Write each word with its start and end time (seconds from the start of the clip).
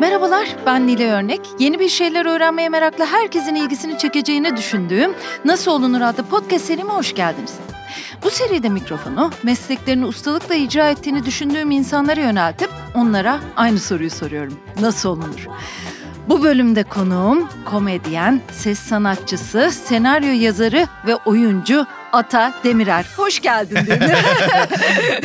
Merhabalar, 0.00 0.56
ben 0.66 0.86
Nile 0.86 1.12
Örnek. 1.12 1.40
Yeni 1.58 1.80
bir 1.80 1.88
şeyler 1.88 2.26
öğrenmeye 2.26 2.68
meraklı 2.68 3.04
herkesin 3.04 3.54
ilgisini 3.54 3.98
çekeceğini 3.98 4.56
düşündüğüm 4.56 5.14
Nasıl 5.44 5.70
Olunur 5.70 6.00
adlı 6.00 6.22
podcast 6.22 6.64
serime 6.64 6.92
hoş 6.92 7.14
geldiniz. 7.14 7.54
Bu 8.24 8.30
seride 8.30 8.68
mikrofonu 8.68 9.30
mesleklerini 9.42 10.06
ustalıkla 10.06 10.54
icra 10.54 10.90
ettiğini 10.90 11.26
düşündüğüm 11.26 11.70
insanlara 11.70 12.20
yöneltip 12.20 12.70
onlara 12.94 13.40
aynı 13.56 13.78
soruyu 13.78 14.10
soruyorum. 14.10 14.58
Nasıl 14.80 15.08
olunur? 15.08 15.46
Bu 16.28 16.42
bölümde 16.42 16.82
konuğum 16.82 17.48
komedyen, 17.64 18.40
ses 18.52 18.78
sanatçısı, 18.78 19.70
senaryo 19.70 20.32
yazarı 20.32 20.86
ve 21.06 21.16
oyuncu 21.16 21.86
Ata 22.16 22.54
Demirer. 22.64 23.06
Hoş 23.16 23.40
geldin 23.40 23.78
Demir. 23.86 24.14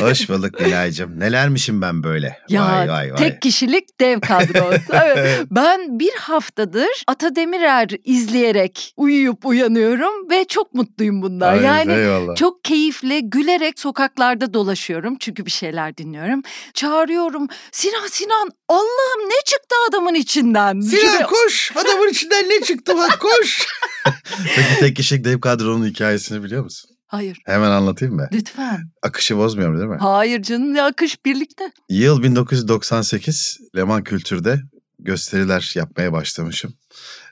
Hoş 0.00 0.28
bulduk 0.28 0.60
Nilay'cığım. 0.60 1.20
Nelermişim 1.20 1.82
ben 1.82 2.02
böyle. 2.02 2.38
Ya 2.48 2.66
vay 2.66 2.88
vay 2.88 3.12
vay. 3.12 3.16
tek 3.18 3.42
kişilik 3.42 4.00
dev 4.00 4.20
kadro. 4.20 4.72
Evet. 4.92 5.46
Ben 5.50 5.98
bir 5.98 6.12
haftadır 6.14 6.88
Ata 7.06 7.36
Demirer 7.36 7.88
izleyerek 8.04 8.92
uyuyup 8.96 9.46
uyanıyorum 9.46 10.30
ve 10.30 10.44
çok 10.44 10.74
mutluyum 10.74 11.22
bundan. 11.22 11.52
Ay, 11.52 11.62
yani 11.62 11.92
eyvallah. 11.92 12.36
çok 12.36 12.64
keyifli, 12.64 13.30
gülerek 13.30 13.80
sokaklarda 13.80 14.54
dolaşıyorum. 14.54 15.16
Çünkü 15.20 15.46
bir 15.46 15.50
şeyler 15.50 15.96
dinliyorum. 15.96 16.42
Çağırıyorum. 16.74 17.48
Sinan 17.72 18.06
Sinan 18.06 18.50
Allah'ım 18.68 19.28
ne 19.28 19.44
çıktı 19.44 19.74
adamın 19.88 20.14
içinden? 20.14 20.80
Sinan 20.80 21.00
Şuraya- 21.00 21.26
koş. 21.26 21.72
Adamın 21.76 22.08
içinden 22.10 22.44
ne 22.48 22.60
çıktı 22.60 22.96
bak 22.96 23.18
koş. 23.20 23.66
Peki 24.56 24.80
tek 24.80 24.96
kişilik 24.96 25.24
dev 25.24 25.40
kadronun 25.40 25.86
hikayesini 25.86 26.44
biliyor 26.44 26.64
musun? 26.64 26.81
Hayır 27.12 27.38
Hemen 27.44 27.70
anlatayım 27.70 28.14
mı? 28.14 28.28
lütfen. 28.32 28.90
Akışı 29.02 29.36
bozmuyorum 29.36 29.78
değil 29.78 29.90
mi? 29.90 29.96
Hayır 30.00 30.42
canım 30.42 30.74
ne 30.74 30.82
akış 30.82 31.24
birlikte. 31.24 31.72
Yıl 31.88 32.22
1998 32.22 33.58
Leman 33.76 34.04
Kültür'de 34.04 34.60
gösteriler 34.98 35.72
yapmaya 35.76 36.12
başlamışım. 36.12 36.74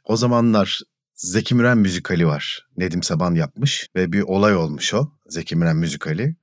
O 0.05 0.17
zamanlar 0.17 0.81
Zeki 1.15 1.55
Müren 1.55 1.79
müzikali 1.79 2.27
var. 2.27 2.67
Nedim 2.77 3.03
Saban 3.03 3.35
yapmış 3.35 3.89
ve 3.97 4.13
bir 4.13 4.23
olay 4.23 4.57
olmuş 4.57 4.95
o 4.95 5.13
Zeki 5.29 5.57
Müren 5.57 5.77
müzikali. 5.77 6.37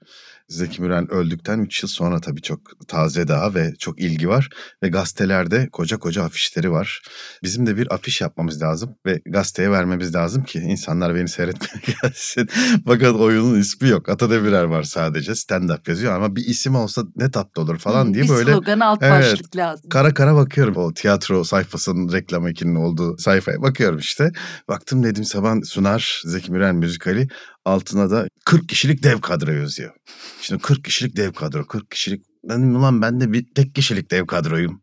Zeki 0.50 0.82
Müren 0.82 1.12
öldükten 1.12 1.60
3 1.60 1.84
yıl 1.84 1.90
sonra 1.90 2.20
tabii 2.20 2.42
çok 2.42 2.60
taze 2.88 3.28
daha 3.28 3.54
ve 3.54 3.74
çok 3.80 4.00
ilgi 4.00 4.30
var. 4.30 4.50
Ve 4.84 4.90
gazetelerde 4.90 5.70
koca 5.72 5.98
koca 6.00 6.24
afişleri 6.24 6.72
var. 6.72 7.02
Bizim 7.44 7.68
de 7.68 7.78
bir 7.78 7.94
afiş 7.94 8.22
yapmamız 8.22 8.62
lazım 8.62 8.96
ve 9.06 9.22
gazeteye 9.26 9.72
vermemiz 9.72 10.16
lazım 10.16 10.44
ki 10.44 10.60
insanlar 10.60 11.16
beni 11.16 11.28
seyretmeye 11.30 11.82
gelsin. 12.02 12.50
Fakat 12.86 13.16
oyunun 13.16 13.60
ismi 13.60 13.90
yok. 13.90 14.10
Atademirer 14.10 14.64
var 14.64 14.84
sadece. 14.84 15.32
Stand-up 15.32 15.90
yazıyor 15.90 16.16
ama 16.16 16.36
bir 16.36 16.46
isim 16.46 16.76
olsa 16.76 17.04
ne 17.16 17.32
tatlı 17.32 17.62
olur 17.62 17.78
falan 17.78 18.14
diye 18.14 18.24
bir 18.24 18.30
böyle 18.30 18.52
slogan 18.54 18.80
alt 18.80 19.00
Evet. 19.04 19.12
başlık 19.12 19.56
lazım. 19.56 19.90
kara 19.90 20.14
kara 20.14 20.36
bakıyorum 20.36 20.76
o 20.76 20.94
tiyatro 20.94 21.44
sayfasının 21.44 22.12
reklam 22.12 22.48
ekinin 22.48 22.76
olduğu 22.76 23.18
sayfaya 23.18 23.62
bakıyorum 23.62 24.00
işte. 24.00 24.32
Baktım 24.68 25.02
Nedim 25.02 25.24
Saban 25.24 25.62
sunar 25.62 26.22
Zeki 26.26 26.52
Müren 26.52 26.76
müzikali 26.76 27.28
altına 27.68 28.12
da 28.12 28.28
40 28.46 28.70
kişilik 28.70 29.04
dev 29.04 29.22
kadro 29.22 29.52
yazıyor. 29.52 29.94
Şimdi 30.42 30.62
40 30.62 30.84
kişilik 30.84 31.16
dev 31.18 31.34
kadro 31.34 31.68
40 31.68 31.92
kişilik 31.92 32.26
dedim 32.44 32.76
ulan 32.76 33.02
ben 33.02 33.22
de 33.22 33.34
bir 33.34 33.46
tek 33.56 33.76
kişilik 33.76 34.12
dev 34.12 34.26
kadroyum. 34.26 34.82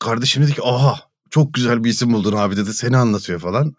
Kardeşim 0.00 0.42
dedi 0.42 0.54
ki 0.54 0.62
aha 0.64 1.00
çok 1.30 1.54
güzel 1.54 1.84
bir 1.84 1.90
isim 1.90 2.12
buldun 2.12 2.36
abi 2.36 2.56
dedi 2.56 2.74
seni 2.74 2.96
anlatıyor 2.96 3.40
falan. 3.40 3.74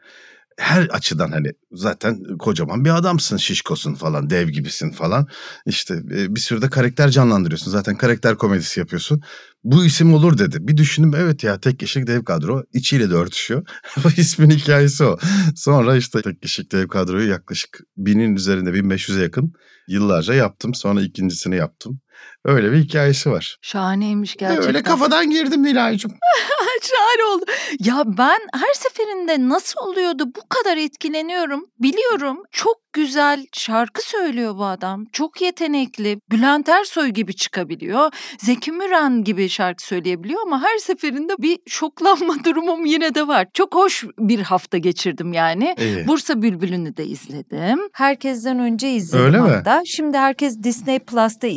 Her 0.58 0.81
açıdan 0.81 1.31
hani 1.31 1.52
zaten 1.72 2.38
kocaman 2.38 2.86
bir 2.86 2.98
adamsın 2.98 3.38
şişkosun 3.38 3.95
falan 3.95 4.30
dev 4.30 4.50
gibisin 4.50 4.92
falan. 4.92 5.28
İşte 5.66 5.94
e, 5.94 6.36
bir 6.36 6.39
sürü 6.39 6.61
de 6.61 6.70
karakter 6.70 7.09
canlandırıyorsun 7.09 7.72
zaten 7.72 7.98
karakter 7.98 8.36
komedisi 8.36 8.80
yapıyorsun. 8.80 9.22
Bu 9.64 9.86
isim 9.86 10.14
olur 10.14 10.38
dedi. 10.38 10.58
Bir 10.62 10.78
düşündüm 10.78 11.14
evet 11.16 11.44
ya 11.44 11.60
tek 11.60 11.80
kişilik 11.80 12.08
dev 12.08 12.24
kadro 12.24 12.64
içiyle 12.74 13.10
de 13.10 13.14
örtüşüyor. 13.14 13.68
Bu 14.04 14.10
ismin 14.18 14.50
hikayesi 14.50 15.04
o. 15.04 15.18
Sonra 15.56 15.96
işte 15.96 16.22
tek 16.22 16.42
kişilik 16.42 16.72
dev 16.72 16.88
kadroyu 16.88 17.30
yaklaşık 17.30 17.80
binin 17.98 18.36
üzerinde 18.36 18.70
1500'e 18.70 19.23
yakın 19.23 19.54
yıllarca 19.88 20.33
yaptım. 20.33 20.73
Sonra 20.73 21.02
ikincisini 21.02 21.56
yaptım. 21.56 22.02
Öyle 22.46 22.72
bir 22.72 22.78
hikayesi 22.78 23.32
var. 23.32 23.58
Şahaneymiş 23.62 24.36
gerçekten. 24.36 24.68
Öyle 24.68 24.84
kafadan 24.84 25.30
girdim 25.30 25.64
Nilay'cığım. 25.64 26.12
Şahane 26.82 27.34
oldu. 27.36 27.46
Ya 27.80 28.04
ben 28.06 28.40
her 28.54 28.74
seferinde 28.74 29.50
nasıl 29.50 29.82
oluyordu 29.82 30.26
bu 30.36 30.42
kadar 30.50 30.78
etkileniyorum. 30.78 31.66
Biliyorum 31.80 32.38
çok 32.52 32.78
güzel 32.94 33.46
şarkı 33.54 34.10
söylüyor 34.10 34.56
bu 34.58 34.66
adam. 34.66 35.06
Çok 35.14 35.42
yetenekli. 35.42 36.20
Bülent 36.32 36.70
Ersoy 36.70 37.08
gibi 37.10 37.36
çıkabiliyor. 37.36 38.12
Zeki 38.40 38.72
Müren 38.72 39.24
gibi 39.24 39.50
şarkı 39.50 39.84
söyleyebiliyor 39.84 40.42
ama 40.42 40.62
her 40.64 40.78
seferinde 40.78 41.34
bir 41.40 41.60
şoklanma 41.68 42.36
durumum 42.44 42.86
yine 42.86 43.16
de 43.16 43.28
var. 43.28 43.48
Çok 43.54 43.76
hoş 43.76 44.06
bir 44.20 44.40
hafta 44.40 44.78
geçirdim 44.78 45.34
yani. 45.34 45.76
İyi. 45.80 46.08
Bursa 46.08 46.42
Bülbülü'nü 46.42 46.98
de 46.98 47.06
izledim. 47.06 47.80
Herkesten 47.94 48.60
önce 48.60 48.92
izledim 48.92 49.26
Öyle 49.26 49.42
mi? 49.42 49.50
hatta. 49.50 49.82
Şimdi 49.86 50.18
herkes 50.18 50.64
Disney 50.64 51.00
Plus'ta 51.00 51.48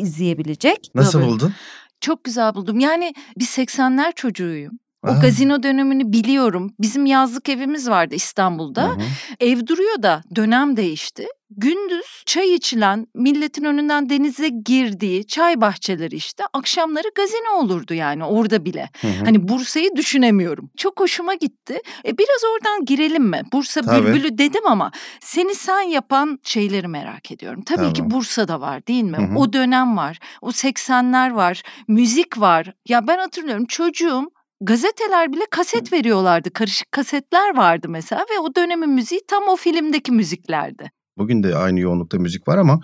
izleyebilecek. 0.52 0.94
Nasıl 0.94 1.18
Böyle 1.18 1.30
buldun? 1.30 1.54
Çok 2.00 2.24
güzel 2.24 2.54
buldum. 2.54 2.78
Yani 2.78 3.14
bir 3.38 3.44
80'ler 3.44 4.14
çocuğuyum. 4.14 4.78
O 5.08 5.20
gazino 5.20 5.62
dönemini 5.62 6.12
biliyorum. 6.12 6.74
Bizim 6.80 7.06
yazlık 7.06 7.48
evimiz 7.48 7.90
vardı 7.90 8.14
İstanbul'da. 8.14 8.82
Hı 8.82 8.88
hı. 8.88 9.02
Ev 9.40 9.66
duruyor 9.66 10.02
da 10.02 10.22
dönem 10.36 10.76
değişti. 10.76 11.26
Gündüz 11.56 12.22
çay 12.26 12.54
içilen, 12.54 13.06
milletin 13.14 13.64
önünden 13.64 14.10
denize 14.10 14.48
girdiği 14.48 15.26
çay 15.26 15.60
bahçeleri 15.60 16.16
işte. 16.16 16.44
Akşamları 16.52 17.08
gazino 17.16 17.50
olurdu 17.58 17.94
yani 17.94 18.24
orada 18.24 18.64
bile. 18.64 18.90
Hı 19.00 19.08
hı. 19.08 19.24
Hani 19.24 19.48
Bursa'yı 19.48 19.96
düşünemiyorum. 19.96 20.70
Çok 20.76 21.00
hoşuma 21.00 21.34
gitti. 21.34 21.80
E 22.04 22.18
biraz 22.18 22.44
oradan 22.54 22.84
girelim 22.84 23.24
mi? 23.24 23.42
Bursa 23.52 23.82
Tabii. 23.82 24.06
Bülbülü 24.06 24.38
dedim 24.38 24.66
ama 24.66 24.92
seni 25.20 25.54
sen 25.54 25.80
yapan 25.80 26.38
şeyleri 26.42 26.88
merak 26.88 27.30
ediyorum. 27.30 27.62
Tabii 27.62 27.92
ki 27.92 27.98
Tamam. 28.00 28.10
Bursa'da 28.10 28.60
var 28.60 28.86
değil 28.86 29.04
mi? 29.04 29.16
Hı 29.16 29.22
hı. 29.22 29.38
O 29.38 29.52
dönem 29.52 29.96
var. 29.96 30.18
O 30.42 30.50
80'ler 30.50 31.34
var. 31.34 31.62
Müzik 31.88 32.40
var. 32.40 32.72
Ya 32.88 33.06
ben 33.06 33.18
hatırlıyorum 33.18 33.66
çocuğum 33.66 34.30
gazeteler 34.64 35.32
bile 35.32 35.42
kaset 35.50 35.92
veriyorlardı. 35.92 36.52
Karışık 36.52 36.92
kasetler 36.92 37.56
vardı 37.56 37.88
mesela 37.88 38.20
ve 38.20 38.38
o 38.38 38.54
dönemin 38.54 38.90
müziği 38.90 39.20
tam 39.28 39.48
o 39.48 39.56
filmdeki 39.56 40.12
müziklerdi. 40.12 40.90
Bugün 41.18 41.42
de 41.42 41.56
aynı 41.56 41.80
yoğunlukta 41.80 42.18
müzik 42.18 42.48
var 42.48 42.58
ama 42.58 42.80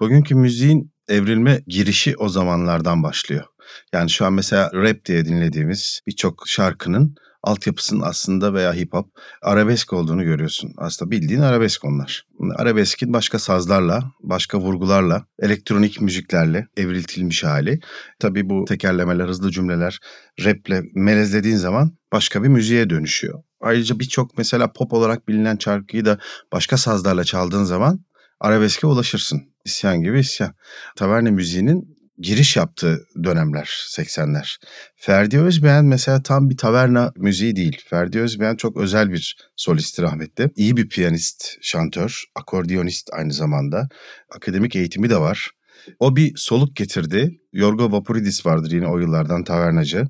bugünkü 0.00 0.34
müziğin 0.34 0.92
evrilme 1.08 1.62
girişi 1.66 2.16
o 2.16 2.28
zamanlardan 2.28 3.02
başlıyor. 3.02 3.44
Yani 3.92 4.10
şu 4.10 4.26
an 4.26 4.32
mesela 4.32 4.70
rap 4.74 5.04
diye 5.04 5.24
dinlediğimiz 5.24 6.00
birçok 6.06 6.42
şarkının 6.46 7.14
altyapısının 7.46 8.00
aslında 8.00 8.54
veya 8.54 8.74
hip 8.74 8.92
hop 8.92 9.08
arabesk 9.42 9.92
olduğunu 9.92 10.24
görüyorsun. 10.24 10.72
Aslında 10.76 11.10
bildiğin 11.10 11.40
arabesk 11.40 11.84
onlar. 11.84 12.26
Arabeskin 12.56 13.12
başka 13.12 13.38
sazlarla, 13.38 14.12
başka 14.20 14.58
vurgularla, 14.58 15.26
elektronik 15.38 16.00
müziklerle 16.00 16.66
evriltilmiş 16.76 17.44
hali. 17.44 17.80
Tabii 18.18 18.50
bu 18.50 18.64
tekerlemeler, 18.64 19.28
hızlı 19.28 19.50
cümleler 19.50 19.98
raple 20.44 20.82
melezlediğin 20.94 21.56
zaman 21.56 21.92
başka 22.12 22.42
bir 22.42 22.48
müziğe 22.48 22.90
dönüşüyor. 22.90 23.42
Ayrıca 23.60 23.98
birçok 23.98 24.38
mesela 24.38 24.72
pop 24.72 24.92
olarak 24.92 25.28
bilinen 25.28 25.56
şarkıyı 25.60 26.04
da 26.04 26.18
başka 26.52 26.76
sazlarla 26.76 27.24
çaldığın 27.24 27.64
zaman 27.64 28.04
arabeske 28.40 28.86
ulaşırsın. 28.86 29.42
İsyan 29.64 30.02
gibi 30.02 30.18
isyan. 30.18 30.54
Taverne 30.96 31.30
müziğinin 31.30 31.95
giriş 32.18 32.56
yaptığı 32.56 33.06
dönemler 33.24 33.86
80'ler. 33.88 34.58
Ferdi 34.96 35.38
Özbeğen 35.38 35.84
mesela 35.84 36.22
tam 36.22 36.50
bir 36.50 36.56
taverna 36.56 37.12
müziği 37.16 37.56
değil. 37.56 37.82
Ferdi 37.86 38.20
Özbeğen 38.20 38.56
çok 38.56 38.76
özel 38.76 39.12
bir 39.12 39.36
solisti 39.56 40.02
rahmetli. 40.02 40.50
İyi 40.56 40.76
bir 40.76 40.88
piyanist, 40.88 41.56
şantör, 41.62 42.24
akordiyonist 42.34 43.10
aynı 43.12 43.32
zamanda. 43.32 43.88
Akademik 44.30 44.76
eğitimi 44.76 45.10
de 45.10 45.16
var. 45.16 45.50
O 45.98 46.16
bir 46.16 46.32
soluk 46.36 46.76
getirdi. 46.76 47.40
Yorgo 47.56 47.92
Vaporidis 47.92 48.46
vardır 48.46 48.70
yine 48.70 48.86
o 48.86 48.98
yıllardan 48.98 49.44
tavernacı. 49.44 50.04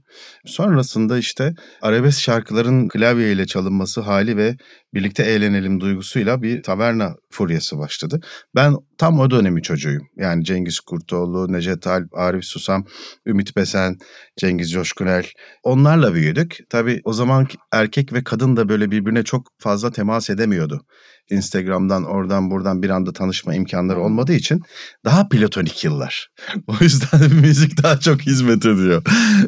Sonrasında 0.47 1.19
işte 1.19 1.55
arabesk 1.83 2.21
şarkıların 2.21 2.89
klavyeyle 2.89 3.47
çalınması 3.47 4.01
hali 4.01 4.37
ve 4.37 4.57
birlikte 4.95 5.23
eğlenelim 5.23 5.81
duygusuyla 5.81 6.43
bir 6.43 6.63
taverna 6.63 7.15
furyası 7.31 7.79
başladı. 7.79 8.21
Ben 8.55 8.75
tam 8.99 9.21
o 9.21 9.31
dönemi 9.31 9.63
çocuğuyum. 9.63 10.03
Yani 10.17 10.45
Cengiz 10.45 10.81
Kurtoğlu, 10.81 11.53
Necdet 11.53 11.87
Alp, 11.87 12.15
Arif 12.15 12.45
Susam, 12.45 12.85
Ümit 13.27 13.57
Besen, 13.57 13.97
Cengiz 14.37 14.73
Coşkunel. 14.73 15.25
Onlarla 15.63 16.15
büyüdük. 16.15 16.59
Tabii 16.71 17.01
o 17.05 17.13
zaman 17.13 17.49
erkek 17.73 18.13
ve 18.13 18.25
kadın 18.25 18.57
da 18.57 18.69
böyle 18.69 18.91
birbirine 18.91 19.23
çok 19.23 19.47
fazla 19.59 19.91
temas 19.91 20.31
edemiyordu. 20.31 20.83
Instagram'dan 21.31 22.05
oradan 22.05 22.51
buradan 22.51 22.83
bir 22.83 22.91
anda 22.91 23.13
tanışma 23.13 23.55
imkanları 23.55 24.01
olmadığı 24.01 24.33
için 24.33 24.63
daha 25.05 25.29
platonik 25.29 25.85
yıllar. 25.85 26.29
O 26.67 26.75
yüzden 26.81 27.36
müzik 27.41 27.83
daha 27.83 28.01
çok 28.01 28.21
hizmet 28.21 28.67
ediyor. 28.67 29.03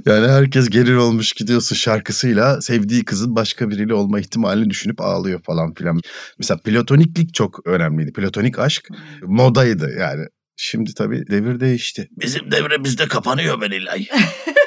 Yani 0.06 0.28
herkes 0.28 0.70
gelir 0.70 0.94
olmuş 0.94 1.32
gidiyorsun 1.32 1.76
şarkısıyla 1.76 2.60
sevdiği 2.60 3.04
kızın 3.04 3.36
başka 3.36 3.70
biriyle 3.70 3.94
olma 3.94 4.20
ihtimalini 4.20 4.70
düşünüp 4.70 5.00
ağlıyor 5.00 5.40
falan 5.42 5.74
filan. 5.74 6.00
Mesela 6.38 6.58
platoniklik 6.58 7.34
çok 7.34 7.66
önemliydi. 7.66 8.12
Platonik 8.12 8.58
aşk 8.58 8.88
modaydı 9.22 9.90
yani. 9.98 10.24
Şimdi 10.56 10.94
tabii 10.94 11.26
devir 11.30 11.60
değişti. 11.60 12.08
Bizim 12.10 12.50
devremizde 12.50 13.08
kapanıyor 13.08 13.60
ben 13.60 13.70
İlay. 13.70 14.06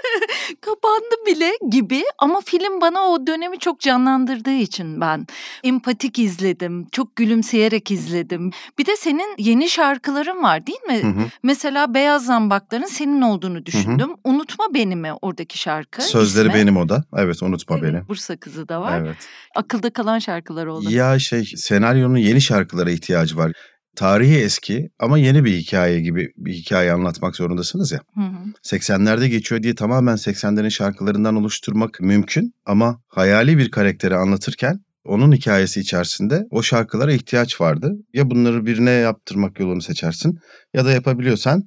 kapandı 0.56 1.16
bile 1.28 1.52
gibi 1.70 2.04
ama 2.18 2.42
film 2.46 2.82
bana 2.82 3.02
o 3.02 3.28
dönemi 3.28 3.60
çok 3.60 3.80
canlandırdığı 3.80 4.54
için 4.54 5.02
ben 5.02 5.28
empatik 5.64 6.20
izledim. 6.20 6.88
Çok 6.92 7.16
gülümseyerek 7.16 7.92
izledim. 7.92 8.52
Bir 8.80 8.86
de 8.86 8.96
senin 8.98 9.36
yeni 9.38 9.70
şarkıların 9.70 10.44
var 10.44 10.68
değil 10.68 10.82
mi? 10.88 11.04
Hı 11.04 11.22
hı. 11.22 11.26
Mesela 11.44 11.94
Beyaz 11.94 12.26
Zambakların 12.26 12.86
senin 12.86 13.22
olduğunu 13.22 13.66
düşündüm. 13.66 14.10
Unutma 14.24 14.66
Beni 14.74 14.96
mi 14.96 15.14
oradaki 15.22 15.58
şarkı? 15.58 16.02
Sözleri 16.02 16.48
İsmi? 16.48 16.60
benim 16.60 16.78
o 16.78 16.90
da. 16.90 17.04
Evet 17.18 17.44
unutma 17.44 17.78
Evet, 17.78 17.94
beni. 17.94 18.08
Bursa 18.08 18.38
kızı 18.38 18.70
da 18.70 18.82
var. 18.82 19.02
Evet. 19.02 19.18
Akılda 19.56 19.90
kalan 19.90 20.20
şarkılar 20.20 20.66
oldu. 20.66 20.92
Ya 20.92 21.20
şey 21.20 21.46
senaryonun 21.56 22.18
yeni 22.18 22.42
şarkılara 22.42 22.92
ihtiyacı 22.92 23.38
var. 23.38 23.52
Tarihi 23.96 24.38
eski 24.38 24.90
ama 25.00 25.18
yeni 25.18 25.46
bir 25.46 25.58
hikaye 25.58 26.02
gibi 26.02 26.32
bir 26.38 26.54
hikaye 26.54 26.92
anlatmak 26.92 27.36
zorundasınız 27.36 27.92
ya. 27.92 28.00
Hı 28.16 28.22
hı. 28.22 28.54
80'lerde 28.64 29.28
geçiyor 29.28 29.64
diye 29.64 29.76
tamamen 29.76 30.16
80'lerin 30.16 30.70
şarkılarından 30.70 31.36
oluşturmak 31.36 32.00
mümkün 32.02 32.54
ama 32.66 33.02
hayali 33.08 33.58
bir 33.58 33.72
karakteri 33.72 34.16
anlatırken 34.16 34.80
onun 35.06 35.32
hikayesi 35.32 35.80
içerisinde 35.80 36.44
o 36.52 36.64
şarkılara 36.64 37.14
ihtiyaç 37.14 37.62
vardı. 37.62 37.94
Ya 38.14 38.30
bunları 38.30 38.66
birine 38.66 38.92
yaptırmak 38.92 39.60
yolunu 39.60 39.82
seçersin 39.82 40.40
ya 40.74 40.86
da 40.86 40.92
yapabiliyorsan 40.92 41.64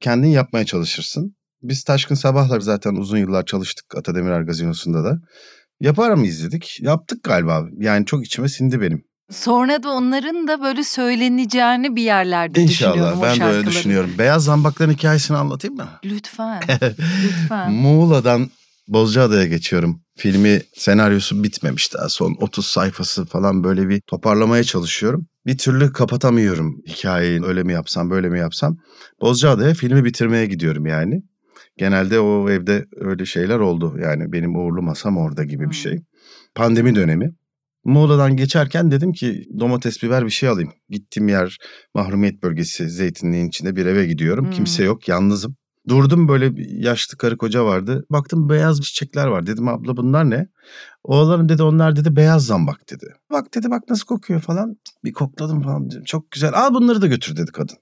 kendin 0.00 0.28
yapmaya 0.28 0.64
çalışırsın. 0.64 1.34
Biz 1.62 1.84
Taşkın 1.84 2.14
Sabahlar 2.14 2.60
zaten 2.60 2.94
uzun 2.94 3.18
yıllar 3.18 3.44
çalıştık 3.44 3.96
Atademirer 3.96 4.40
Gazinosu'nda 4.40 5.04
da. 5.04 5.18
Yapar 5.80 6.14
mı 6.14 6.26
izledik? 6.26 6.78
Yaptık 6.80 7.24
galiba. 7.24 7.64
Yani 7.78 8.06
çok 8.06 8.26
içime 8.26 8.48
sindi 8.48 8.80
benim. 8.80 9.07
Sonra 9.30 9.82
da 9.82 9.90
onların 9.90 10.48
da 10.48 10.62
böyle 10.62 10.84
söyleneceğini 10.84 11.96
bir 11.96 12.02
yerlerde 12.02 12.68
düşünüyorum 12.68 13.00
İnşallah 13.00 13.22
ben 13.22 13.40
de 13.40 13.44
öyle 13.44 13.66
düşünüyorum. 13.66 14.10
Beyaz 14.18 14.44
Zambakların 14.44 14.92
hikayesini 14.92 15.36
anlatayım 15.36 15.76
mı? 15.76 15.88
Lütfen. 16.04 16.60
lütfen. 17.24 17.72
Muğla'dan 17.72 18.50
Bozcaada'ya 18.88 19.44
geçiyorum. 19.46 20.00
Filmi 20.16 20.62
senaryosu 20.76 21.42
bitmemiş 21.42 21.94
daha 21.94 22.08
son 22.08 22.36
30 22.40 22.66
sayfası 22.66 23.24
falan 23.26 23.64
böyle 23.64 23.88
bir 23.88 24.00
toparlamaya 24.00 24.64
çalışıyorum. 24.64 25.26
Bir 25.46 25.58
türlü 25.58 25.92
kapatamıyorum 25.92 26.82
hikayeyi 26.88 27.44
öyle 27.44 27.62
mi 27.62 27.72
yapsam 27.72 28.10
böyle 28.10 28.28
mi 28.28 28.38
yapsam. 28.38 28.76
Bozcaada'ya 29.20 29.74
filmi 29.74 30.04
bitirmeye 30.04 30.46
gidiyorum 30.46 30.86
yani. 30.86 31.22
Genelde 31.78 32.20
o 32.20 32.50
evde 32.50 32.86
öyle 32.96 33.26
şeyler 33.26 33.58
oldu. 33.58 33.96
Yani 34.02 34.32
benim 34.32 34.56
uğurlu 34.56 34.82
masam 34.82 35.16
orada 35.16 35.44
gibi 35.44 35.62
Hmm. 35.64 35.70
bir 35.70 35.76
şey. 35.76 35.98
Pandemi 36.54 36.94
dönemi. 36.94 37.30
Muğla'dan 37.84 38.36
geçerken 38.36 38.90
dedim 38.90 39.12
ki 39.12 39.48
domates 39.60 40.02
biber 40.02 40.24
bir 40.24 40.30
şey 40.30 40.48
alayım. 40.48 40.72
Gittiğim 40.88 41.28
yer 41.28 41.58
mahrumiyet 41.94 42.42
bölgesi 42.42 42.90
zeytinliğin 42.90 43.48
içinde 43.48 43.76
bir 43.76 43.86
eve 43.86 44.06
gidiyorum. 44.06 44.44
Hmm. 44.44 44.52
Kimse 44.52 44.84
yok 44.84 45.08
yalnızım. 45.08 45.56
Durdum 45.88 46.28
böyle 46.28 46.56
bir 46.56 46.70
yaşlı 46.70 47.18
karı 47.18 47.36
koca 47.36 47.64
vardı. 47.64 48.04
Baktım 48.10 48.48
beyaz 48.48 48.80
çiçekler 48.80 49.26
var. 49.26 49.46
Dedim 49.46 49.68
abla 49.68 49.96
bunlar 49.96 50.30
ne? 50.30 50.46
Oğlanım 51.04 51.48
dedi 51.48 51.62
onlar 51.62 51.96
dedi 51.96 52.16
beyaz 52.16 52.46
zambak 52.46 52.90
dedi. 52.90 53.06
Bak 53.32 53.54
dedi 53.54 53.70
bak 53.70 53.82
nasıl 53.88 54.06
kokuyor 54.06 54.40
falan. 54.40 54.76
Bir 55.04 55.12
kokladım 55.12 55.62
falan 55.62 55.90
dedim. 55.90 56.04
Çok 56.04 56.30
güzel. 56.30 56.50
Al 56.54 56.74
bunları 56.74 57.02
da 57.02 57.06
götür 57.06 57.36
dedi 57.36 57.52
kadın. 57.52 57.76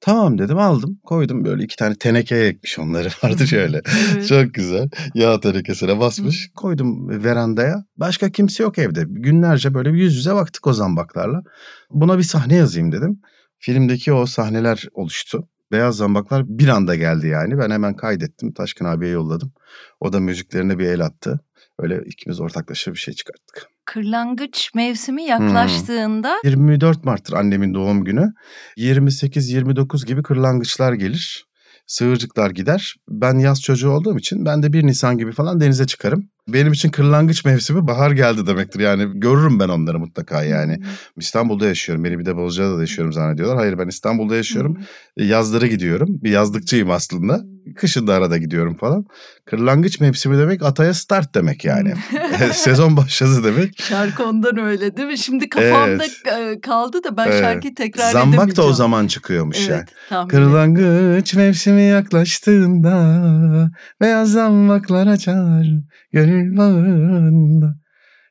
Tamam 0.00 0.38
dedim 0.38 0.58
aldım 0.58 0.98
koydum 1.04 1.44
böyle 1.44 1.64
iki 1.64 1.76
tane 1.76 1.94
tenekeye 1.94 2.46
ekmiş 2.46 2.78
onları 2.78 3.08
vardı 3.24 3.46
şöyle. 3.46 3.82
Evet. 4.14 4.28
Çok 4.28 4.54
güzel. 4.54 4.88
Yağ 5.14 5.40
tenekesine 5.40 6.00
basmış. 6.00 6.50
Koydum 6.56 7.08
verandaya. 7.24 7.84
Başka 7.96 8.30
kimse 8.30 8.62
yok 8.62 8.78
evde. 8.78 9.04
Günlerce 9.08 9.74
böyle 9.74 9.92
bir 9.92 9.98
yüz 9.98 10.16
yüze 10.16 10.34
baktık 10.34 10.66
o 10.66 10.72
zambaklarla. 10.72 11.42
Buna 11.90 12.18
bir 12.18 12.22
sahne 12.22 12.54
yazayım 12.54 12.92
dedim. 12.92 13.20
Filmdeki 13.58 14.12
o 14.12 14.26
sahneler 14.26 14.88
oluştu. 14.92 15.48
Beyaz 15.72 15.96
zambaklar 15.96 16.44
bir 16.48 16.68
anda 16.68 16.94
geldi 16.94 17.26
yani. 17.26 17.58
Ben 17.58 17.70
hemen 17.70 17.96
kaydettim. 17.96 18.52
Taşkın 18.52 18.84
abiye 18.84 19.10
yolladım. 19.10 19.52
O 20.00 20.12
da 20.12 20.20
müziklerine 20.20 20.78
bir 20.78 20.86
el 20.86 21.00
attı. 21.04 21.40
Öyle 21.78 22.02
ikimiz 22.06 22.40
ortaklaşa 22.40 22.92
bir 22.92 22.98
şey 22.98 23.14
çıkarttık. 23.14 23.68
Kırlangıç 23.86 24.70
mevsimi 24.74 25.22
yaklaştığında 25.24 26.34
24 26.44 27.04
Mart'tır 27.04 27.32
annemin 27.32 27.74
doğum 27.74 28.04
günü. 28.04 28.32
28-29 28.76 30.06
gibi 30.06 30.22
kırlangıçlar 30.22 30.92
gelir. 30.92 31.44
Sığırcıklar 31.86 32.50
gider. 32.50 32.94
Ben 33.08 33.38
yaz 33.38 33.62
çocuğu 33.62 33.90
olduğum 33.90 34.18
için 34.18 34.46
ben 34.46 34.62
de 34.62 34.72
1 34.72 34.86
Nisan 34.86 35.18
gibi 35.18 35.32
falan 35.32 35.60
denize 35.60 35.86
çıkarım. 35.86 36.28
Benim 36.48 36.72
için 36.72 36.88
kırlangıç 36.90 37.44
mevsimi 37.44 37.86
bahar 37.86 38.10
geldi 38.10 38.46
demektir. 38.46 38.80
Yani 38.80 39.20
görürüm 39.20 39.60
ben 39.60 39.68
onları 39.68 39.98
mutlaka 39.98 40.42
yani. 40.42 40.78
İstanbul'da 41.16 41.66
yaşıyorum. 41.66 42.04
Beni 42.04 42.18
bir 42.18 42.24
de 42.26 42.36
Bozcaada'da 42.36 42.80
yaşıyorum 42.80 43.12
zannediyorlar. 43.12 43.56
Hayır 43.58 43.78
ben 43.78 43.88
İstanbul'da 43.88 44.36
yaşıyorum. 44.36 44.78
Yazları 45.16 45.66
gidiyorum. 45.66 46.08
Bir 46.10 46.30
yazlıkçıyım 46.30 46.90
aslında. 46.90 47.40
Kışın 47.76 48.06
da 48.06 48.14
arada 48.14 48.38
gidiyorum 48.38 48.76
falan. 48.76 49.04
Kırlangıç 49.46 50.00
mevsimi 50.00 50.38
demek 50.38 50.62
ataya 50.62 50.94
start 50.94 51.34
demek 51.34 51.64
yani. 51.64 51.94
Sezon 52.52 52.96
başladı 52.96 53.44
demek. 53.44 53.82
Şarkı 53.82 54.24
ondan 54.24 54.58
öyle 54.58 54.96
değil 54.96 55.08
mi? 55.08 55.18
Şimdi 55.18 55.48
kafamda 55.48 56.04
e, 56.04 56.60
kaldı 56.60 57.04
da 57.04 57.16
ben 57.16 57.26
Evet. 57.26 57.40
şarkıyı 57.40 57.74
tekrar 57.74 58.12
Zambak 58.12 58.36
da 58.38 58.40
o 58.40 58.44
edemeyeceğim. 58.44 58.74
zaman 58.74 59.06
çıkıyormuş 59.06 59.68
yani. 59.68 59.78
Evet, 59.78 59.88
tahmin 60.08 60.28
Kırlangıç 60.28 61.34
mevsimi 61.34 61.82
yaklaştığında 61.82 63.70
beyaz 64.00 64.32
zambaklar 64.32 65.06
açar 65.06 65.66
gönül 66.12 66.33
bağında. 66.56 67.74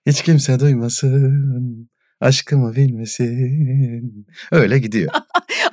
Hiç 0.05 0.21
kimse 0.21 0.59
duymasın, 0.59 1.89
aşkımı 2.21 2.75
bilmesin. 2.75 4.25
Öyle 4.51 4.79
gidiyor. 4.79 5.11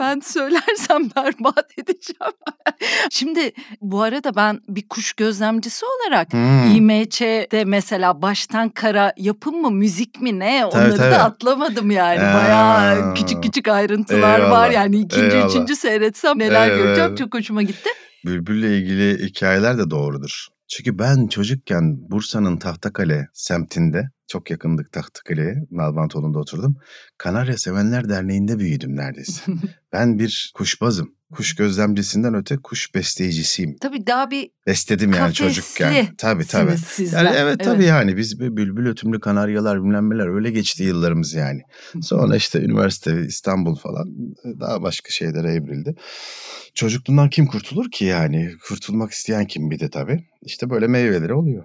Ben 0.00 0.20
söylersem 0.20 1.02
berbat 1.16 1.78
edeceğim. 1.78 2.32
Şimdi 3.10 3.52
bu 3.80 4.02
arada 4.02 4.36
ben 4.36 4.60
bir 4.68 4.88
kuş 4.88 5.12
gözlemcisi 5.12 5.84
olarak 5.86 6.32
Hmm. 6.32 6.76
İMÇ'de 6.76 7.64
mesela 7.64 8.22
baştan 8.22 8.68
kara 8.68 9.12
yapım 9.16 9.60
mı 9.62 9.70
müzik 9.70 10.20
mi 10.20 10.38
ne 10.38 10.64
onları 10.66 10.96
tabii. 10.96 11.10
da 11.10 11.24
atlamadım 11.24 11.90
yani. 11.90 12.20
Aa. 12.20 12.34
Bayağı 12.34 13.14
küçük 13.14 13.42
küçük 13.42 13.68
ayrıntılar 13.68 14.38
var 14.40 14.40
Eyvallah, 14.40 14.72
yani 14.72 14.96
ikinci 14.96 15.36
eyvallah. 15.36 15.50
üçüncü 15.50 15.76
seyretsem 15.76 16.38
neler 16.38 16.68
Evet. 16.70 16.78
göreceğim 16.82 17.14
çok 17.14 17.34
hoşuma 17.34 17.62
gitti. 17.62 17.88
Bülbül'le 18.26 18.78
ilgili 18.78 19.26
hikayeler 19.26 19.78
de 19.78 19.90
doğrudur. 19.90 20.46
Çünkü 20.70 20.98
ben 20.98 21.26
çocukken 21.26 22.10
Bursa'nın 22.10 22.56
Tahtakale 22.56 23.28
semtinde 23.32 24.10
çok 24.26 24.50
yakındık 24.50 24.92
Tahtakale'ye. 24.92 25.54
Nalbantoğlu'nda 25.70 26.38
oturdum. 26.38 26.76
Kanarya 27.18 27.58
Sevenler 27.58 28.08
Derneği'nde 28.08 28.58
büyüdüm 28.58 28.96
neredeyse. 28.96 29.52
ben 29.92 30.18
bir 30.18 30.52
kuşbazım. 30.54 31.14
Kuş 31.32 31.54
gözlemcisinden 31.54 32.34
öte 32.34 32.56
kuş 32.56 32.94
besteciysiyim. 32.94 33.76
Tabii 33.80 34.06
daha 34.06 34.30
bir 34.30 34.50
Besledim 34.66 35.12
yani 35.12 35.34
çocukken. 35.34 36.06
Tabii 36.18 36.46
tabii. 36.46 36.78
sizler. 36.78 37.24
Yani 37.24 37.36
evet 37.38 37.64
tabii 37.64 37.84
yani 37.84 38.16
biz 38.16 38.40
bir 38.40 38.56
bülbül 38.56 38.86
ötümlü 38.86 39.20
kanaryalar 39.20 39.84
bilmem 39.84 40.10
neler 40.10 40.34
öyle 40.34 40.50
geçti 40.50 40.82
yıllarımız 40.82 41.34
yani. 41.34 41.60
Sonra 42.02 42.36
işte 42.36 42.60
üniversite 42.60 43.26
İstanbul 43.26 43.76
falan 43.76 44.08
daha 44.60 44.82
başka 44.82 45.10
şeylere 45.10 45.52
evrildi. 45.52 45.94
Çocukluğundan 46.74 47.30
kim 47.30 47.46
kurtulur 47.46 47.90
ki 47.90 48.04
yani? 48.04 48.52
Kurtulmak 48.68 49.10
isteyen 49.10 49.46
kim 49.46 49.70
bir 49.70 49.80
de 49.80 49.90
tabii. 49.90 50.24
İşte 50.42 50.70
böyle 50.70 50.86
meyveleri 50.86 51.34
oluyor. 51.34 51.64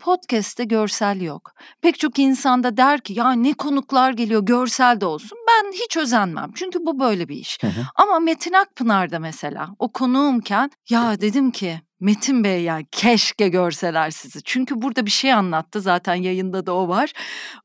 Podcast'te 0.00 0.64
görsel 0.64 1.20
yok. 1.20 1.50
Pek 1.82 1.98
çok 1.98 2.18
insan 2.18 2.62
da 2.62 2.76
der 2.76 3.00
ki 3.00 3.12
ya 3.12 3.32
ne 3.32 3.52
konuklar 3.52 4.12
geliyor 4.12 4.42
görsel 4.42 5.00
de 5.00 5.06
olsun. 5.06 5.38
Ben 5.62 5.72
hiç 5.72 5.96
özenmem 5.96 6.50
çünkü 6.54 6.86
bu 6.86 7.00
böyle 7.00 7.28
bir 7.28 7.36
iş. 7.36 7.58
Hı 7.62 7.66
hı. 7.66 7.82
Ama 7.94 8.18
Metin 8.18 8.52
Akpınar'da 8.52 9.18
mesela 9.18 9.68
o 9.78 9.92
konuğumken 9.92 10.70
ya 10.90 11.20
dedim 11.20 11.50
ki 11.50 11.80
Metin 12.00 12.44
Bey 12.44 12.62
ya 12.62 12.80
keşke 12.90 13.48
görseler 13.48 14.10
sizi. 14.10 14.42
Çünkü 14.42 14.82
burada 14.82 15.06
bir 15.06 15.10
şey 15.10 15.32
anlattı 15.32 15.80
zaten 15.80 16.14
yayında 16.14 16.66
da 16.66 16.74
o 16.74 16.88
var. 16.88 17.12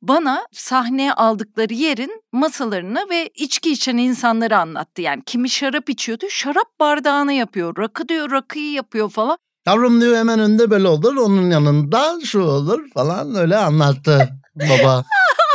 Bana 0.01 0.47
sahneye 0.51 1.13
aldıkları 1.13 1.73
yerin 1.73 2.21
masalarını 2.31 3.05
ve 3.09 3.29
içki 3.35 3.71
içen 3.71 3.97
insanları 3.97 4.57
anlattı. 4.57 5.01
Yani 5.01 5.23
kimi 5.25 5.49
şarap 5.49 5.89
içiyordu 5.89 6.25
şarap 6.29 6.79
bardağını 6.79 7.33
yapıyor. 7.33 7.77
Rakı 7.77 8.09
diyor 8.09 8.31
rakıyı 8.31 8.71
yapıyor 8.71 9.09
falan. 9.09 9.37
Yavrum 9.67 10.01
diyor 10.01 10.17
hemen 10.17 10.39
önünde 10.39 10.69
böyle 10.69 10.87
olur 10.87 11.15
onun 11.15 11.51
yanında 11.51 12.19
şu 12.23 12.41
olur 12.41 12.89
falan 12.93 13.35
öyle 13.35 13.57
anlattı 13.57 14.29
baba. 14.55 15.03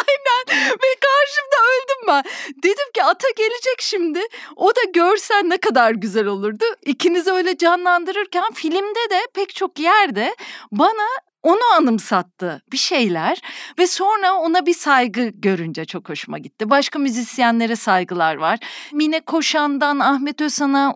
Ben. 2.08 2.24
Dedim 2.62 2.92
ki 2.94 3.04
ata 3.04 3.28
gelecek 3.36 3.80
şimdi. 3.80 4.20
O 4.56 4.68
da 4.68 4.80
görsen 4.94 5.50
ne 5.50 5.56
kadar 5.56 5.90
güzel 5.90 6.26
olurdu. 6.26 6.64
İkinizi 6.86 7.30
öyle 7.32 7.56
canlandırırken 7.56 8.52
filmde 8.54 9.10
de 9.10 9.20
pek 9.34 9.54
çok 9.54 9.78
yerde 9.78 10.34
bana 10.72 11.08
onu 11.42 11.60
anımsattı 11.76 12.62
bir 12.72 12.76
şeyler 12.76 13.40
ve 13.78 13.86
sonra 13.86 14.34
ona 14.34 14.66
bir 14.66 14.74
saygı 14.74 15.28
görünce 15.34 15.84
çok 15.84 16.08
hoşuma 16.08 16.38
gitti. 16.38 16.70
Başka 16.70 16.98
müzisyenlere 16.98 17.76
saygılar 17.76 18.34
var. 18.34 18.58
Mine 18.92 19.20
Koşan'dan 19.20 19.98
Ahmet 19.98 20.40
Özhan'a 20.40 20.94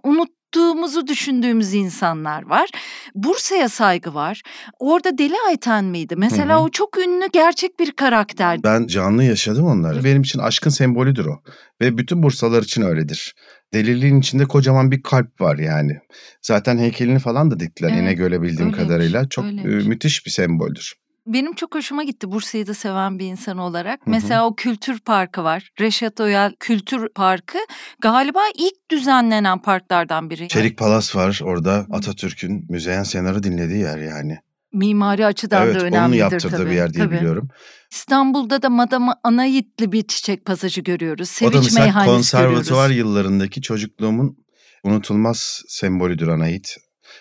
unuttuğumuzu 0.56 1.06
düşündüğümüz 1.06 1.74
insanlar 1.74 2.42
var. 2.46 2.70
Bursa'ya 3.14 3.68
saygı 3.68 4.14
var. 4.14 4.42
Orada 4.78 5.18
Deli 5.18 5.34
Ayten 5.48 5.84
miydi? 5.84 6.14
Mesela 6.16 6.54
Hı 6.54 6.58
hı. 6.58 6.62
o 6.62 6.68
çok 6.68 6.98
ünlü 6.98 7.26
gerçek 7.32 7.80
bir 7.80 7.92
karakter. 7.92 8.62
Ben 8.62 8.86
canlı 8.86 9.24
yaşadım 9.24 9.66
onları. 9.66 10.04
Benim 10.04 10.22
için 10.22 10.38
aşkın 10.38 10.70
sembolüdür 10.70 11.26
o. 11.26 11.40
Ve 11.80 11.98
bütün 11.98 12.22
Bursalar 12.22 12.62
için 12.62 12.82
öyledir. 12.82 13.34
deliliğin 13.74 14.20
içinde 14.20 14.44
kocaman 14.44 14.90
bir 14.90 15.02
kalp 15.02 15.40
var 15.40 15.58
yani. 15.58 15.98
Zaten 16.42 16.78
heykelini 16.78 17.18
falan 17.18 17.50
da 17.50 17.60
diktiler 17.60 17.88
Evet, 17.90 18.00
İnegöl'e 18.02 18.42
bildiğim 18.42 18.68
öyleymiş, 18.72 18.76
kadarıyla. 18.78 19.28
Çok 19.28 19.44
e, 19.44 19.48
öyleymiş. 19.48 19.86
müthiş 19.86 20.26
bir 20.26 20.30
semboldür. 20.30 20.94
Benim 21.26 21.54
çok 21.54 21.74
hoşuma 21.74 22.04
gitti 22.04 22.30
Bursa'yı 22.30 22.66
da 22.66 22.74
seven 22.74 23.18
bir 23.18 23.26
insan 23.26 23.58
olarak. 23.58 24.00
Hı 24.00 24.04
hı. 24.04 24.10
Mesela 24.10 24.46
o 24.46 24.54
kültür 24.54 24.98
parkı 24.98 25.44
var. 25.44 25.70
Reşat 25.80 26.20
Oyal 26.20 26.52
Kültür 26.60 27.08
Parkı 27.08 27.58
galiba 28.00 28.40
ilk 28.54 28.90
düzenlenen 28.90 29.62
parklardan 29.62 30.30
biri. 30.30 30.48
Çelik 30.48 30.78
Palas 30.78 31.16
var 31.16 31.40
orada 31.44 31.86
Atatürk'ün 31.90 32.66
Müzeyyen 32.68 33.02
Senar'ı 33.02 33.42
dinlediği 33.42 33.80
yer 33.80 33.98
yani. 33.98 34.38
Mimari 34.72 35.26
açıdan 35.26 35.62
evet 35.62 35.74
da 35.74 35.78
onun 35.78 35.86
önemlidir 35.86 36.20
yaptırdığı 36.20 36.56
tabii. 36.56 36.70
bir 36.70 36.74
yer 36.74 36.92
diye 36.92 37.04
tabii. 37.04 37.16
biliyorum. 37.16 37.48
İstanbul'da 37.92 38.62
da 38.62 38.70
Madame 38.70 39.12
Anahit'li 39.24 39.92
bir 39.92 40.02
çiçek 40.02 40.44
pasajı 40.44 40.80
görüyoruz. 40.80 41.38
o 41.42 41.46
da 41.46 41.50
Sevinç 41.50 41.64
mesela 41.64 42.04
konservatuvar 42.04 42.88
görüyoruz. 42.88 42.96
yıllarındaki 42.96 43.62
çocukluğumun 43.62 44.36
unutulmaz 44.84 45.62
sembolüdür 45.68 46.28
Anahit. 46.28 46.76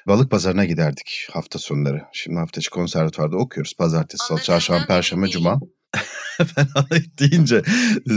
Balık 0.08 0.32
pazarına 0.32 0.66
giderdik 0.66 1.28
hafta 1.32 1.60
sonları. 1.60 2.02
Şimdi 2.14 2.40
hafta 2.40 2.60
içi 2.60 2.70
konservatuvarda 2.70 3.38
okuyoruz. 3.38 3.74
Pazartesi, 3.74 4.25
salı, 4.28 4.42
çarşamba, 4.42 4.86
perşembe, 4.86 5.28
cuma. 5.28 5.60
ben 6.40 6.68
Anahit 6.75 7.20
deyince 7.20 7.64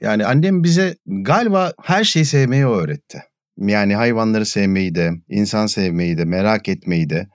Yani 0.00 0.26
annem 0.26 0.64
bize 0.64 0.96
galiba 1.06 1.72
her 1.82 2.04
şeyi 2.04 2.24
sevmeyi 2.24 2.66
öğretti. 2.66 3.22
Yani 3.58 3.94
hayvanları 3.94 4.46
sevmeyi 4.46 4.94
de, 4.94 5.10
insan 5.28 5.66
sevmeyi 5.66 6.18
de, 6.18 6.24
merak 6.24 6.68
etmeyi 6.68 7.10
de 7.10 7.26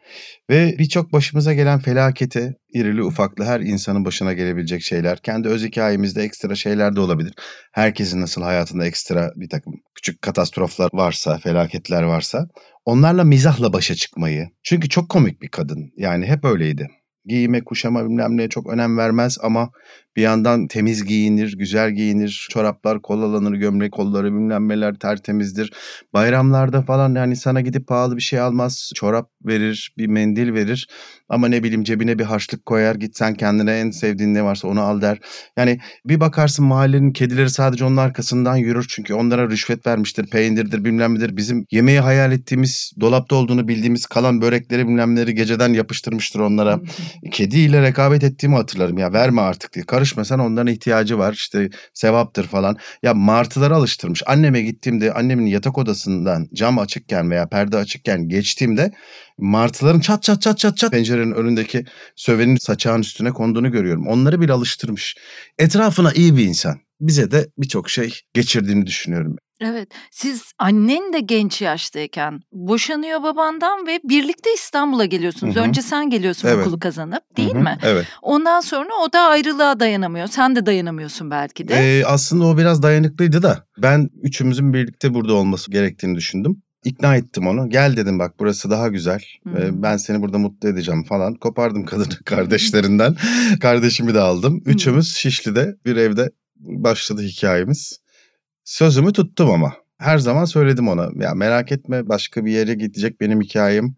ve 0.49 0.75
birçok 0.79 1.13
başımıza 1.13 1.53
gelen 1.53 1.79
felaketi, 1.79 2.53
irili 2.73 3.03
ufaklı 3.03 3.45
her 3.45 3.59
insanın 3.59 4.05
başına 4.05 4.33
gelebilecek 4.33 4.81
şeyler, 4.81 5.17
kendi 5.17 5.47
öz 5.47 5.63
hikayemizde 5.63 6.23
ekstra 6.23 6.55
şeyler 6.55 6.95
de 6.95 6.99
olabilir. 6.99 7.33
Herkesin 7.71 8.21
nasıl 8.21 8.41
hayatında 8.41 8.85
ekstra 8.85 9.31
bir 9.35 9.49
takım 9.49 9.73
küçük 9.95 10.21
katastroflar 10.21 10.89
varsa, 10.93 11.37
felaketler 11.37 12.03
varsa 12.03 12.47
onlarla 12.85 13.23
mizahla 13.23 13.73
başa 13.73 13.95
çıkmayı. 13.95 14.47
Çünkü 14.63 14.89
çok 14.89 15.09
komik 15.09 15.41
bir 15.41 15.49
kadın. 15.49 15.91
Yani 15.97 16.25
hep 16.25 16.45
öyleydi. 16.45 16.87
Giyime, 17.27 17.63
kuşama 17.63 18.05
bilmem 18.05 18.37
neye 18.37 18.49
çok 18.49 18.67
önem 18.67 18.97
vermez 18.97 19.37
ama 19.41 19.69
bir 20.17 20.21
yandan 20.21 20.67
temiz 20.67 21.05
giyinir, 21.05 21.57
güzel 21.57 21.91
giyinir. 21.91 22.47
Çoraplar 22.49 23.01
kolalanır, 23.01 23.53
gömlek 23.53 23.91
kolları 23.91 24.25
bilmem 24.25 24.97
tertemizdir. 24.99 25.73
Bayramlarda 26.13 26.81
falan 26.81 27.15
yani 27.15 27.35
sana 27.35 27.61
gidip 27.61 27.87
pahalı 27.87 28.17
bir 28.17 28.21
şey 28.21 28.39
almaz. 28.39 28.91
Çorap 28.95 29.29
verir, 29.45 29.93
bir 29.97 30.07
mendil 30.07 30.53
verir. 30.53 30.87
Ama 31.29 31.47
ne 31.47 31.63
bileyim 31.63 31.83
cebine 31.83 32.19
bir 32.19 32.23
harçlık 32.23 32.65
koyar. 32.65 32.95
Git 32.95 33.17
sen 33.17 33.33
kendine 33.33 33.79
en 33.79 33.91
sevdiğin 33.91 34.33
ne 34.33 34.43
varsa 34.43 34.67
onu 34.67 34.81
al 34.81 35.01
der. 35.01 35.19
Yani 35.57 35.79
bir 36.05 36.19
bakarsın 36.19 36.65
mahallenin 36.65 37.11
kedileri 37.11 37.49
sadece 37.49 37.85
onun 37.85 37.97
arkasından 37.97 38.55
yürür. 38.55 38.85
Çünkü 38.89 39.13
onlara 39.13 39.49
rüşvet 39.49 39.87
vermiştir, 39.87 40.27
peynirdir 40.27 40.85
bilmem 40.85 41.15
nedir. 41.15 41.37
Bizim 41.37 41.65
yemeği 41.71 41.99
hayal 41.99 42.31
ettiğimiz, 42.31 42.91
dolapta 42.99 43.35
olduğunu 43.35 43.67
bildiğimiz 43.67 44.05
kalan 44.05 44.41
börekleri 44.41 44.87
bilmem 44.87 45.15
geceden 45.15 45.73
yapıştırmıştır 45.73 46.39
onlara. 46.39 46.79
Kediyle 47.31 47.81
rekabet 47.81 48.23
ettiğimi 48.23 48.55
hatırlarım. 48.55 48.97
Ya 48.97 49.13
verme 49.13 49.41
artık 49.41 49.73
diye. 49.73 49.85
Karışma 49.85 50.25
sen 50.25 50.39
onların 50.39 50.73
ihtiyacı 50.73 51.17
var. 51.17 51.33
işte 51.33 51.69
sevaptır 51.93 52.47
falan. 52.47 52.77
Ya 53.03 53.13
martılara 53.13 53.75
alıştırmış. 53.75 54.23
Anneme 54.25 54.61
gittiğimde 54.61 55.13
annemin 55.13 55.45
yatak 55.45 55.77
odasından 55.77 56.47
cam 56.53 56.79
açıkken 56.79 57.31
veya 57.31 57.47
perde 57.47 57.77
açıkken 57.77 58.27
geçtiğimde 58.27 58.91
martıların 59.37 59.99
çat 59.99 60.23
çat 60.23 60.41
çat 60.41 60.57
çat 60.57 60.77
çat 60.77 60.91
pencerenin 60.91 61.31
önündeki 61.31 61.85
sövenin 62.15 62.57
saçağın 62.57 63.01
üstüne 63.01 63.31
konduğunu 63.31 63.71
görüyorum. 63.71 64.07
Onları 64.07 64.41
bile 64.41 64.53
alıştırmış. 64.53 65.15
Etrafına 65.57 66.11
iyi 66.11 66.37
bir 66.37 66.43
insan. 66.45 66.79
Bize 67.01 67.31
de 67.31 67.47
birçok 67.57 67.89
şey 67.89 68.21
geçirdiğini 68.33 68.85
düşünüyorum. 68.85 69.35
Evet. 69.61 69.89
Siz 70.11 70.51
annen 70.59 71.13
de 71.13 71.19
genç 71.19 71.61
yaştayken 71.61 72.39
boşanıyor 72.51 73.23
babandan 73.23 73.87
ve 73.87 73.99
birlikte 74.03 74.53
İstanbul'a 74.53 75.05
geliyorsunuz. 75.05 75.55
Hı 75.55 75.59
hı. 75.59 75.63
Önce 75.63 75.81
sen 75.81 76.09
geliyorsun 76.09 76.47
Evet. 76.47 76.61
okulu 76.61 76.79
kazanıp 76.79 77.37
değil 77.37 77.53
Hı 77.53 77.59
hı, 77.59 77.63
mi? 77.63 77.77
Evet. 77.83 78.05
Ondan 78.21 78.59
sonra 78.59 78.89
o 79.03 79.13
da 79.13 79.19
ayrılığa 79.19 79.79
dayanamıyor. 79.79 80.27
Sen 80.27 80.55
de 80.55 80.65
dayanamıyorsun 80.65 81.31
belki 81.31 81.67
de. 81.67 81.75
Ee, 81.75 82.05
aslında 82.05 82.45
o 82.45 82.57
biraz 82.57 82.83
dayanıklıydı 82.83 83.43
da 83.43 83.65
ben 83.77 84.09
üçümüzün 84.23 84.73
birlikte 84.73 85.13
burada 85.13 85.33
olması 85.33 85.71
gerektiğini 85.71 86.15
düşündüm. 86.15 86.61
İkna 86.85 87.15
ettim 87.15 87.47
onu. 87.47 87.69
Gel 87.69 87.97
dedim 87.97 88.19
bak 88.19 88.33
burası 88.39 88.69
daha 88.69 88.87
güzel. 88.87 89.21
Ee, 89.47 89.83
ben 89.83 89.97
seni 89.97 90.21
burada 90.21 90.37
mutlu 90.37 90.69
edeceğim 90.69 91.03
falan. 91.03 91.33
Kopardım 91.33 91.85
kadını 91.85 92.15
kardeşlerinden. 92.25 93.15
Kardeşimi 93.61 94.13
de 94.13 94.19
aldım. 94.19 94.61
Üçümüz 94.65 95.15
Şişli'de 95.15 95.75
bir 95.85 95.95
evde 95.95 96.31
başladı 96.59 97.21
hikayemiz. 97.21 97.99
Sözümü 98.67 99.13
tuttum 99.13 99.51
ama. 99.51 99.73
Her 99.97 100.17
zaman 100.17 100.45
söyledim 100.45 100.87
ona. 100.87 101.09
Ya 101.25 101.33
merak 101.33 101.71
etme 101.71 102.09
başka 102.09 102.45
bir 102.45 102.51
yere 102.51 102.73
gidecek 102.73 103.21
benim 103.21 103.41
hikayem. 103.41 103.95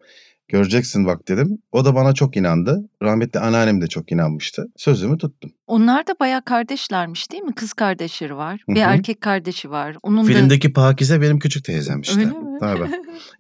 Göreceksin 0.50 1.06
bak 1.06 1.28
dedim. 1.28 1.58
O 1.72 1.86
da 1.86 1.96
bana 1.96 2.14
çok 2.14 2.38
inandı. 2.38 2.90
Rahmetli 3.04 3.40
anneannem 3.40 3.82
de 3.82 3.88
çok 3.88 4.12
inanmıştı. 4.12 4.66
Sözümü 4.78 5.18
tuttum. 5.18 5.52
Onlar 5.68 6.08
da 6.08 6.16
bayağı 6.20 6.42
kardeşlermiş 6.42 7.32
değil 7.32 7.44
mi? 7.44 7.56
Kız 7.56 7.74
kardeşleri 7.74 8.36
var. 8.36 8.62
Bir 8.68 8.82
Hı 8.82 8.86
hı. 8.86 8.90
erkek 8.90 9.22
kardeşi 9.22 9.70
var. 9.72 9.96
Onun 10.04 10.24
da 10.24 10.28
Filmdeki 10.28 10.74
Pakize 10.74 11.22
benim 11.22 11.40
küçük 11.40 11.66
teyzem 11.66 12.02
işte. 12.02 12.20
Öyle 12.20 12.32
mi? 12.32 12.60
Tabii. 12.60 12.90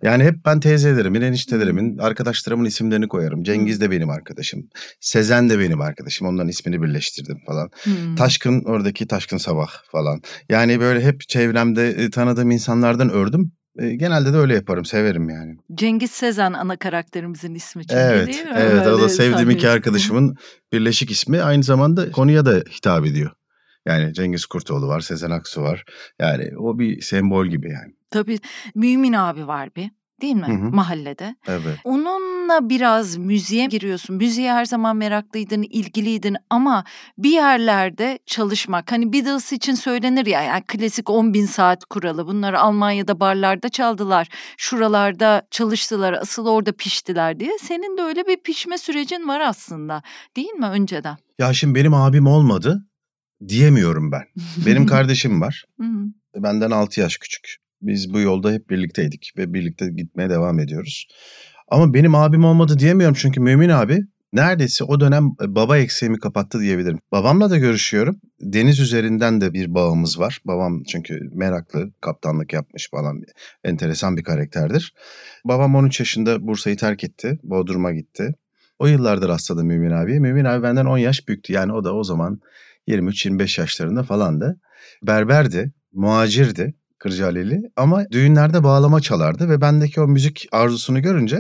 Yani 0.03 0.23
hep 0.23 0.35
ben 0.45 0.59
teyzelerimin, 0.59 1.21
eniştelerimin, 1.21 1.97
arkadaşlarımın 1.97 2.65
isimlerini 2.65 3.07
koyarım. 3.07 3.43
Cengiz 3.43 3.81
de 3.81 3.91
benim 3.91 4.09
arkadaşım. 4.09 4.69
Sezen 4.99 5.49
de 5.49 5.59
benim 5.59 5.81
arkadaşım. 5.81 6.27
Onların 6.27 6.49
ismini 6.49 6.81
birleştirdim 6.81 7.37
falan. 7.47 7.69
Hmm. 7.83 8.15
Taşkın 8.15 8.63
oradaki 8.63 9.07
Taşkın 9.07 9.37
Sabah 9.37 9.69
falan. 9.91 10.21
Yani 10.49 10.79
böyle 10.79 11.01
hep 11.01 11.21
çevremde 11.21 11.89
e, 11.89 12.09
tanıdığım 12.09 12.51
insanlardan 12.51 13.09
ördüm. 13.09 13.51
E, 13.79 13.95
genelde 13.95 14.33
de 14.33 14.38
öyle 14.38 14.55
yaparım. 14.55 14.85
Severim 14.85 15.29
yani. 15.29 15.57
Cengiz 15.73 16.11
Sezen 16.11 16.53
ana 16.53 16.77
karakterimizin 16.77 17.55
ismi 17.55 17.88
çünkü 17.88 18.01
Evet. 18.01 18.27
değil 18.27 18.45
mi? 18.45 18.53
Evet. 18.57 18.88
O 18.88 18.91
da 18.91 18.97
Böyle 18.97 19.09
sevdiğim 19.09 19.49
iki 19.49 19.61
sahne. 19.61 19.73
arkadaşımın 19.73 20.35
birleşik 20.73 21.11
ismi. 21.11 21.41
Aynı 21.41 21.63
zamanda 21.63 22.11
konuya 22.11 22.45
da 22.45 22.51
hitap 22.77 23.05
ediyor. 23.05 23.31
Yani 23.85 24.13
Cengiz 24.13 24.45
Kurtoğlu 24.45 24.88
var, 24.88 24.99
Sezen 24.99 25.31
Aksu 25.31 25.61
var. 25.61 25.83
Yani 26.19 26.51
o 26.57 26.79
bir 26.79 27.01
sembol 27.01 27.47
gibi 27.47 27.71
yani. 27.71 27.93
Tabii 28.11 28.39
Mümin 28.75 29.13
abi 29.13 29.47
var 29.47 29.69
bir 29.75 29.91
değil 30.21 30.35
mi 30.35 30.47
Hı 30.47 30.51
hı. 30.51 30.69
mahallede? 30.75 31.35
Evet. 31.47 31.79
Onunla 31.83 32.69
biraz 32.69 33.17
müziğe 33.17 33.65
giriyorsun. 33.65 34.15
Müziğe 34.15 34.53
her 34.53 34.65
zaman 34.65 34.97
meraklıydın, 34.97 35.63
ilgiliydin 35.63 36.38
ama 36.49 36.83
bir 37.17 37.29
yerlerde 37.31 38.19
çalışmak. 38.25 38.91
Hani 38.91 39.13
Beatles 39.13 39.51
için 39.53 39.73
söylenir 39.73 40.25
ya 40.25 40.41
yani 40.41 40.63
klasik 40.67 41.09
10 41.09 41.33
bin 41.33 41.45
saat 41.45 41.85
kuralı. 41.85 42.27
Bunları 42.27 42.59
Almanya'da 42.59 43.19
barlarda 43.19 43.69
çaldılar. 43.69 44.27
Şuralarda 44.57 45.47
çalıştılar, 45.51 46.13
asıl 46.13 46.45
orada 46.45 46.71
piştiler 46.71 47.39
diye. 47.39 47.51
Senin 47.61 47.97
de 47.97 48.01
öyle 48.01 48.27
bir 48.27 48.38
pişme 48.38 48.77
sürecin 48.77 49.27
var 49.27 49.39
aslında 49.39 50.03
değil 50.35 50.51
mi 50.53 50.65
önceden? 50.65 51.17
Ya 51.39 51.53
şimdi 51.53 51.75
benim 51.75 51.93
abim 51.93 52.27
olmadı 52.27 52.85
diyemiyorum 53.47 54.11
ben. 54.11 54.23
Benim 54.65 54.85
kardeşim 54.95 55.41
var. 55.41 55.65
Benden 56.35 56.71
6 56.71 56.99
yaş 57.01 57.17
küçük. 57.17 57.55
Biz 57.81 58.13
bu 58.13 58.19
yolda 58.19 58.51
hep 58.51 58.69
birlikteydik 58.69 59.33
ve 59.38 59.53
birlikte 59.53 59.89
gitmeye 59.89 60.29
devam 60.29 60.59
ediyoruz. 60.59 61.07
Ama 61.67 61.93
benim 61.93 62.15
abim 62.15 62.45
olmadı 62.45 62.79
diyemiyorum 62.79 63.15
çünkü 63.19 63.39
Mümin 63.39 63.69
abi 63.69 64.00
neredeyse 64.33 64.83
o 64.83 65.00
dönem 65.00 65.31
e, 65.43 65.55
baba 65.55 65.77
eksiğimi 65.77 66.19
kapattı 66.19 66.59
diyebilirim. 66.59 67.00
Babamla 67.12 67.50
da 67.50 67.57
görüşüyorum. 67.57 68.21
Deniz 68.41 68.79
üzerinden 68.79 69.41
de 69.41 69.53
bir 69.53 69.74
bağımız 69.74 70.19
var. 70.19 70.39
Babam 70.45 70.83
çünkü 70.83 71.29
meraklı, 71.33 71.91
kaptanlık 72.01 72.53
yapmış 72.53 72.89
falan 72.89 73.21
enteresan 73.63 74.17
bir 74.17 74.24
karakterdir. 74.24 74.93
Babam 75.45 75.75
13 75.75 76.00
yaşında 76.00 76.48
Bursa'yı 76.48 76.77
terk 76.77 77.03
etti. 77.03 77.39
Bodrum'a 77.43 77.91
gitti. 77.91 78.36
O 78.79 78.88
yıllarda 78.88 79.27
rastladım 79.27 79.67
Mümin 79.67 79.91
abiye. 79.91 80.19
Mümin 80.19 80.45
abi 80.45 80.63
benden 80.63 80.86
10 80.86 80.98
yaş 80.98 81.27
büyüktü. 81.27 81.53
Yani 81.53 81.74
o 81.74 81.83
da 81.83 81.95
o 81.95 82.03
zaman 82.03 82.41
23-25 82.88 83.62
yaşlarında 83.62 84.03
falandı. 84.03 84.59
Berberdi, 85.03 85.71
muacirdi 85.93 86.74
Kırcaleli 87.00 87.62
ama 87.75 88.06
düğünlerde 88.12 88.63
bağlama 88.63 89.01
çalardı 89.01 89.50
ve 89.50 89.62
bendeki 89.62 90.01
o 90.01 90.08
müzik 90.08 90.48
arzusunu 90.51 91.01
görünce 91.01 91.39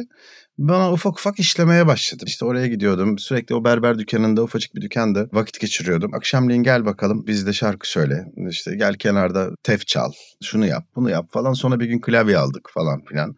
bana 0.59 0.91
ufak 0.91 1.19
ufak 1.19 1.39
işlemeye 1.39 1.87
başladı. 1.87 2.23
İşte 2.27 2.45
oraya 2.45 2.67
gidiyordum. 2.67 3.17
Sürekli 3.17 3.55
o 3.55 3.63
berber 3.63 3.99
dükkanında 3.99 4.43
ufacık 4.43 4.75
bir 4.75 4.81
dükkanda 4.81 5.27
vakit 5.33 5.59
geçiriyordum. 5.59 6.13
Akşamleyin 6.13 6.63
gel 6.63 6.85
bakalım 6.85 7.27
bizde 7.27 7.53
şarkı 7.53 7.89
söyle. 7.89 8.25
İşte 8.49 8.75
gel 8.75 8.93
kenarda 8.93 9.49
tef 9.63 9.87
çal. 9.87 10.11
Şunu 10.43 10.65
yap 10.65 10.83
bunu 10.95 11.09
yap 11.09 11.25
falan. 11.31 11.53
Sonra 11.53 11.79
bir 11.79 11.85
gün 11.85 12.01
klavye 12.01 12.37
aldık 12.37 12.69
falan 12.73 13.01
filan. 13.05 13.35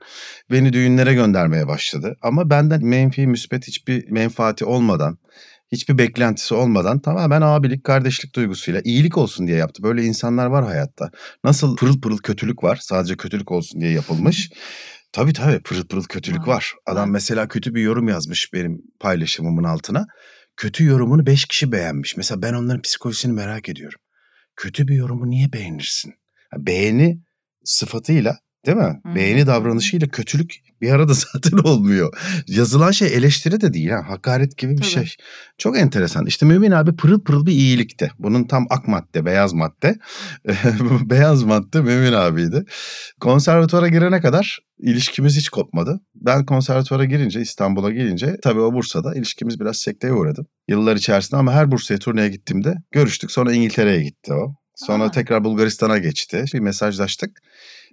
Beni 0.51 0.73
düğünlere 0.73 1.13
göndermeye 1.13 1.67
başladı. 1.67 2.15
Ama 2.21 2.49
benden 2.49 2.85
menfi 2.85 3.27
müspet 3.27 3.67
hiçbir 3.67 4.11
menfaati 4.11 4.65
olmadan 4.65 5.17
hiçbir 5.71 5.97
beklentisi 5.97 6.53
olmadan 6.53 6.99
tamamen 6.99 7.41
abilik, 7.41 7.83
kardeşlik 7.83 8.35
duygusuyla 8.35 8.81
iyilik 8.83 9.17
olsun 9.17 9.47
diye 9.47 9.57
yaptı. 9.57 9.83
Böyle 9.83 10.03
insanlar 10.03 10.45
var 10.45 10.65
hayatta. 10.65 11.11
Nasıl 11.43 11.75
pırıl 11.75 12.01
pırıl 12.01 12.17
kötülük 12.17 12.63
var 12.63 12.79
sadece 12.81 13.17
kötülük 13.17 13.51
olsun 13.51 13.81
diye 13.81 13.91
yapılmış. 13.91 14.49
Tabii 15.13 15.33
tabii 15.33 15.59
pırıl 15.59 15.87
pırıl 15.87 16.03
kötülük 16.03 16.47
Var. 16.47 16.73
Adam 16.85 17.11
mesela 17.11 17.47
kötü 17.47 17.75
bir 17.75 17.81
yorum 17.81 18.07
yazmış 18.07 18.53
benim 18.53 18.81
paylaşımımın 18.99 19.63
altına. 19.63 20.05
Kötü 20.57 20.85
yorumunu 20.85 21.25
beş 21.25 21.45
kişi 21.45 21.71
beğenmiş. 21.71 22.17
Mesela 22.17 22.41
ben 22.41 22.53
onların 22.53 22.81
psikolojisini 22.81 23.33
merak 23.33 23.69
ediyorum. 23.69 23.99
Kötü 24.55 24.87
bir 24.87 24.95
yorumu 24.95 25.29
niye 25.29 25.53
beğenirsin? 25.53 26.13
Beğeni 26.57 27.19
sıfatıyla 27.63 28.37
değil 28.65 28.77
mi? 28.77 29.01
Hı. 29.05 29.15
Beğeni 29.15 29.47
davranışıyla 29.47 30.07
kötülük 30.07 30.55
bir 30.81 30.91
arada 30.91 31.13
zaten 31.33 31.57
olmuyor. 31.57 32.13
Yazılan 32.47 32.91
şey 32.91 33.07
eleştiri 33.07 33.61
de 33.61 33.73
değil 33.73 33.89
ha. 33.89 34.09
Hakaret 34.09 34.57
gibi 34.57 34.71
bir 34.71 34.77
Tabii. 34.77 34.89
şey. 34.89 35.15
Çok 35.57 35.77
enteresan. 35.77 36.25
İşte 36.25 36.45
Mümin 36.45 36.71
abi 36.71 36.95
pırıl 36.95 37.19
pırıl 37.21 37.45
bir 37.45 37.51
iyilikte. 37.51 38.11
Bunun 38.19 38.43
tam 38.43 38.67
ak 38.69 38.87
madde, 38.87 39.25
beyaz 39.25 39.53
madde. 39.53 39.95
beyaz 41.01 41.43
madde 41.43 41.81
Mümin 41.81 42.13
abiydi. 42.13 42.65
Konservatuvara 43.19 43.87
girene 43.87 44.21
kadar 44.21 44.59
ilişkimiz 44.79 45.37
hiç 45.37 45.49
kopmadı. 45.49 45.99
Ben 46.15 46.45
konservatuvara 46.45 47.05
girince, 47.05 47.41
İstanbul'a 47.41 47.91
gelince 47.91 48.37
tabii 48.43 48.59
o 48.59 48.73
Bursa'da 48.73 49.15
ilişkimiz 49.15 49.59
biraz 49.59 49.77
sekteye 49.77 50.13
uğradı. 50.13 50.45
Yıllar 50.67 50.95
içerisinde 50.95 51.39
ama 51.39 51.53
her 51.53 51.71
Bursa'ya 51.71 51.99
turneye 51.99 52.29
gittiğimde 52.29 52.75
görüştük. 52.91 53.31
Sonra 53.31 53.53
İngiltere'ye 53.53 54.03
gitti 54.03 54.33
o. 54.33 54.60
Sonra 54.85 55.03
Aa. 55.03 55.11
tekrar 55.11 55.43
Bulgaristan'a 55.43 55.97
geçti. 55.97 56.45
Bir 56.53 56.59
mesajlaştık. 56.59 57.37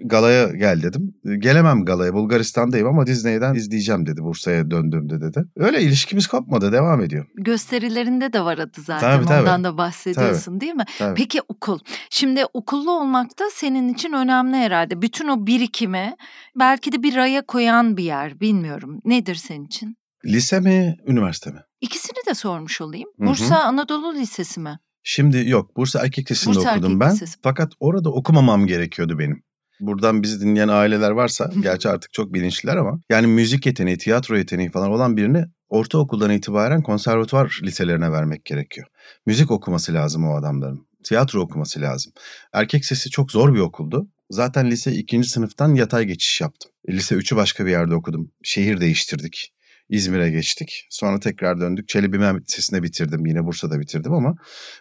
Galaya 0.05 0.48
gel 0.48 0.83
dedim. 0.83 1.14
Gelemem 1.38 1.85
galaya 1.85 2.14
Bulgaristan'dayım 2.14 2.88
ama 2.88 3.07
Disney'den 3.07 3.55
izleyeceğim 3.55 4.07
dedi 4.07 4.22
Bursa'ya 4.22 4.70
döndüğümde 4.70 5.20
dedi. 5.20 5.44
Öyle 5.57 5.83
ilişkimiz 5.83 6.27
kopmadı 6.27 6.72
devam 6.72 7.01
ediyor. 7.01 7.27
Gösterilerinde 7.37 8.33
de 8.33 8.40
var 8.40 8.59
adı 8.59 8.81
zaten. 8.81 9.16
Tabii, 9.16 9.27
tabii. 9.27 9.40
Ondan 9.40 9.64
da 9.64 9.79
bahsediyorsun 9.79 10.61
değil 10.61 10.74
mi? 10.74 10.85
Tabii. 10.98 11.14
Peki 11.14 11.40
okul. 11.48 11.79
Şimdi 12.11 12.44
okullu 12.55 12.90
olmak 13.01 13.38
da 13.38 13.44
senin 13.53 13.88
için 13.94 14.12
önemli 14.12 14.57
herhalde. 14.57 15.03
Bütün 15.03 15.29
o 15.29 15.46
birikimi 15.46 16.16
belki 16.59 16.92
de 16.92 17.03
bir 17.03 17.14
raya 17.16 17.46
koyan 17.46 17.96
bir 17.96 18.05
yer. 18.05 18.40
Bilmiyorum. 18.40 19.01
Nedir 19.05 19.35
senin 19.35 19.64
için? 19.66 19.96
Lise 20.24 20.61
mi, 20.61 20.96
üniversite 21.07 21.51
mi? 21.51 21.61
İkisini 21.81 22.27
de 22.29 22.35
sormuş 22.35 22.81
olayım. 22.81 23.09
Bursa 23.18 23.59
Anadolu 23.59 24.14
Lisesi 24.14 24.61
mi? 24.61 24.79
Şimdi 25.11 25.49
yok 25.49 25.77
Bursa 25.77 26.05
Erkek 26.05 26.31
Lisesi'nde 26.31 26.57
Bursa 26.57 26.73
okudum 26.73 26.92
Erkek 26.92 27.01
ben. 27.01 27.14
Lisesi. 27.14 27.38
Fakat 27.42 27.73
orada 27.81 28.11
okumamam 28.11 28.66
gerekiyordu 28.66 29.18
benim. 29.18 29.42
Buradan 29.81 30.23
bizi 30.23 30.40
dinleyen 30.40 30.68
aileler 30.68 31.11
varsa 31.11 31.51
gerçi 31.62 31.88
artık 31.88 32.12
çok 32.12 32.35
bilinçliler 32.35 32.77
ama 32.77 33.01
yani 33.11 33.27
müzik 33.27 33.66
yeteneği, 33.66 33.99
tiyatro 33.99 34.37
yeteneği 34.37 34.71
falan 34.71 34.90
olan 34.90 35.16
birini 35.16 35.44
ortaokuldan 35.68 36.31
itibaren 36.31 36.83
konservatuvar 36.83 37.61
liselerine 37.62 38.12
vermek 38.12 38.44
gerekiyor. 38.44 38.87
Müzik 39.27 39.51
okuması 39.51 39.94
lazım 39.94 40.25
o 40.27 40.37
adamların. 40.37 40.87
Tiyatro 41.05 41.40
okuması 41.40 41.81
lazım. 41.81 42.12
Erkek 42.53 42.85
sesi 42.85 43.11
çok 43.11 43.33
zor 43.33 43.55
bir 43.55 43.61
okuldu. 43.61 44.09
Zaten 44.31 44.71
lise 44.71 44.92
ikinci 44.92 45.29
sınıftan 45.29 45.75
yatay 45.75 46.05
geçiş 46.05 46.40
yaptım. 46.40 46.71
Lise 46.88 47.14
3'ü 47.14 47.37
başka 47.37 47.66
bir 47.66 47.71
yerde 47.71 47.94
okudum. 47.94 48.31
Şehir 48.42 48.81
değiştirdik. 48.81 49.53
İzmir'e 49.88 50.31
geçtik. 50.31 50.87
Sonra 50.90 51.20
tekrar 51.20 51.61
döndük. 51.61 51.88
Çelebi 51.88 52.18
Mehmet 52.18 52.48
bitirdim. 52.72 53.27
Yine 53.27 53.44
Bursa'da 53.44 53.81
bitirdim 53.81 54.12
ama 54.12 54.35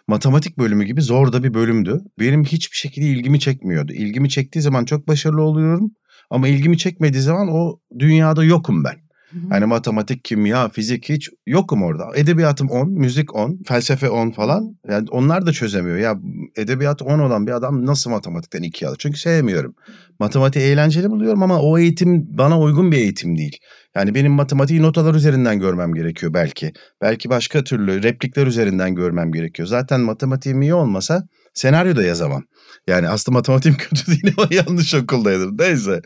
matematik 0.06 0.58
bölümü 0.58 0.84
gibi 0.84 1.02
zor 1.02 1.32
da 1.32 1.42
bir 1.42 1.54
bölümdü. 1.54 2.00
Benim 2.18 2.44
hiçbir 2.44 2.76
şekilde 2.76 3.06
ilgimi 3.06 3.40
çekmiyordu. 3.40 3.92
İlgimi 3.92 4.28
çektiği 4.28 4.60
zaman 4.60 4.84
çok 4.84 5.08
başarılı 5.08 5.42
oluyorum. 5.42 5.90
Ama 6.30 6.48
ilgimi 6.48 6.78
çekmediği 6.78 7.22
zaman 7.22 7.48
o 7.48 7.80
dünyada 7.98 8.44
yokum 8.44 8.84
ben. 8.84 9.07
Hani 9.50 9.64
matematik, 9.64 10.24
kimya, 10.24 10.68
fizik 10.68 11.08
hiç 11.08 11.30
yokum 11.46 11.82
orada. 11.82 12.08
Edebiyatım 12.16 12.68
10, 12.68 12.90
müzik 12.90 13.34
10, 13.34 13.58
felsefe 13.66 14.08
10 14.08 14.30
falan. 14.30 14.76
Yani 14.88 15.06
onlar 15.10 15.46
da 15.46 15.52
çözemiyor. 15.52 15.96
Ya 15.96 16.16
edebiyat 16.56 17.02
10 17.02 17.18
olan 17.18 17.46
bir 17.46 17.52
adam 17.52 17.86
nasıl 17.86 18.10
matematikten 18.10 18.62
2 18.62 18.88
alır? 18.88 18.96
Çünkü 19.00 19.18
sevmiyorum. 19.18 19.74
Matematiği 20.18 20.64
eğlenceli 20.64 21.10
buluyorum 21.10 21.42
ama 21.42 21.60
o 21.60 21.78
eğitim 21.78 22.26
bana 22.38 22.60
uygun 22.60 22.92
bir 22.92 22.96
eğitim 22.96 23.38
değil. 23.38 23.58
Yani 23.96 24.14
benim 24.14 24.32
matematiği 24.32 24.82
notalar 24.82 25.14
üzerinden 25.14 25.58
görmem 25.60 25.94
gerekiyor 25.94 26.34
belki. 26.34 26.72
Belki 27.02 27.30
başka 27.30 27.64
türlü 27.64 28.02
replikler 28.02 28.46
üzerinden 28.46 28.94
görmem 28.94 29.32
gerekiyor. 29.32 29.68
Zaten 29.68 30.00
matematiğim 30.00 30.62
iyi 30.62 30.74
olmasa 30.74 31.22
senaryo 31.54 31.96
da 31.96 32.02
yazamam. 32.02 32.42
Yani 32.86 33.08
aslında 33.08 33.38
matematiğim 33.38 33.76
kötü 33.78 34.06
değil 34.06 34.34
ama 34.38 34.48
yanlış 34.50 34.94
okuldaydım. 34.94 35.56
Neyse. 35.58 36.00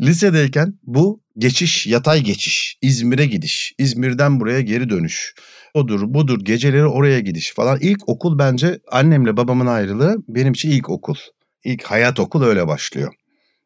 Lisedeyken 0.00 0.74
bu 0.82 1.20
geçiş, 1.38 1.86
yatay 1.86 2.20
geçiş, 2.20 2.78
İzmir'e 2.82 3.26
gidiş, 3.26 3.74
İzmir'den 3.78 4.40
buraya 4.40 4.60
geri 4.60 4.90
dönüş. 4.90 5.34
Odur, 5.74 6.00
budur, 6.06 6.40
geceleri 6.44 6.86
oraya 6.86 7.20
gidiş 7.20 7.52
falan. 7.54 7.78
İlk 7.80 8.08
okul 8.08 8.38
bence 8.38 8.80
annemle 8.90 9.36
babamın 9.36 9.66
ayrılığı 9.66 10.16
benim 10.28 10.52
için 10.52 10.70
ilk 10.70 10.90
okul. 10.90 11.16
İlk 11.64 11.82
hayat 11.84 12.20
okul 12.20 12.42
öyle 12.42 12.66
başlıyor. 12.66 13.12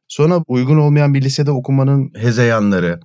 Sonra 0.09 0.43
uygun 0.49 0.77
olmayan 0.77 1.15
bir 1.15 1.23
lisede 1.23 1.51
okumanın 1.51 2.11
hezeyanları, 2.17 3.01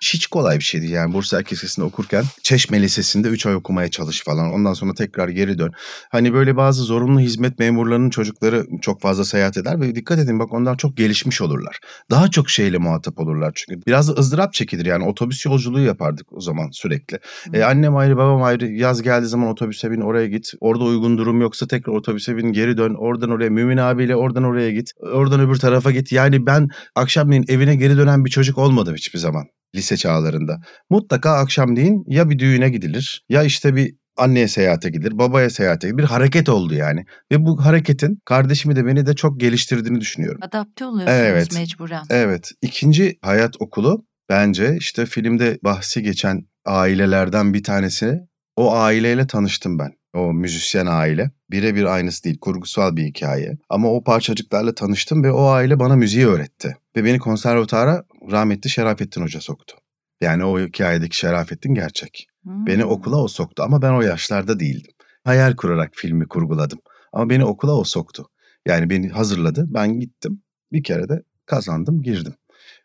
hiç 0.00 0.26
kolay 0.26 0.58
bir 0.58 0.64
şeydi 0.64 0.86
yani 0.86 1.14
Bursa 1.14 1.38
Erkek 1.38 1.52
Lisesi'nde 1.52 1.86
okurken. 1.86 2.24
Çeşme 2.42 2.82
Lisesi'nde 2.82 3.28
3 3.28 3.46
ay 3.46 3.54
okumaya 3.54 3.90
çalış 3.90 4.24
falan. 4.24 4.52
Ondan 4.52 4.72
sonra 4.72 4.94
tekrar 4.94 5.28
geri 5.28 5.58
dön. 5.58 5.72
Hani 6.10 6.32
böyle 6.32 6.56
bazı 6.56 6.82
zorunlu 6.82 7.20
hizmet 7.20 7.58
memurlarının 7.58 8.10
çocukları 8.10 8.66
çok 8.82 9.00
fazla 9.00 9.24
seyahat 9.24 9.56
eder 9.56 9.80
ve 9.80 9.94
dikkat 9.94 10.18
edin 10.18 10.38
bak 10.38 10.52
onlar 10.52 10.76
çok 10.76 10.96
gelişmiş 10.96 11.40
olurlar. 11.40 11.78
Daha 12.10 12.28
çok 12.30 12.50
şeyle 12.50 12.78
muhatap 12.78 13.18
olurlar 13.18 13.52
çünkü. 13.54 13.86
Biraz 13.86 14.08
da 14.08 14.12
ızdırap 14.12 14.54
çekilir 14.54 14.86
yani 14.86 15.04
otobüs 15.04 15.46
yolculuğu 15.46 15.80
yapardık 15.80 16.32
o 16.32 16.40
zaman 16.40 16.70
sürekli. 16.72 17.18
E, 17.52 17.62
annem 17.62 17.96
ayrı 17.96 18.16
babam 18.16 18.42
ayrı 18.42 18.66
yaz 18.66 19.02
geldiği 19.02 19.26
zaman 19.26 19.48
otobüse 19.48 19.90
bin 19.90 20.00
oraya 20.00 20.26
git. 20.26 20.52
Orada 20.60 20.84
uygun 20.84 21.18
durum 21.18 21.40
yoksa 21.40 21.66
tekrar 21.66 21.92
otobüse 21.92 22.36
bin 22.36 22.52
geri 22.52 22.76
dön. 22.76 22.94
Oradan 22.94 23.30
oraya 23.30 23.50
Mümin 23.50 23.76
abiyle 23.76 24.16
oradan 24.16 24.44
oraya 24.44 24.70
git. 24.70 24.92
Oradan 25.00 25.40
öbür 25.40 25.56
tarafa 25.56 25.90
git. 25.90 26.12
Yani 26.12 26.46
ben 26.46 26.68
akşamleyin 26.94 27.44
evine 27.48 27.76
geri 27.76 27.96
dönen 27.96 28.24
bir 28.24 28.30
çocuk 28.30 28.58
olmadım 28.58 28.94
hiçbir 28.94 29.18
zaman 29.18 29.57
lise 29.74 29.96
çağlarında. 29.96 30.60
Mutlaka 30.90 31.30
akşamleyin 31.30 32.04
ya 32.06 32.30
bir 32.30 32.38
düğüne 32.38 32.68
gidilir 32.68 33.24
ya 33.28 33.42
işte 33.42 33.76
bir 33.76 33.94
anneye 34.16 34.48
seyahate 34.48 34.90
gider, 34.90 35.18
babaya 35.18 35.50
seyahate 35.50 35.86
gider. 35.86 35.98
Bir 35.98 36.04
hareket 36.04 36.48
oldu 36.48 36.74
yani. 36.74 37.04
Ve 37.32 37.44
bu 37.44 37.64
hareketin 37.64 38.18
kardeşimi 38.24 38.76
de 38.76 38.86
beni 38.86 39.06
de 39.06 39.14
çok 39.14 39.40
geliştirdiğini 39.40 40.00
düşünüyorum. 40.00 40.40
Adapte 40.42 40.84
oluyorsunuz 40.84 41.20
Evet. 41.20 41.54
mecburen. 41.54 42.04
Evet. 42.10 42.50
ikinci 42.62 43.18
hayat 43.22 43.54
okulu 43.60 44.04
bence 44.28 44.76
işte 44.78 45.06
filmde 45.06 45.58
bahsi 45.64 46.02
geçen 46.02 46.42
ailelerden 46.64 47.54
bir 47.54 47.62
tanesi. 47.62 48.18
O 48.56 48.74
aileyle 48.74 49.26
tanıştım 49.26 49.78
ben. 49.78 49.90
O 50.18 50.32
müzisyen 50.32 50.86
aile. 50.86 51.30
Birebir 51.50 51.84
aynısı 51.84 52.24
değil. 52.24 52.38
Kurgusal 52.40 52.96
bir 52.96 53.04
hikaye. 53.04 53.58
Ama 53.68 53.92
o 53.92 54.04
parçacıklarla 54.04 54.74
tanıştım 54.74 55.24
ve 55.24 55.32
o 55.32 55.46
aile 55.46 55.78
bana 55.78 55.96
müziği 55.96 56.26
öğretti. 56.26 56.76
Ve 56.96 57.04
beni 57.04 57.18
konservatuara 57.18 58.04
rahmetli 58.30 58.70
Şerafettin 58.70 59.22
Hoca 59.22 59.40
soktu. 59.40 59.76
Yani 60.20 60.44
o 60.44 60.60
hikayedeki 60.60 61.16
Şerafettin 61.16 61.74
gerçek. 61.74 62.28
Hmm. 62.42 62.66
Beni 62.66 62.84
okula 62.84 63.16
o 63.16 63.28
soktu 63.28 63.62
ama 63.62 63.82
ben 63.82 63.92
o 63.92 64.02
yaşlarda 64.02 64.60
değildim. 64.60 64.92
Hayal 65.24 65.56
kurarak 65.56 65.90
filmi 65.94 66.28
kurguladım. 66.28 66.78
Ama 67.12 67.30
beni 67.30 67.44
okula 67.44 67.72
o 67.72 67.84
soktu. 67.84 68.26
Yani 68.66 68.90
beni 68.90 69.08
hazırladı. 69.08 69.64
Ben 69.68 70.00
gittim. 70.00 70.42
Bir 70.72 70.82
kere 70.82 71.08
de 71.08 71.22
kazandım, 71.46 72.02
girdim. 72.02 72.34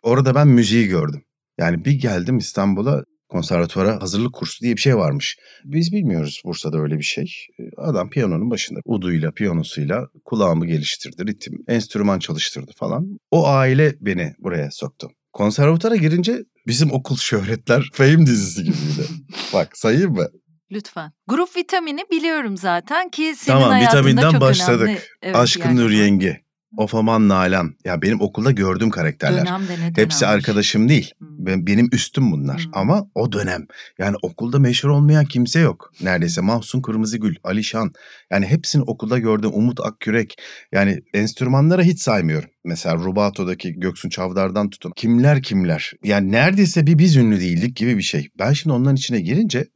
Orada 0.03 0.35
ben 0.35 0.47
müziği 0.47 0.87
gördüm. 0.87 1.23
Yani 1.57 1.85
bir 1.85 1.91
geldim 1.91 2.37
İstanbul'a 2.37 3.03
konservatuvara 3.33 4.01
hazırlık 4.01 4.33
kursu 4.33 4.61
diye 4.61 4.75
bir 4.75 4.81
şey 4.81 4.97
varmış. 4.97 5.37
Biz 5.65 5.91
bilmiyoruz 5.91 6.41
Bursa'da 6.45 6.77
öyle 6.77 6.97
bir 6.97 7.03
şey. 7.03 7.33
Adam 7.77 8.09
piyanonun 8.09 8.51
başında 8.51 8.79
uduyla, 8.85 9.31
piyanosuyla 9.31 10.07
kulağımı 10.25 10.65
geliştirdi, 10.65 11.27
ritim, 11.27 11.53
enstrüman 11.67 12.19
çalıştırdı 12.19 12.71
falan. 12.75 13.19
O 13.31 13.47
aile 13.47 13.95
beni 14.01 14.33
buraya 14.39 14.71
soktu. 14.71 15.09
Konservatuvara 15.33 15.95
girince 15.95 16.43
bizim 16.67 16.91
okul 16.91 17.17
şöhretler 17.17 17.89
Fame 17.93 18.25
dizisi 18.25 18.63
gibiydi. 18.63 19.07
Bak 19.53 19.77
sayayım 19.77 20.13
mı? 20.13 20.27
Lütfen. 20.71 21.11
Grup 21.27 21.57
vitamini 21.57 22.01
biliyorum 22.11 22.57
zaten 22.57 23.09
ki 23.09 23.35
senin 23.37 23.57
Tamam, 23.57 23.69
hayatında 23.71 24.01
vitaminden 24.01 24.31
çok 24.31 24.41
başladık. 24.41 24.81
önemli. 24.87 24.99
Evet, 25.21 25.35
Aşkın 25.35 25.69
yani. 25.69 25.79
Nur 25.79 25.89
Yengi, 25.91 26.42
Of 26.77 26.95
Aman 26.95 27.29
Nalan. 27.29 27.75
Ya 27.85 28.01
benim 28.01 28.21
okulda 28.21 28.51
gördüğüm 28.51 28.89
karakterler. 28.89 29.45
Dönem 29.45 29.67
de 29.67 29.79
ne 29.79 29.85
Hepsi 29.85 29.97
dönemmiş. 29.97 30.23
arkadaşım 30.23 30.89
değil. 30.89 31.11
Hmm. 31.19 31.27
Ben, 31.45 31.67
benim 31.67 31.89
üstüm 31.91 32.31
bunlar. 32.31 32.63
Hmm. 32.65 32.71
Ama 32.73 33.07
o 33.15 33.31
dönem. 33.31 33.65
Yani 33.99 34.15
okulda 34.21 34.59
meşhur 34.59 34.89
olmayan 34.89 35.25
kimse 35.25 35.59
yok. 35.59 35.91
Neredeyse 36.01 36.41
Mahsun 36.41 36.81
Kırmızıgül, 36.81 37.35
Alişan. 37.43 37.91
Yani 38.31 38.45
hepsini 38.45 38.83
okulda 38.83 39.19
gördüm. 39.19 39.51
Umut 39.53 39.79
Akkürek. 39.79 40.35
Yani 40.71 40.99
enstrümanlara 41.13 41.81
hiç 41.81 42.01
saymıyorum. 42.01 42.49
Mesela 42.65 42.95
Rubato'daki 42.95 43.73
Göksun 43.73 44.09
Çavdar'dan 44.09 44.69
tutun. 44.69 44.93
Kimler 44.95 45.41
kimler. 45.41 45.91
Yani 46.03 46.31
neredeyse 46.31 46.87
bir 46.87 46.97
biz 46.97 47.15
ünlü 47.15 47.39
değildik 47.39 47.75
gibi 47.75 47.97
bir 47.97 48.03
şey. 48.03 48.29
Ben 48.39 48.53
şimdi 48.53 48.73
onların 48.73 48.95
içine 48.95 49.19
girince 49.21 49.67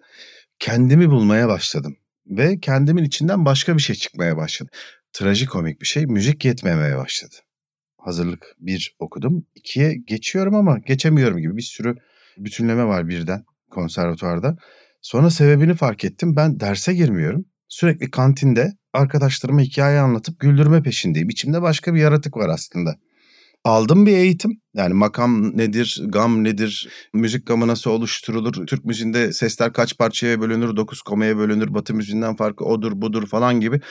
kendimi 0.59 1.09
bulmaya 1.09 1.47
başladım. 1.47 1.95
Ve 2.27 2.59
kendimin 2.59 3.03
içinden 3.03 3.45
başka 3.45 3.77
bir 3.77 3.81
şey 3.81 3.95
çıkmaya 3.95 4.37
başladı. 4.37 4.69
Trajikomik 5.19 5.81
bir 5.81 5.85
şey. 5.85 6.05
Müzik 6.05 6.45
yetmemeye 6.45 6.97
başladı 6.97 7.35
hazırlık 8.07 8.55
bir 8.59 8.95
okudum. 8.99 9.45
İkiye 9.55 9.95
geçiyorum 9.95 10.55
ama 10.55 10.77
geçemiyorum 10.77 11.37
gibi 11.37 11.57
bir 11.57 11.61
sürü 11.61 11.95
bütünleme 12.37 12.85
var 12.85 13.07
birden 13.07 13.43
konservatuvarda. 13.71 14.57
Sonra 15.01 15.29
sebebini 15.29 15.73
fark 15.73 16.05
ettim. 16.05 16.35
Ben 16.35 16.59
derse 16.59 16.93
girmiyorum. 16.93 17.45
Sürekli 17.67 18.11
kantinde 18.11 18.73
arkadaşlarıma 18.93 19.61
hikaye 19.61 19.99
anlatıp 19.99 20.39
güldürme 20.39 20.83
peşindeyim. 20.83 21.29
İçimde 21.29 21.61
başka 21.61 21.93
bir 21.93 21.99
yaratık 21.99 22.37
var 22.37 22.49
aslında. 22.49 22.95
Aldım 23.63 24.05
bir 24.05 24.11
eğitim. 24.17 24.61
Yani 24.73 24.93
makam 24.93 25.57
nedir, 25.57 26.01
gam 26.07 26.43
nedir, 26.43 26.89
müzik 27.13 27.47
gamı 27.47 27.67
nasıl 27.67 27.91
oluşturulur, 27.91 28.67
Türk 28.67 28.85
müziğinde 28.85 29.33
sesler 29.33 29.73
kaç 29.73 29.97
parçaya 29.97 30.41
bölünür, 30.41 30.75
dokuz 30.75 31.01
komaya 31.01 31.37
bölünür, 31.37 31.73
batı 31.73 31.93
müziğinden 31.93 32.35
farkı 32.35 32.65
odur 32.65 32.91
budur 32.95 33.27
falan 33.27 33.59
gibi 33.59 33.81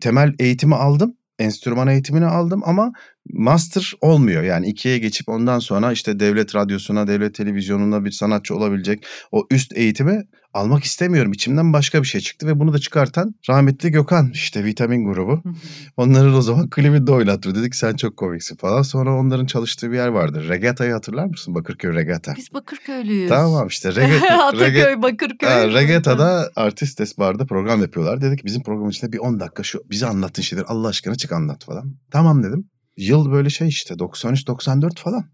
temel 0.00 0.34
eğitimi 0.38 0.74
aldım. 0.74 1.14
Enstrüman 1.38 1.88
eğitimini 1.88 2.26
aldım 2.26 2.62
ama 2.64 2.92
master 3.32 3.92
olmuyor. 4.00 4.42
Yani 4.42 4.66
ikiye 4.66 4.98
geçip 4.98 5.28
ondan 5.28 5.58
sonra 5.58 5.92
işte 5.92 6.20
devlet 6.20 6.54
radyosuna, 6.54 7.06
devlet 7.06 7.34
televizyonuna 7.34 8.04
bir 8.04 8.10
sanatçı 8.10 8.56
olabilecek 8.56 9.06
o 9.32 9.46
üst 9.50 9.76
eğitimi 9.76 10.24
almak 10.54 10.84
istemiyorum. 10.84 11.32
İçimden 11.32 11.72
başka 11.72 12.02
bir 12.02 12.06
şey 12.06 12.20
çıktı 12.20 12.46
ve 12.46 12.60
bunu 12.60 12.72
da 12.72 12.78
çıkartan 12.78 13.34
rahmetli 13.48 13.90
Gökhan 13.90 14.30
işte 14.32 14.64
vitamin 14.64 15.04
grubu. 15.04 15.32
Hı 15.32 15.48
hı. 15.48 15.54
Onları 15.96 16.32
da 16.32 16.36
o 16.36 16.42
zaman 16.42 16.70
klibinde 16.70 17.12
oynattı. 17.12 17.54
Dedik 17.54 17.74
sen 17.74 17.96
çok 17.96 18.16
komiksin 18.16 18.56
falan. 18.56 18.82
Sonra 18.82 19.14
onların 19.14 19.46
çalıştığı 19.46 19.90
bir 19.90 19.96
yer 19.96 20.08
vardı. 20.08 20.48
Regata'yı 20.48 20.92
hatırlar 20.92 21.26
mısın? 21.26 21.54
Bakırköy 21.54 21.94
Regata. 21.94 22.34
Biz 22.36 22.54
Bakırköylüyüz. 22.54 23.28
Tamam 23.28 23.68
işte 23.68 23.94
Regata. 23.94 24.46
Ataköy, 24.46 25.02
Bakırköy. 25.02 25.48
Ha, 25.48 25.68
Regata'da 25.68 26.50
Artistes 26.56 27.18
Bar'da 27.18 27.46
program 27.46 27.80
yapıyorlar. 27.80 28.20
Dedik 28.20 28.44
bizim 28.44 28.62
programın 28.62 28.90
içinde 28.90 29.12
bir 29.12 29.18
10 29.18 29.40
dakika 29.40 29.62
şu 29.62 29.82
bize 29.90 30.06
anlattığın 30.06 30.42
şeyleri 30.42 30.66
Allah 30.66 30.88
aşkına 30.88 31.14
çık 31.14 31.32
anlat 31.32 31.64
falan. 31.64 31.96
Tamam 32.10 32.42
dedim. 32.42 32.68
Yıl 32.98 33.32
böyle 33.32 33.50
şey 33.50 33.68
işte 33.68 33.94
93-94 33.94 35.00
falan. 35.00 35.24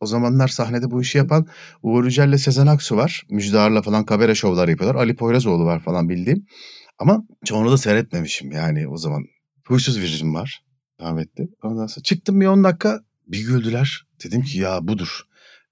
O 0.00 0.06
zamanlar 0.06 0.48
sahnede 0.48 0.90
bu 0.90 1.02
işi 1.02 1.18
yapan 1.18 1.46
Uğur 1.82 2.04
Yücel'le 2.04 2.36
Sezen 2.36 2.66
Aksu 2.66 2.96
var. 2.96 3.22
Müjdar'la 3.30 3.82
falan 3.82 4.04
kabare 4.04 4.34
şovlar 4.34 4.68
yapıyorlar. 4.68 5.00
Ali 5.00 5.16
Poyrazoğlu 5.16 5.64
var 5.64 5.80
falan 5.80 6.08
bildiğim. 6.08 6.46
Ama 6.98 7.24
çoğunu 7.44 7.72
da 7.72 7.78
seyretmemişim 7.78 8.52
yani 8.52 8.88
o 8.88 8.96
zaman. 8.96 9.24
Huysuz 9.66 10.00
Virjin 10.00 10.34
var 10.34 10.64
rahmetli. 11.00 11.48
Ondan 11.62 11.86
sonra 11.86 12.02
çıktım 12.02 12.40
bir 12.40 12.46
10 12.46 12.64
dakika 12.64 13.00
bir 13.26 13.46
güldüler. 13.46 14.06
Dedim 14.24 14.42
ki 14.42 14.58
ya 14.58 14.88
budur. 14.88 15.20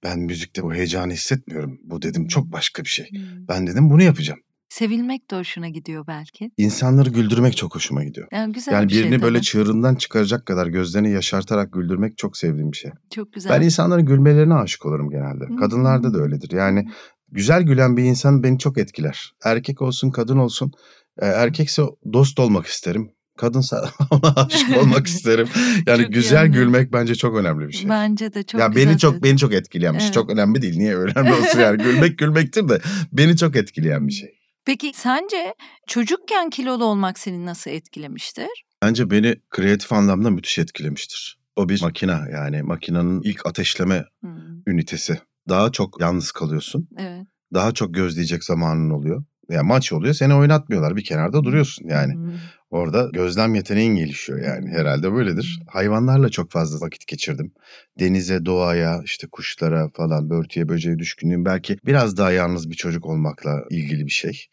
Ben 0.03 0.19
müzikte 0.19 0.63
bu 0.63 0.75
heyecanı 0.75 1.13
hissetmiyorum. 1.13 1.81
Bu 1.85 2.03
dedim 2.03 2.27
çok 2.27 2.53
başka 2.53 2.85
bir 2.85 2.89
şey. 2.89 3.11
Hmm. 3.11 3.49
Ben 3.49 3.67
dedim 3.67 3.91
bunu 3.91 4.03
yapacağım. 4.03 4.41
Sevilmek 4.73 5.31
de 5.31 5.37
hoşuna 5.37 5.69
gidiyor 5.69 6.07
belki. 6.07 6.51
İnsanları 6.57 7.11
güldürmek 7.11 7.57
çok 7.57 7.75
hoşuma 7.75 8.05
gidiyor. 8.05 8.29
Yani 8.33 8.53
güzel 8.53 8.73
Yani 8.73 8.89
bir 8.89 8.95
şey 8.95 9.03
birini 9.03 9.23
böyle 9.23 9.37
tabii. 9.39 9.47
çığırından 9.47 9.95
çıkaracak 9.95 10.47
kadar 10.47 10.67
gözlerini 10.67 11.11
yaşartarak 11.11 11.73
güldürmek 11.73 12.19
çok 12.19 12.37
sevdiğim 12.37 12.73
bir 12.73 12.77
şey. 12.77 12.91
Çok 13.15 13.33
güzel. 13.33 13.53
Ben 13.53 13.65
insanların 13.65 14.07
gülmelerine 14.07 14.55
aşık 14.55 14.87
olurum 14.87 15.11
genelde. 15.11 15.45
Hı. 15.45 15.57
Kadınlarda 15.57 16.15
da 16.15 16.19
öyledir. 16.19 16.51
Yani 16.53 16.89
güzel 17.33 17.63
gülen 17.63 17.97
bir 17.97 18.05
insan 18.05 18.43
beni 18.43 18.59
çok 18.59 18.79
etkiler. 18.79 19.33
Erkek 19.45 19.83
olsun, 19.83 20.11
kadın 20.11 20.37
olsun. 20.37 20.73
Ee, 21.19 21.27
erkekse 21.27 21.83
dost 22.13 22.41
olmak 22.41 22.67
isterim. 22.67 23.11
Kadınsa 23.39 23.89
ona 24.11 24.35
aşık 24.37 24.77
olmak 24.77 25.07
isterim. 25.07 25.49
Yani 25.87 26.03
Çok 26.03 26.13
güzel 26.13 26.43
anlıyorum. 26.43 26.73
gülmek 26.73 26.93
bence 26.93 27.15
çok 27.15 27.37
önemli 27.37 27.69
bir 27.69 27.73
şey. 27.73 27.89
Bence 27.91 28.35
de 28.35 28.43
çok 28.43 28.61
ya 28.61 28.77
beni 28.77 28.99
çok 28.99 29.01
söyledin. 29.01 29.23
beni 29.31 29.39
çok 29.39 29.55
etkileyen 29.55 29.95
bir 29.95 29.99
şey. 29.99 30.07
Evet. 30.07 30.15
Çok 30.15 30.31
önemli 30.31 30.63
değil. 30.63 30.77
Niye 30.77 30.97
önemli 30.97 31.33
olsun 31.33 31.61
yani 31.61 31.83
gülmek 31.83 32.19
gülmektir 32.19 32.69
de 32.69 32.81
beni 33.13 33.37
çok 33.37 33.57
etkileyen 33.57 34.09
bir 34.09 34.13
şey. 34.23 34.42
Peki 34.65 34.93
sence 34.95 35.55
çocukken 35.87 36.51
kilolu 36.51 36.85
olmak 36.85 37.19
seni 37.19 37.47
nasıl 37.47 37.71
etkilemiştir? 37.71 38.65
Bence 38.83 39.11
beni 39.11 39.37
kreatif 39.51 39.93
anlamda 39.93 40.31
müthiş 40.31 40.59
etkilemiştir. 40.59 41.39
O 41.57 41.69
bir 41.69 41.83
makina 41.83 42.29
yani 42.33 42.63
makinenin 42.63 43.23
ilk 43.23 43.47
ateşleme 43.47 44.05
Hmm, 44.21 44.63
ünitesi. 44.67 45.21
Daha 45.49 45.73
çok 45.73 46.01
yalnız 46.01 46.33
kalıyorsun. 46.33 46.89
Evet. 46.97 47.27
Daha 47.55 47.73
çok 47.73 47.95
gözleyecek 47.95 48.45
zamanın 48.45 48.91
oluyor. 48.91 49.25
Ya 49.49 49.63
maç 49.63 49.93
oluyor 49.93 50.15
seni 50.15 50.35
oynatmıyorlar 50.35 50.97
bir 50.97 51.05
kenarda 51.05 51.45
duruyorsun 51.45 51.89
yani. 51.89 52.15
Hmm. 52.15 52.35
Orada 52.73 53.09
gözlem 53.13 53.55
yeteneğin 53.55 53.97
gelişiyor 53.97 54.43
yani 54.43 54.71
herhalde 54.71 55.13
böyledir. 55.13 55.61
Hayvanlarla 55.67 56.29
çok 56.29 56.51
fazla 56.51 56.87
vakit 56.87 57.07
geçirdim. 57.07 57.53
Denize, 58.01 58.47
doğaya, 58.47 59.01
işte 59.05 59.27
kuşlara 59.33 59.89
falan, 59.89 60.31
börtüye, 60.31 60.69
böceğe 60.69 60.99
düşkünlüğüm 60.99 61.45
belki 61.45 61.77
biraz 61.87 62.17
daha 62.17 62.33
yalnız 62.33 62.71
bir 62.71 62.75
çocuk 62.75 63.07
olmakla 63.07 63.65
ilgili 63.71 64.07
bir 64.07 64.11
şey. 64.11 64.47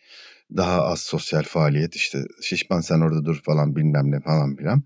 Daha 0.58 0.82
az 0.86 1.00
sosyal 1.00 1.44
faaliyet 1.44 1.96
işte 1.96 2.24
şişman 2.42 2.82
sen 2.82 3.00
orada 3.00 3.26
dur 3.26 3.42
falan 3.46 3.76
bilmem 3.76 4.12
ne 4.12 4.20
falan 4.20 4.56
filan. 4.56 4.84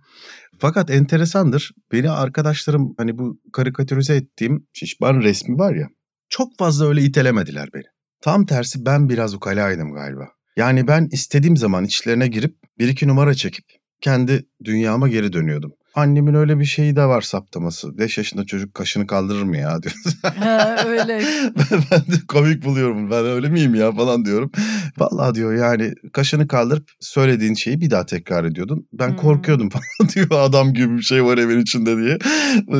Fakat 0.60 0.90
enteresandır. 0.90 1.72
Beni 1.92 2.10
arkadaşlarım 2.10 2.94
hani 2.98 3.18
bu 3.18 3.40
karikatürize 3.54 4.16
ettiğim 4.16 4.68
şişman 4.74 5.22
resmi 5.22 5.58
var 5.58 5.76
ya. 5.76 5.88
Çok 6.30 6.58
fazla 6.58 6.88
öyle 6.88 7.02
itelemediler 7.02 7.70
beni. 7.74 7.84
Tam 8.22 8.46
tersi 8.46 8.86
ben 8.86 9.10
biraz 9.10 9.34
ukalaydım 9.34 9.94
galiba. 9.94 10.28
Yani 10.58 10.88
ben 10.88 11.08
istediğim 11.12 11.58
zaman 11.58 11.86
içlerine 11.86 12.28
girip 12.28 12.63
bir 12.80 12.88
iki 12.88 13.08
numara 13.08 13.34
çekip 13.34 13.66
kendi 14.02 14.46
dünyama 14.64 15.08
geri 15.08 15.34
dönüyordum. 15.34 15.74
Annemin 15.96 16.34
öyle 16.34 16.60
bir 16.60 16.66
şeyi 16.66 16.96
de 16.96 17.06
var 17.06 17.22
saptaması. 17.22 17.98
5 17.98 18.18
yaşında 18.18 18.46
çocuk 18.46 18.74
kaşını 18.74 19.08
kaldırır 19.08 19.44
mı 19.44 19.58
ya 19.58 19.84
diyor. 19.84 19.96
Ha, 20.24 20.76
öyle. 20.88 21.08
ben, 21.56 21.80
ben 21.92 22.00
de 22.00 22.20
komik 22.28 22.66
buluyorum. 22.66 23.12
Ben 23.12 23.26
öyle 23.26 23.50
miyim 23.50 23.76
ya 23.76 23.92
falan 23.92 24.26
diyorum. 24.26 24.52
Vallahi 24.98 25.36
diyor 25.36 25.54
yani 25.56 25.94
kaşını 26.14 26.48
kaldırıp 26.48 26.90
söylediğin 27.00 27.54
şeyi 27.54 27.82
bir 27.82 27.90
daha 27.92 28.06
tekrar 28.06 28.46
ediyordun. 28.46 28.88
Ben 28.94 29.10
Hmm. 29.10 29.16
korkuyordum 29.16 29.70
falan 30.00 30.10
diyor 30.10 30.28
adam 30.32 30.74
gibi 30.74 30.98
bir 30.98 31.02
şey 31.04 31.26
var 31.26 31.38
evin 31.38 31.62
içinde 31.62 31.98
diye. 31.98 32.18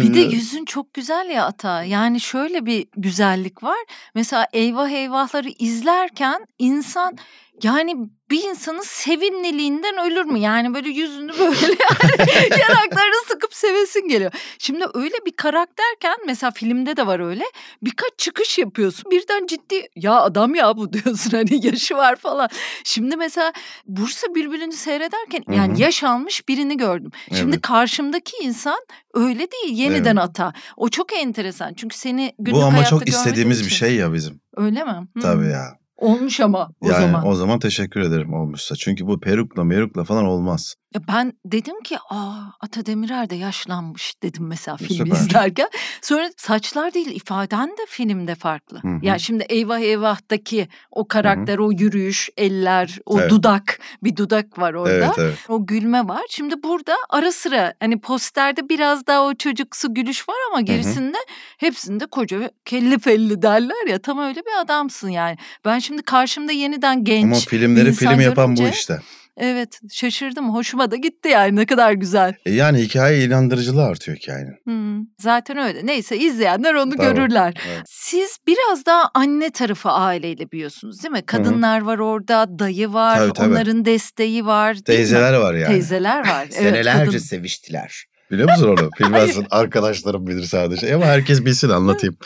Bir 0.02 0.14
de 0.14 0.20
yüzün 0.20 0.66
çok 0.66 0.94
güzel 0.94 1.30
ya 1.30 1.46
Ata. 1.46 1.84
Yani 1.84 2.22
şöyle 2.22 2.66
bir 2.66 2.86
güzellik 2.98 3.64
var. 3.64 3.78
Mesela 4.16 4.48
eyvah 4.54 4.90
eyvahları 4.90 5.50
izlerken 5.60 6.46
insan 6.60 7.18
yani 7.64 7.96
bir 8.32 8.44
insanın 8.44 8.82
sevimliliğinden 8.82 9.98
ölür 10.06 10.26
mü? 10.26 10.40
Yani 10.40 10.74
böyle 10.74 10.90
yüzünü 10.90 11.32
böyle 11.40 11.76
yani 12.20 12.62
yanaklarını 12.62 13.24
sıkıp 13.28 13.54
sevesin 13.54 14.08
geliyor. 14.08 14.32
Şimdi 14.60 14.86
öyle 14.94 15.16
bir 15.26 15.32
karakterken 15.32 16.16
mesela 16.26 16.52
filmde 16.52 16.98
de 16.98 17.08
var 17.08 17.20
öyle 17.20 17.44
birkaç 17.84 18.12
çıkış 18.18 18.58
yapıyorsun 18.58 19.12
birden 19.12 19.46
ciddi 19.48 19.88
ya 19.96 20.14
adam 20.22 20.56
ya 20.56 20.78
bu 20.78 20.94
diyorsun 20.94 21.32
hani 21.32 21.66
yaşı 21.68 21.96
var 21.96 22.16
falan. 22.16 22.50
Şimdi 22.84 23.18
mesela 23.18 23.54
Bursa 23.86 24.36
Bülbülü'nü 24.36 24.74
seyrederken 24.74 25.44
Hı 25.48 25.54
yani 25.56 25.82
yaş 25.82 26.04
almış 26.04 26.48
birini 26.50 26.78
gördüm. 26.78 27.12
Şimdi 27.34 27.54
Evet. 27.54 27.62
karşımdaki 27.62 28.38
insan 28.42 28.80
öyle 29.14 29.52
değil 29.52 29.78
yeniden 29.78 30.16
Evet. 30.16 30.30
ata. 30.30 30.54
O 30.78 30.90
çok 30.90 31.14
enteresan 31.14 31.74
çünkü 31.74 31.98
seni 31.98 32.36
günlük 32.40 32.60
Bu 32.62 32.64
ama 32.64 32.74
hayatta 32.74 32.90
çok 32.90 33.10
istediğimiz 33.10 33.60
bir 33.62 33.66
için. 33.66 33.76
şey 33.76 33.96
ya 33.96 34.14
bizim. 34.14 34.42
Öyle 34.56 34.84
mi? 34.84 35.08
Hı. 35.18 35.20
Tabii 35.22 35.48
ya. 35.48 35.83
Olmuş 36.04 36.40
ama 36.40 36.70
o 36.82 36.88
yani 36.88 37.02
zaman. 37.02 37.28
o 37.28 37.36
zaman 37.36 37.60
teşekkür 37.60 38.02
ederim 38.02 38.34
olmuşsa. 38.34 38.76
Çünkü 38.76 39.08
bu 39.08 39.20
perukla 39.20 39.64
merukla 39.64 40.04
falan 40.04 40.26
olmaz. 40.26 40.76
Ya 40.96 41.02
ben 41.08 41.34
dedim 41.46 41.82
ki 41.84 41.98
aa 42.10 42.42
Ata 42.62 42.86
Demirer 42.86 43.30
de 43.30 43.36
yaşlanmış 43.36 44.14
dedim 44.24 44.48
mesela 44.48 44.78
filmi 44.78 44.94
Süper. 45.16 45.22
izlerken. 45.22 45.70
Sonra 46.02 46.30
saçlar 46.38 46.94
değil 46.94 47.08
ifaden 47.16 47.70
de 47.70 47.82
filmde 47.88 48.36
farklı. 48.36 48.80
Hı 48.82 48.88
hı. 48.88 49.00
Yani 49.02 49.20
şimdi 49.20 49.44
Eyvah 49.50 49.80
Eyvah'taki 49.80 50.68
o 50.92 51.08
karakter, 51.08 51.58
o 51.58 51.72
yürüyüş, 51.72 52.30
eller, 52.38 53.00
o 53.06 53.20
Evet. 53.20 53.30
dudak, 53.32 53.80
bir 54.04 54.16
dudak 54.16 54.60
var 54.60 54.74
orada. 54.74 54.92
Evet 54.94 55.10
evet. 55.18 55.38
O 55.50 55.66
gülme 55.66 56.08
var. 56.08 56.22
Şimdi 56.30 56.64
burada 56.64 56.96
ara 57.10 57.32
sıra 57.32 57.74
hani 57.80 58.00
posterde 58.02 58.70
biraz 58.70 59.08
daha 59.08 59.24
o 59.26 59.34
çocuksu 59.36 59.94
gülüş 59.94 60.30
var 60.30 60.36
ama 60.52 60.62
gerisinde 60.62 61.18
hepsinde 61.58 62.06
koca 62.06 62.52
kelli 62.66 63.00
felli 63.00 63.42
derler 63.42 63.88
ya 63.88 64.00
tam 64.02 64.20
öyle 64.20 64.40
bir 64.40 64.62
adamsın 64.62 65.10
yani. 65.10 65.38
Ben 65.66 65.80
şimdi 65.80 66.02
karşımda 66.02 66.52
yeniden 66.52 67.04
genç 67.04 67.24
Ama 67.24 67.36
filmleri 67.36 67.94
film 67.94 68.20
yapan 68.22 68.52
bu 68.52 68.56
görünce- 68.60 68.78
işte. 68.78 69.00
Evet 69.38 69.80
şaşırdım 69.92 70.54
hoşuma 70.56 70.92
da 70.92 70.96
gitti 70.96 71.30
yani 71.30 71.56
ne 71.56 71.66
kadar 71.66 71.92
güzel. 71.94 72.34
E 72.46 72.52
yani 72.52 72.82
hikaye 72.82 73.24
inandırıcılığı 73.26 73.84
artıyor 73.84 74.18
hikayenin. 74.18 74.56
Hmm, 74.64 75.06
zaten 75.20 75.58
öyle 75.58 75.86
neyse 75.86 76.18
izleyenler 76.18 76.74
onu 76.74 76.96
Tamam, 76.96 77.14
görürler. 77.16 77.54
evet. 77.68 77.82
Siz 77.86 78.38
biraz 78.48 78.86
daha 78.86 79.10
anne 79.14 79.50
tarafı 79.52 79.90
aileyle 79.90 80.52
büyüyorsunuz 80.52 81.04
değil 81.04 81.12
mi? 81.12 81.26
Kadınlar 81.26 81.82
var 81.82 81.98
orada 81.98 82.60
dayı 82.60 82.94
var 82.94 83.18
Tabii, 83.18 83.34
tabii. 83.34 83.50
onların 83.50 83.86
desteği 83.86 84.46
var 84.46 84.74
değil 84.74 84.80
mi? 84.82 84.86
Teyzeler 84.86 85.34
var 85.34 85.54
yani. 85.54 85.68
Teyzeler 85.72 86.28
var. 86.28 86.44
evet, 86.44 86.54
Senelerce 86.54 87.06
kadın- 87.06 87.18
seviştiler. 87.18 88.06
Biliyor 88.34 88.50
musun 88.50 88.68
onu? 88.68 88.90
Bilmezsin. 89.00 89.46
Arkadaşlarım 89.52 90.28
bilir 90.28 90.44
sadece. 90.44 90.96
Ama 90.96 91.06
herkes 91.06 91.46
bilsin 91.46 91.70
anlatayım. 91.70 92.18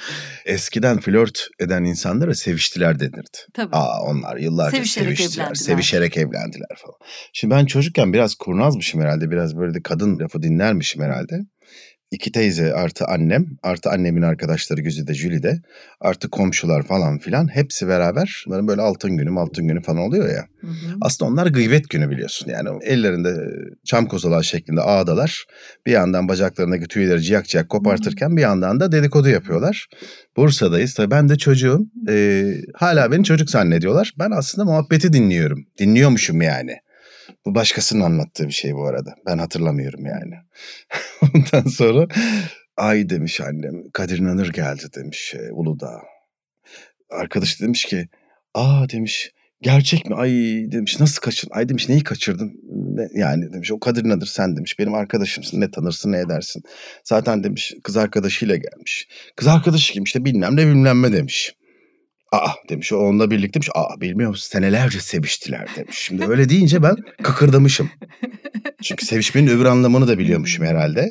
Eskiden 0.45 0.99
flört 0.99 1.47
eden 1.59 1.83
insanlara 1.83 2.33
seviştiler 2.35 2.99
denirdi. 2.99 3.37
Tabii. 3.53 3.75
Aa 3.75 4.01
onlar 4.03 4.37
yıllarca 4.37 4.77
Sevişerek 4.77 5.17
seviştiler. 5.17 5.43
evlendiler. 5.45 5.65
Sevişerek 5.65 6.17
evlendiler 6.17 6.77
falan. 6.77 6.95
Şimdi 7.33 7.55
ben 7.55 7.65
çocukken 7.65 8.13
biraz 8.13 8.35
kurnazmışım 8.35 9.01
herhalde. 9.01 9.31
Biraz 9.31 9.57
böyle 9.57 9.73
de 9.73 9.81
kadın 9.83 10.19
lafı 10.19 10.41
dinlermişim 10.41 11.03
herhalde. 11.03 11.39
İki 12.11 12.31
teyze 12.31 12.73
artı 12.73 13.05
annem 13.05 13.45
artı 13.63 13.89
annemin 13.89 14.21
arkadaşları 14.21 14.81
Güzide 14.81 15.13
Jülide 15.13 15.61
artı 16.01 16.29
komşular 16.29 16.83
falan 16.83 17.17
filan 17.17 17.47
hepsi 17.47 17.87
beraber 17.87 18.43
bunların 18.47 18.67
böyle 18.67 18.81
altın 18.81 19.17
günü 19.17 19.39
altın 19.39 19.67
günü 19.67 19.81
falan 19.81 20.01
oluyor 20.01 20.29
ya. 20.29 20.45
Hı 20.61 20.67
hı. 20.67 20.95
Aslında 21.01 21.31
onlar 21.31 21.47
gıybet 21.47 21.89
günü 21.89 22.09
biliyorsun. 22.09 22.49
Yani 22.49 22.69
ellerinde 22.83 23.35
çam 23.85 24.05
kozalağı 24.07 24.43
şeklinde 24.43 24.81
ağdalar. 24.81 25.45
Bir 25.85 25.91
yandan 25.91 26.27
bacaklarındaki 26.27 26.87
tüyleri 26.87 27.21
ciyak 27.21 27.47
ciyak 27.47 27.69
kopartırken 27.69 28.37
bir 28.37 28.41
yandan 28.41 28.79
da 28.79 28.91
dedikodu 28.91 29.29
yapıyorlar. 29.29 29.87
Bursa'dayız. 30.37 30.93
Tabii 30.93 31.11
ben 31.11 31.29
de 31.29 31.37
çocuğum. 31.37 31.85
Ee, 32.09 32.53
hala 32.75 33.11
beni 33.11 33.23
çocuk 33.23 33.49
zannediyorlar. 33.49 34.13
Ben 34.19 34.31
aslında 34.31 34.65
muhabbeti 34.65 35.13
dinliyorum. 35.13 35.65
Dinliyormuşum 35.79 36.41
yani. 36.41 36.75
Bu 37.45 37.55
başkasının 37.55 38.01
anlattığı 38.01 38.47
bir 38.47 38.53
şey 38.53 38.75
bu 38.75 38.87
arada. 38.87 39.15
Ben 39.25 39.37
hatırlamıyorum 39.37 40.05
yani. 40.05 40.35
Ondan 41.35 41.69
sonra 41.69 42.07
ay 42.77 43.09
demiş 43.09 43.41
annem. 43.41 43.91
Kadir 43.93 44.17
İnanır 44.17 44.53
geldi 44.53 44.83
demiş 44.95 45.35
e, 45.35 45.51
Uludağ. 45.51 46.01
Arkadaş 47.09 47.61
demiş 47.61 47.85
ki 47.85 48.07
aa 48.53 48.89
demiş 48.89 49.31
gerçek 49.61 50.09
mi? 50.09 50.15
Ay 50.15 50.31
demiş 50.71 50.99
nasıl 50.99 51.21
kaçırdın? 51.21 51.55
Ay 51.55 51.69
demiş 51.69 51.89
neyi 51.89 52.03
kaçırdın? 52.03 52.53
Ne, 52.95 53.07
yani 53.21 53.53
demiş 53.53 53.71
o 53.71 53.79
Kadir 53.79 54.05
İnanır 54.05 54.25
sen 54.25 54.55
demiş. 54.55 54.79
Benim 54.79 54.93
arkadaşımsın 54.93 55.61
ne 55.61 55.71
tanırsın 55.71 56.11
ne 56.11 56.19
edersin. 56.19 56.63
Zaten 57.03 57.43
demiş 57.43 57.73
kız 57.83 57.97
arkadaşıyla 57.97 58.55
gelmiş. 58.55 59.07
Kız 59.35 59.47
arkadaşı 59.47 59.93
kim 59.93 60.03
işte 60.03 60.25
bilmem 60.25 60.55
ne 60.55 60.67
bilmem 60.67 61.01
ne 61.01 61.13
demiş. 61.13 61.53
Aa 62.31 62.49
demiş 62.69 62.93
o 62.93 62.97
onunla 62.97 63.31
birlikte 63.31 63.53
demiş. 63.53 63.69
Aa 63.75 64.01
bilmiyor 64.01 64.29
musun 64.29 64.47
senelerce 64.51 64.99
seviştiler 64.99 65.67
demiş. 65.75 65.97
Şimdi 65.97 66.25
öyle 66.25 66.49
deyince 66.49 66.83
ben 66.83 66.95
kıkırdamışım. 67.23 67.89
Çünkü 68.83 69.05
sevişmenin 69.05 69.47
öbür 69.47 69.65
anlamını 69.65 70.07
da 70.07 70.17
biliyormuşum 70.19 70.65
herhalde. 70.65 71.09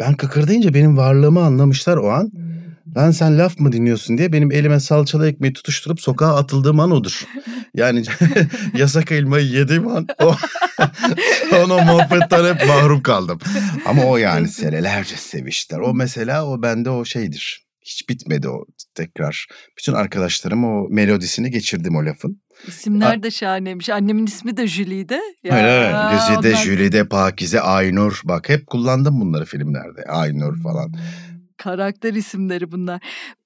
Ben 0.00 0.14
kıkırdayınca 0.14 0.74
benim 0.74 0.96
varlığımı 0.96 1.40
anlamışlar 1.40 1.96
o 1.96 2.10
an. 2.10 2.30
Ben 2.86 3.10
sen 3.10 3.38
laf 3.38 3.60
mı 3.60 3.72
dinliyorsun 3.72 4.18
diye 4.18 4.32
benim 4.32 4.52
elime 4.52 4.80
salçalı 4.80 5.28
ekmeği 5.28 5.52
tutuşturup 5.52 6.00
sokağa 6.00 6.36
atıldığım 6.36 6.80
an 6.80 6.90
odur. 6.90 7.24
Yani 7.74 8.02
yasak 8.74 9.12
elmayı 9.12 9.46
yediğim 9.46 9.88
an 9.88 10.06
o, 10.22 10.34
son 11.50 11.70
o 11.70 11.84
muhabbetten 11.84 12.54
hep 12.54 12.66
mahrum 12.68 13.02
kaldım. 13.02 13.38
Ama 13.86 14.04
o 14.04 14.16
yani 14.16 14.48
senelerce 14.48 15.16
seviştiler. 15.16 15.80
O 15.80 15.94
mesela 15.94 16.46
o 16.46 16.62
bende 16.62 16.90
o 16.90 17.04
şeydir. 17.04 17.66
Hiç 17.82 18.08
bitmedi 18.08 18.48
o 18.48 18.64
tekrar. 19.02 19.46
Bütün 19.78 19.92
arkadaşlarım 19.92 20.64
o 20.64 20.86
melodisini 20.90 21.50
geçirdim 21.50 21.96
o 21.96 22.04
lafın. 22.04 22.42
İsimler 22.66 23.22
de 23.22 23.30
şahaneymiş. 23.30 23.90
Annemin 23.90 24.26
ismi 24.26 24.56
de 24.56 24.66
Jülide. 24.66 25.20
Ya, 25.44 25.56
Öyle 25.56 25.68
öyle. 25.68 25.96
Güzide, 26.12 26.48
ondan- 26.48 26.62
Jülide, 26.62 27.08
Pakize, 27.08 27.60
Aynur. 27.60 28.20
Bak 28.24 28.48
hep 28.48 28.66
kullandım 28.66 29.20
bunları 29.20 29.44
filmlerde. 29.44 30.02
Aynur 30.08 30.62
falan. 30.62 30.92
Karakter 31.56 32.14
isimleri 32.14 32.72
bunlar. 32.72 33.00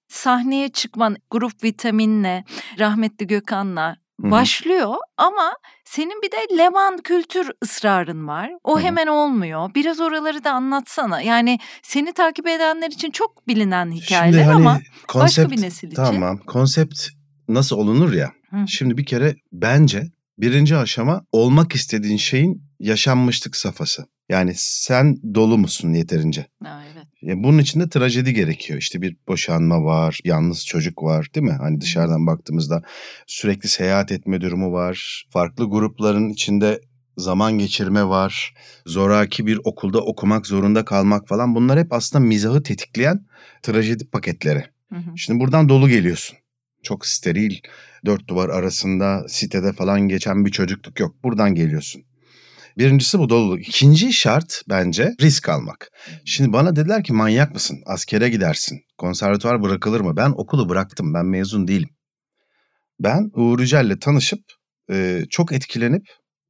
Sahneye 0.08 0.68
çıkman 0.68 1.16
grup 1.30 1.64
vitaminle, 1.64 2.44
rahmetli 2.78 3.26
Gökhan'la 3.26 3.96
başlıyor 4.18 4.94
ama 5.16 5.52
senin 5.94 6.22
bir 6.22 6.32
de 6.32 6.58
Levan 6.58 6.98
kültür 6.98 7.50
ısrarın 7.64 8.28
var. 8.28 8.50
O 8.64 8.76
Hı 8.76 8.80
hı. 8.80 8.84
hemen 8.84 9.06
olmuyor. 9.06 9.74
Biraz 9.74 10.00
oraları 10.00 10.44
da 10.44 10.52
anlatsana. 10.52 11.20
Yani 11.20 11.58
seni 11.82 12.12
takip 12.12 12.46
edenler 12.46 12.90
için 12.90 13.10
çok 13.10 13.48
bilinen 13.48 13.92
hikayeler 13.92 14.38
Şimdi 14.38 14.42
hani 14.42 14.54
ama 14.54 14.80
konsept, 15.08 15.38
başka 15.38 15.56
bir 15.56 15.62
nesil 15.62 15.86
için. 15.86 15.96
Tamam. 15.96 16.38
Konsept 16.38 17.08
nasıl 17.48 17.76
olunur 17.76 18.12
ya. 18.12 18.32
Hı. 18.50 18.68
Şimdi 18.68 18.96
bir 18.96 19.06
kere 19.06 19.36
bence 19.52 20.02
birinci 20.38 20.76
aşama 20.76 21.24
olmak 21.32 21.74
istediğin 21.74 22.16
şeyin 22.16 22.62
yaşanmışlık 22.80 23.56
safhası. 23.56 24.06
Yani 24.28 24.52
sen 24.56 25.34
dolu 25.34 25.58
musun 25.58 25.92
yeterince? 25.92 26.46
Evet. 26.66 26.81
Ya 27.22 27.42
bunun 27.42 27.58
için 27.58 27.80
de 27.80 27.88
trajedi 27.88 28.34
gerekiyor. 28.34 28.78
İşte 28.78 29.02
bir 29.02 29.16
boşanma 29.28 29.84
var, 29.84 30.20
yalnız 30.24 30.66
çocuk 30.66 31.02
var 31.02 31.28
değil 31.34 31.46
mi? 31.46 31.52
Hani 31.52 31.80
dışarıdan 31.80 32.26
baktığımızda 32.26 32.82
sürekli 33.26 33.68
seyahat 33.68 34.12
etme 34.12 34.40
durumu 34.40 34.72
var. 34.72 35.26
Farklı 35.30 35.70
grupların 35.70 36.28
içinde 36.28 36.80
zaman 37.16 37.58
geçirme 37.58 38.04
var. 38.04 38.54
Zoraki 38.86 39.46
bir 39.46 39.60
okulda 39.64 40.00
okumak 40.00 40.46
zorunda 40.46 40.84
kalmak 40.84 41.28
falan. 41.28 41.54
Bunlar 41.54 41.78
hep 41.78 41.92
aslında 41.92 42.24
mizahı 42.24 42.62
tetikleyen 42.62 43.26
trajedi 43.62 44.06
paketleri. 44.06 44.64
Hı 44.92 44.98
hı. 44.98 45.18
Şimdi 45.18 45.40
buradan 45.40 45.68
dolu 45.68 45.88
geliyorsun. 45.88 46.38
Çok 46.82 47.06
steril, 47.06 47.56
dört 48.06 48.28
duvar 48.28 48.48
arasında 48.48 49.28
sitede 49.28 49.72
falan 49.72 50.00
geçen 50.00 50.44
bir 50.44 50.50
çocukluk 50.50 51.00
yok. 51.00 51.14
Buradan 51.24 51.54
geliyorsun. 51.54 52.04
Birincisi 52.78 53.18
bu 53.18 53.28
doluluk. 53.28 53.68
İkinci 53.68 54.12
şart 54.12 54.62
bence 54.68 55.14
risk 55.20 55.48
almak. 55.48 55.90
Şimdi 56.24 56.52
bana 56.52 56.76
dediler 56.76 57.04
ki 57.04 57.12
manyak 57.12 57.54
mısın? 57.54 57.78
Askere 57.86 58.28
gidersin. 58.28 58.80
Konservatuvar 58.98 59.62
bırakılır 59.62 60.00
mı? 60.00 60.16
Ben 60.16 60.30
okulu 60.30 60.68
bıraktım. 60.68 61.14
Ben 61.14 61.26
mezun 61.26 61.68
değilim. 61.68 61.88
Ben 63.00 63.30
Uğur 63.34 63.60
Yücel'le 63.60 63.98
tanışıp 64.00 64.40
e, 64.90 65.24
çok 65.30 65.52
etkilenip 65.52 66.06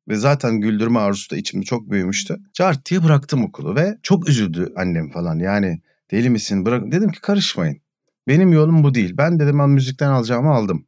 ve 0.09 0.17
zaten 0.17 0.61
güldürme 0.61 0.99
arzusu 0.99 1.31
da 1.31 1.37
içimde 1.37 1.65
çok 1.65 1.91
büyümüştü. 1.91 2.37
Cart 2.55 2.91
diye 2.91 3.05
bıraktım 3.05 3.45
okulu 3.45 3.77
ve 3.77 3.99
çok 4.03 4.29
üzüldü 4.29 4.73
annem 4.77 5.11
falan. 5.11 5.39
Yani 5.39 5.81
deli 6.11 6.31
misin? 6.31 6.65
Bırak. 6.67 6.93
Dedim 6.93 7.11
ki 7.11 7.21
karışmayın. 7.21 7.79
Benim 8.29 8.53
yolum 8.53 8.85
bu 8.85 8.95
değil. 8.95 9.15
Ben 9.17 9.41
dedim 9.41 9.59
ben 9.59 9.71
müzikten 9.71 10.09
alacağımı 10.09 10.51
aldım. 10.51 10.87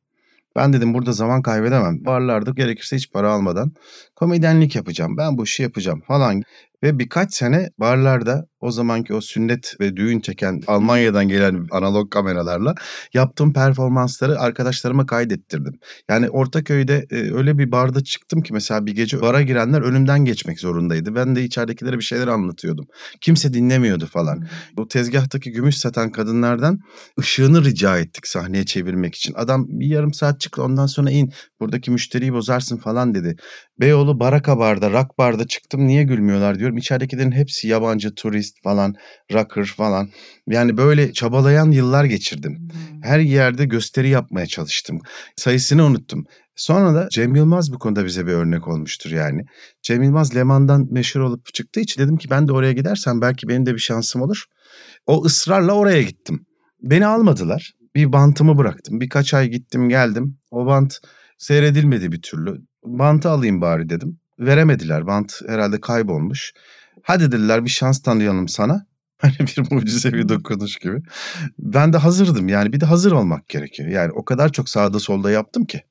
Ben 0.57 0.73
dedim 0.73 0.95
burada 0.95 1.13
zaman 1.13 1.43
kaybedemem. 1.43 2.05
Barlarda 2.05 2.51
gerekirse 2.51 2.97
hiç 2.97 3.13
para 3.13 3.33
almadan 3.33 3.73
komedyenlik 4.17 4.77
yapacağım. 4.77 5.17
Ben 5.17 5.39
bu 5.39 5.45
işi 5.45 5.63
yapacağım 5.63 6.01
falan. 6.01 6.43
Ve 6.85 6.99
birkaç 6.99 7.35
sene 7.35 7.71
barlarda 7.79 8.47
o 8.61 8.71
zamanki 8.71 9.15
o 9.15 9.21
sünnet 9.21 9.75
ve 9.81 9.97
düğün 9.97 10.21
çeken 10.21 10.61
Almanya'dan 10.67 11.29
gelen 11.29 11.67
analog 11.71 12.11
kameralarla 12.11 12.75
yaptığım 13.15 13.53
performansları 13.53 14.41
arkadaşlarıma 14.41 15.07
kaydettirdim. 15.07 15.73
Yani 16.11 16.31
Ortaköy'de 16.31 17.07
e, 17.11 17.35
öyle 17.35 17.59
bir 17.59 17.73
barda 17.73 18.05
çıktım 18.05 18.43
ki 18.43 18.53
mesela 18.53 18.87
bir 18.87 18.95
gece 18.95 19.21
bara 19.21 19.43
girenler 19.43 19.81
önümden 19.81 20.25
geçmek 20.25 20.61
zorundaydı. 20.61 21.15
Ben 21.15 21.37
de 21.37 21.45
içeridekilere 21.45 21.99
bir 21.99 22.05
şeyler 22.05 22.29
anlatıyordum. 22.29 22.87
Kimse 23.21 23.55
dinlemiyordu 23.55 24.07
falan. 24.07 24.47
O 24.77 24.89
tezgahtaki 24.89 25.53
gümüş 25.53 25.77
satan 25.77 26.13
kadınlardan 26.13 26.79
ışığını 27.21 27.65
rica 27.65 27.99
ettik 27.99 28.27
sahneye 28.27 28.65
çevirmek 28.65 29.15
için. 29.15 29.35
Adam 29.35 29.67
bir 29.69 29.87
yarım 29.87 30.15
saat 30.15 30.41
çıktı 30.41 30.63
ondan 30.63 30.87
sonra 30.87 31.11
in 31.11 31.33
buradaki 31.61 31.91
müşteriyi 31.91 32.33
bozarsın 32.33 32.77
falan 32.77 33.15
dedi. 33.15 33.37
Beyoğlu 33.81 34.21
Baraka 34.21 34.59
Bar'da, 34.59 34.91
Rock 34.91 35.19
Bar'da 35.19 35.47
çıktım 35.47 35.87
niye 35.87 36.03
gülmüyorlar 36.03 36.59
diyorum. 36.59 36.77
İçeridekilerin 36.77 37.33
hepsi 37.33 37.69
yabancı, 37.69 38.15
turist 38.15 38.63
falan, 38.63 38.95
rocker 39.33 39.65
falan. 39.65 40.09
Yani 40.47 40.77
böyle 40.77 41.13
çabalayan 41.13 41.71
yıllar 41.71 42.05
geçirdim. 42.05 42.69
Her 43.03 43.19
yerde 43.19 43.65
gösteri 43.65 44.09
yapmaya 44.09 44.47
çalıştım. 44.47 45.01
Sayısını 45.37 45.85
unuttum. 45.85 46.25
Sonra 46.57 46.95
da 46.95 47.09
Cem 47.11 47.35
Yılmaz 47.35 47.73
bu 47.73 47.79
konuda 47.79 48.05
bize 48.05 48.27
bir 48.27 48.33
örnek 48.33 48.69
olmuştur 48.69 49.11
yani. 49.11 49.45
Cem 49.83 50.03
Yılmaz 50.03 50.37
Leman'dan 50.37 50.89
meşhur 50.91 51.21
olup 51.21 51.55
çıktığı 51.55 51.81
için 51.81 52.03
dedim 52.03 52.17
ki 52.17 52.31
ben 52.31 52.49
de 52.49 52.53
oraya 52.53 52.73
gidersem 52.73 53.21
belki 53.21 53.49
benim 53.49 53.67
de 53.67 53.75
bir 53.75 53.79
şansım 53.79 54.23
olur. 54.23 54.45
O 55.07 55.25
ısrarla 55.25 55.73
oraya 55.73 56.03
gittim. 56.03 56.47
Beni 56.83 57.07
almadılar. 57.07 57.73
Bir 57.95 58.13
bantımı 58.13 58.59
bıraktım. 58.59 59.01
Birkaç 59.01 59.35
ay 59.35 59.49
gittim 59.49 59.89
geldim. 59.89 60.39
O 60.51 60.67
bant 60.67 60.99
seyredilmedi 61.39 62.13
bir 62.13 62.23
türlü. 62.23 62.61
Bantı 62.85 63.29
alayım 63.29 63.61
bari 63.61 63.89
dedim. 63.89 64.19
Veremediler. 64.39 65.07
Bant 65.07 65.41
herhalde 65.47 65.81
kaybolmuş. 65.81 66.53
Hadi 67.03 67.33
dediler 67.33 67.65
bir 67.65 67.71
şans 67.71 68.03
tanıyalım 68.03 68.49
sana. 68.49 68.87
Hani 69.19 69.35
bir 69.39 69.73
mucizevi 69.75 70.29
dokunuş 70.29 70.77
gibi. 70.77 71.03
Ben 71.59 71.93
de 71.93 71.97
hazırdım 71.97 72.49
yani 72.49 72.73
bir 72.73 72.81
de 72.81 72.87
hazır 72.87 73.13
olmak 73.13 73.49
gerekiyor. 73.49 73.89
Yani 73.89 74.13
o 74.13 74.25
kadar 74.25 74.53
çok 74.53 74.69
sağda 74.69 74.99
solda 74.99 75.31
yaptım 75.31 75.65
ki. 75.65 75.83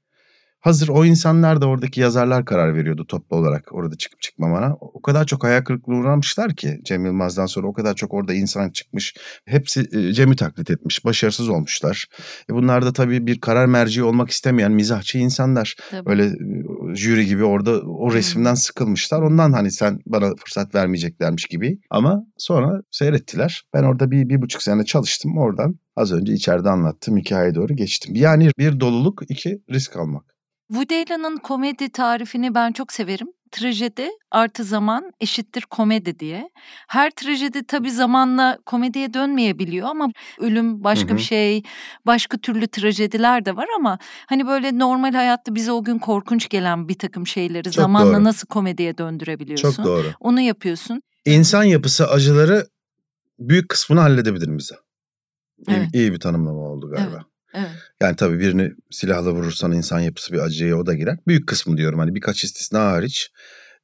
Hazır 0.64 0.90
o 0.90 1.06
insanlar 1.06 1.62
da 1.62 1.68
oradaki 1.68 2.02
yazarlar 2.02 2.46
karar 2.46 2.76
veriyordu 2.76 3.06
toplu 3.08 3.38
olarak 3.38 3.68
orada 3.72 3.96
çıkıp 3.96 4.22
çıkmamana. 4.22 4.76
O 4.80 5.02
kadar 5.02 5.26
çok 5.26 5.44
hayal 5.44 5.62
kırıklığına 5.62 5.98
uğramışlar 5.98 6.56
ki 6.56 6.80
Cem 6.84 7.06
Yılmaz'dan 7.06 7.46
sonra 7.46 7.68
o 7.68 7.74
kadar 7.74 7.96
çok 7.96 8.14
orada 8.14 8.34
insan 8.34 8.70
çıkmış. 8.70 9.16
Hepsi 9.46 9.88
e, 9.92 10.14
Cem'i 10.14 10.36
taklit 10.36 10.70
etmiş, 10.72 11.06
başarısız 11.06 11.50
olmuşlar. 11.50 12.06
E 12.50 12.54
bunlar 12.54 12.86
da 12.86 12.94
tabii 12.94 13.28
bir 13.28 13.40
karar 13.40 13.66
merci 13.66 14.04
olmak 14.04 14.30
istemeyen 14.30 14.72
mizahçı 14.72 15.18
insanlar. 15.18 15.76
Tabii. 15.92 16.10
Öyle 16.10 16.26
e, 16.26 16.96
jüri 16.96 17.26
gibi 17.26 17.44
orada 17.44 17.82
o 17.82 18.14
resimden 18.14 18.56
sıkılmışlar. 18.56 19.22
Ondan 19.22 19.52
hani 19.54 19.72
sen 19.72 20.00
bana 20.06 20.36
fırsat 20.36 20.76
vermeyeceklermiş 20.76 21.46
gibi. 21.46 21.80
Ama 21.90 22.26
sonra 22.38 22.82
seyrettiler. 22.92 23.64
Ben 23.74 23.84
orada 23.84 24.12
bir, 24.12 24.30
bir 24.30 24.42
buçuk 24.42 24.64
sene 24.64 24.86
çalıştım. 24.86 25.38
Oradan 25.38 25.76
az 25.96 26.14
önce 26.14 26.34
içeride 26.34 26.70
anlattığım 26.70 27.18
hikayeye 27.18 27.56
doğru 27.56 27.76
geçtim. 27.76 28.16
Yani 28.16 28.50
bir 28.60 28.80
doluluk, 28.80 29.22
iki 29.30 29.62
risk 29.70 29.96
almak. 29.98 30.33
Woody 30.68 30.96
Allen'ın 30.96 31.38
komedi 31.38 31.90
tarifini 31.90 32.56
ben 32.56 32.72
çok 32.72 32.94
severim. 32.94 33.28
Trajedi 33.52 34.10
artı 34.32 34.64
zaman 34.64 35.12
eşittir 35.22 35.62
komedi 35.62 36.20
diye. 36.20 36.50
Her 36.88 37.12
trajedi 37.12 37.64
tabii 37.68 37.92
zamanla 37.92 38.58
komediye 38.66 39.14
dönmeyebiliyor 39.14 39.88
ama 39.88 40.10
ölüm 40.40 40.84
başka 40.84 41.10
Hı 41.10 41.14
hı. 41.14 41.18
bir 41.18 41.22
şey, 41.22 41.64
başka 42.06 42.38
türlü 42.38 42.68
trajediler 42.68 43.46
de 43.46 43.56
var 43.56 43.68
ama 43.78 43.98
hani 44.28 44.48
böyle 44.48 44.80
normal 44.80 45.14
hayatta 45.14 45.56
bize 45.56 45.72
o 45.72 45.84
gün 45.84 46.00
korkunç 46.00 46.50
gelen 46.50 46.88
bir 46.90 46.98
takım 46.98 47.28
şeyleri 47.28 47.64
Çok 47.64 47.74
zamanla 47.74 48.14
doğru. 48.18 48.24
nasıl 48.24 48.48
komediye 48.48 48.98
döndürebiliyorsun? 48.98 49.72
Çok 49.72 49.86
doğru. 49.86 50.08
Onu 50.20 50.42
yapıyorsun. 50.42 51.02
İnsan 51.26 51.64
yapısı 51.64 52.08
acıları 52.10 52.68
büyük 53.40 53.70
kısmını 53.70 54.00
halledebilir 54.00 54.58
bize. 54.58 54.76
İyi, 55.68 55.78
Evet. 55.78 55.90
iyi 55.94 56.14
bir 56.14 56.20
tanımlama 56.20 56.60
oldu 56.60 56.90
galiba. 56.90 57.12
Evet. 57.16 57.26
Evet. 57.54 57.70
Yani 58.02 58.16
tabii 58.16 58.40
birini 58.40 58.72
silahla 58.92 59.32
vurursan 59.32 59.72
insan 59.72 60.00
yapısı 60.00 60.34
bir 60.34 60.40
acıya 60.40 60.78
o 60.78 60.86
da 60.86 60.94
girer. 60.94 61.18
Büyük 61.28 61.48
kısmı 61.48 61.78
diyorum 61.78 62.00
hani 62.00 62.16
birkaç 62.16 62.44
istisna 62.44 62.80
hariç. 62.80 63.32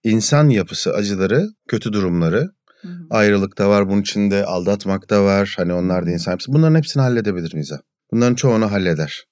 İnsan 0.03 0.49
yapısı 0.49 0.93
acıları, 0.93 1.47
kötü 1.67 1.93
durumları, 1.93 2.49
Hı 2.81 2.87
hı. 2.87 3.07
ayrılık 3.09 3.57
da 3.57 3.69
var 3.69 3.89
bunun 3.89 4.01
içinde, 4.01 4.45
aldatmak 4.45 5.09
da 5.09 5.23
var. 5.23 5.53
Hani 5.57 5.73
onlar 5.73 6.05
da 6.05 6.11
insan 6.11 6.31
yapısı. 6.31 6.53
Bunların 6.53 6.75
hepsini 6.75 7.01
halledebilir 7.01 7.53
miyiz? 7.53 7.71
Bunların 8.11 8.35
çoğunu 8.35 8.71
halleder. 8.71 9.23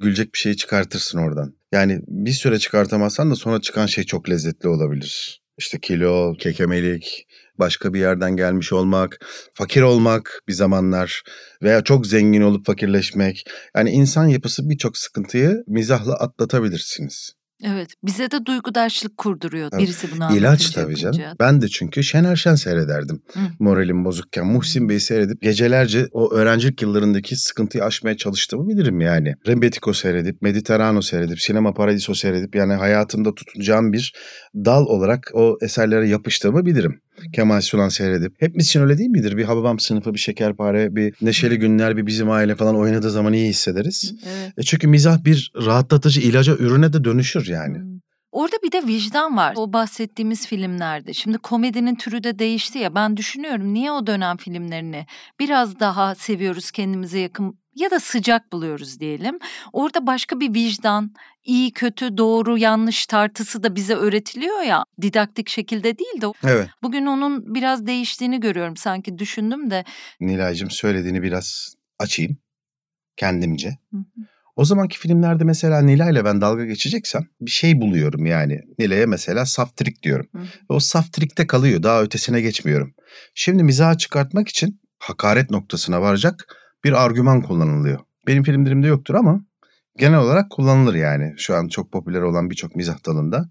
Gülecek 0.00 0.34
bir 0.34 0.38
şey 0.38 0.54
çıkartırsın 0.54 1.18
oradan. 1.18 1.54
Yani 1.72 2.00
bir 2.08 2.32
süre 2.32 2.58
çıkartamazsan 2.58 3.30
da 3.30 3.36
sonra 3.36 3.60
çıkan 3.60 3.86
şey 3.86 4.04
çok 4.04 4.30
lezzetli 4.30 4.68
olabilir. 4.68 5.40
İşte 5.58 5.78
kilo, 5.80 6.34
kekemelik, 6.38 7.26
başka 7.58 7.94
bir 7.94 8.00
yerden 8.00 8.36
gelmiş 8.36 8.72
olmak, 8.72 9.18
fakir 9.54 9.82
olmak 9.82 10.40
bir 10.48 10.52
zamanlar 10.52 11.22
veya 11.62 11.84
çok 11.84 12.06
zengin 12.06 12.42
olup 12.42 12.66
fakirleşmek. 12.66 13.44
Yani 13.76 13.90
insan 13.90 14.26
yapısı 14.26 14.70
birçok 14.70 14.96
sıkıntıyı 14.98 15.64
mizahla 15.66 16.14
atlatabilirsiniz. 16.14 17.32
Evet. 17.62 17.90
Bize 18.04 18.30
de 18.30 18.46
duygudaşlık 18.46 19.16
kurduruyor. 19.16 19.70
Tabii. 19.70 19.82
Birisi 19.82 20.08
bunu 20.12 20.36
İlaç 20.36 20.44
anlatınca, 20.44 20.82
tabii 20.82 20.96
canım. 20.96 21.18
yapınca. 21.20 21.36
Ben 21.40 21.60
de 21.60 21.68
çünkü 21.68 22.02
Şener 22.04 22.36
Şen 22.36 22.54
seyrederdim. 22.54 23.22
Hı. 23.32 23.40
Moralim 23.58 24.04
bozukken. 24.04 24.46
Muhsin 24.46 24.88
Bey'i 24.88 25.00
seyredip 25.00 25.42
gecelerce 25.42 26.06
o 26.12 26.32
öğrencilik 26.34 26.82
yıllarındaki 26.82 27.36
sıkıntıyı 27.36 27.84
aşmaya 27.84 28.16
çalıştığımı 28.16 28.68
bilirim 28.68 29.00
yani. 29.00 29.34
Rembetiko 29.46 29.92
seyredip, 29.92 30.42
Mediterrano 30.42 31.02
seyredip, 31.02 31.40
Sinema 31.40 31.74
Paradiso 31.74 32.14
seyredip 32.14 32.54
yani 32.54 32.72
hayatımda 32.72 33.34
tutunacağım 33.34 33.92
bir 33.92 34.12
dal 34.54 34.86
olarak 34.86 35.30
o 35.34 35.58
eserlere 35.62 36.08
yapıştığımı 36.08 36.66
bilirim. 36.66 37.00
Kemal 37.32 37.60
Sunal 37.60 37.90
seyredip. 37.90 38.34
Hepimiz 38.38 38.66
için 38.66 38.80
öyle 38.80 38.98
değil 38.98 39.10
midir? 39.10 39.36
Bir 39.36 39.44
Hababam 39.44 39.78
sınıfı, 39.78 40.14
bir 40.14 40.18
Şekerpare, 40.18 40.96
bir 40.96 41.14
Neşeli 41.22 41.58
Günler, 41.58 41.96
bir 41.96 42.06
Bizim 42.06 42.30
Aile 42.30 42.54
falan 42.54 42.76
oynadığı 42.76 43.10
zaman 43.10 43.32
iyi 43.32 43.48
hissederiz. 43.48 44.14
Evet. 44.26 44.52
E 44.58 44.62
çünkü 44.62 44.86
mizah 44.86 45.24
bir 45.24 45.52
rahatlatıcı 45.56 46.20
ilaca, 46.20 46.56
ürüne 46.56 46.92
de 46.92 47.04
dönüşür 47.04 47.46
yani. 47.46 47.78
Hmm. 47.78 47.94
Orada 48.32 48.56
bir 48.64 48.72
de 48.72 48.86
vicdan 48.86 49.36
var. 49.36 49.54
O 49.56 49.72
bahsettiğimiz 49.72 50.46
filmlerde. 50.46 51.12
Şimdi 51.12 51.38
komedinin 51.38 51.94
türü 51.94 52.24
de 52.24 52.38
değişti 52.38 52.78
ya. 52.78 52.94
Ben 52.94 53.16
düşünüyorum 53.16 53.74
niye 53.74 53.92
o 53.92 54.06
dönem 54.06 54.36
filmlerini 54.36 55.06
biraz 55.40 55.80
daha 55.80 56.14
seviyoruz 56.14 56.70
kendimize 56.70 57.18
yakın 57.18 57.58
ya 57.74 57.90
da 57.90 58.00
sıcak 58.00 58.52
buluyoruz 58.52 59.00
diyelim. 59.00 59.38
Orada 59.72 60.06
başka 60.06 60.40
bir 60.40 60.54
vicdan, 60.54 61.14
iyi 61.44 61.72
kötü, 61.72 62.16
doğru 62.18 62.58
yanlış 62.58 63.06
tartısı 63.06 63.62
da 63.62 63.76
bize 63.76 63.94
öğretiliyor 63.94 64.62
ya. 64.62 64.84
Didaktik 65.02 65.48
şekilde 65.48 65.98
değil 65.98 66.20
de 66.20 66.26
Evet. 66.44 66.68
bugün 66.82 67.06
onun 67.06 67.54
biraz 67.54 67.86
değiştiğini 67.86 68.40
görüyorum 68.40 68.76
sanki 68.76 69.18
düşündüm 69.18 69.70
de. 69.70 69.84
Nilay'cığım 70.20 70.70
söylediğini 70.70 71.22
biraz 71.22 71.74
açayım 71.98 72.38
kendimce. 73.16 73.68
Hı 73.90 73.96
hı. 73.96 74.20
O 74.56 74.64
zamanki 74.64 74.98
filmlerde 74.98 75.44
mesela 75.44 75.80
Nilay'la 75.80 76.24
ben 76.24 76.40
dalga 76.40 76.64
geçeceksem 76.64 77.26
bir 77.40 77.50
şey 77.50 77.80
buluyorum 77.80 78.26
yani. 78.26 78.60
Nilay'a 78.78 79.06
mesela 79.06 79.46
saf 79.46 79.76
trik 79.76 80.02
diyorum. 80.02 80.26
Hı. 80.34 80.42
O 80.68 80.80
saf 80.80 81.12
trikte 81.12 81.46
kalıyor 81.46 81.82
daha 81.82 82.02
ötesine 82.02 82.40
geçmiyorum. 82.40 82.94
Şimdi 83.34 83.62
mizaha 83.62 83.98
çıkartmak 83.98 84.48
için 84.48 84.80
hakaret 84.98 85.50
noktasına 85.50 86.02
varacak 86.02 86.56
bir 86.84 87.04
argüman 87.04 87.42
kullanılıyor. 87.42 87.98
Benim 88.26 88.42
filmlerimde 88.42 88.86
yoktur 88.86 89.14
ama 89.14 89.40
genel 89.96 90.18
olarak 90.18 90.50
kullanılır 90.50 90.94
yani. 90.94 91.34
Şu 91.36 91.54
an 91.54 91.68
çok 91.68 91.92
popüler 91.92 92.20
olan 92.20 92.50
birçok 92.50 92.76
mizah 92.76 93.06
dalında. 93.06 93.50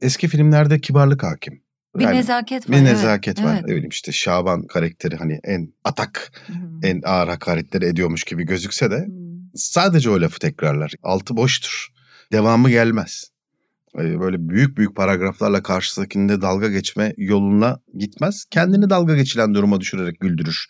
Eski 0.00 0.28
filmlerde 0.28 0.80
kibarlık 0.80 1.22
hakim. 1.22 1.64
Bir 1.96 2.04
Yani 2.04 2.16
nezaket 2.16 2.70
var. 2.70 2.76
bir 2.76 2.82
evet, 2.82 2.92
nezaket 2.92 3.42
var. 3.42 3.54
evet. 3.54 3.64
Bileyim 3.66 3.88
işte 3.88 4.12
Şaban 4.12 4.66
karakteri 4.66 5.16
hani 5.16 5.40
en 5.44 5.72
atak, 5.84 6.32
hı. 6.46 6.52
en 6.82 7.02
ağır 7.04 7.28
hakaretleri 7.28 7.84
ediyormuş 7.86 8.24
gibi 8.24 8.44
gözükse 8.44 8.90
de 8.90 8.96
Hı. 8.96 9.06
sadece 9.54 10.10
o 10.10 10.20
lafı 10.20 10.38
tekrarlar. 10.38 10.92
Altı 11.02 11.36
boştur. 11.36 11.88
Devamı 12.32 12.70
gelmez. 12.70 13.30
Ee, 13.98 14.20
Böyle 14.20 14.48
büyük 14.48 14.76
büyük 14.76 14.96
paragraflarla 14.96 15.62
karşısındakinde 15.62 16.40
dalga 16.40 16.68
geçme 16.68 17.14
yoluna 17.16 17.78
gitmez. 17.98 18.44
Kendini 18.50 18.90
dalga 18.90 19.16
geçilen 19.16 19.54
duruma 19.54 19.80
düşürerek 19.80 20.20
güldürür. 20.20 20.66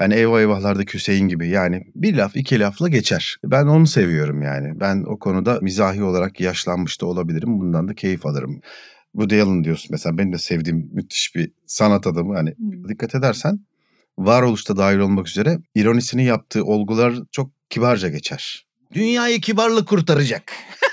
Yani 0.00 0.14
eyvah 0.14 0.40
eyvahlardaki 0.40 0.94
Hüseyin 0.94 1.28
gibi 1.28 1.48
yani 1.48 1.82
bir 1.94 2.14
laf 2.14 2.36
iki 2.36 2.60
lafla 2.60 2.88
geçer. 2.88 3.36
Ben 3.44 3.66
onu 3.66 3.86
seviyorum 3.86 4.42
yani. 4.42 4.80
Ben 4.80 5.02
o 5.06 5.18
konuda 5.18 5.58
mizahi 5.62 6.02
olarak 6.02 6.40
yaşlanmış 6.40 7.00
da 7.00 7.06
olabilirim. 7.06 7.60
Bundan 7.60 7.88
da 7.88 7.94
keyif 7.94 8.26
alırım. 8.26 8.60
Woody 9.12 9.42
Allen 9.42 9.64
diyorsun 9.64 9.88
mesela 9.90 10.18
benim 10.18 10.32
de 10.32 10.38
sevdiğim 10.38 10.90
müthiş 10.92 11.34
bir 11.34 11.52
sanat 11.66 12.06
adamı. 12.06 12.34
Hani 12.34 12.50
Hı. 12.50 12.88
dikkat 12.88 13.14
edersen 13.14 13.60
varoluşta 14.18 14.76
dahil 14.76 14.98
olmak 14.98 15.28
üzere 15.28 15.58
ironisini 15.74 16.24
yaptığı 16.24 16.64
olgular 16.64 17.14
çok 17.32 17.50
kibarca 17.70 18.08
geçer. 18.08 18.66
Dünyayı 18.94 19.40
kibarlık 19.40 19.88
kurtaracak. 19.88 20.52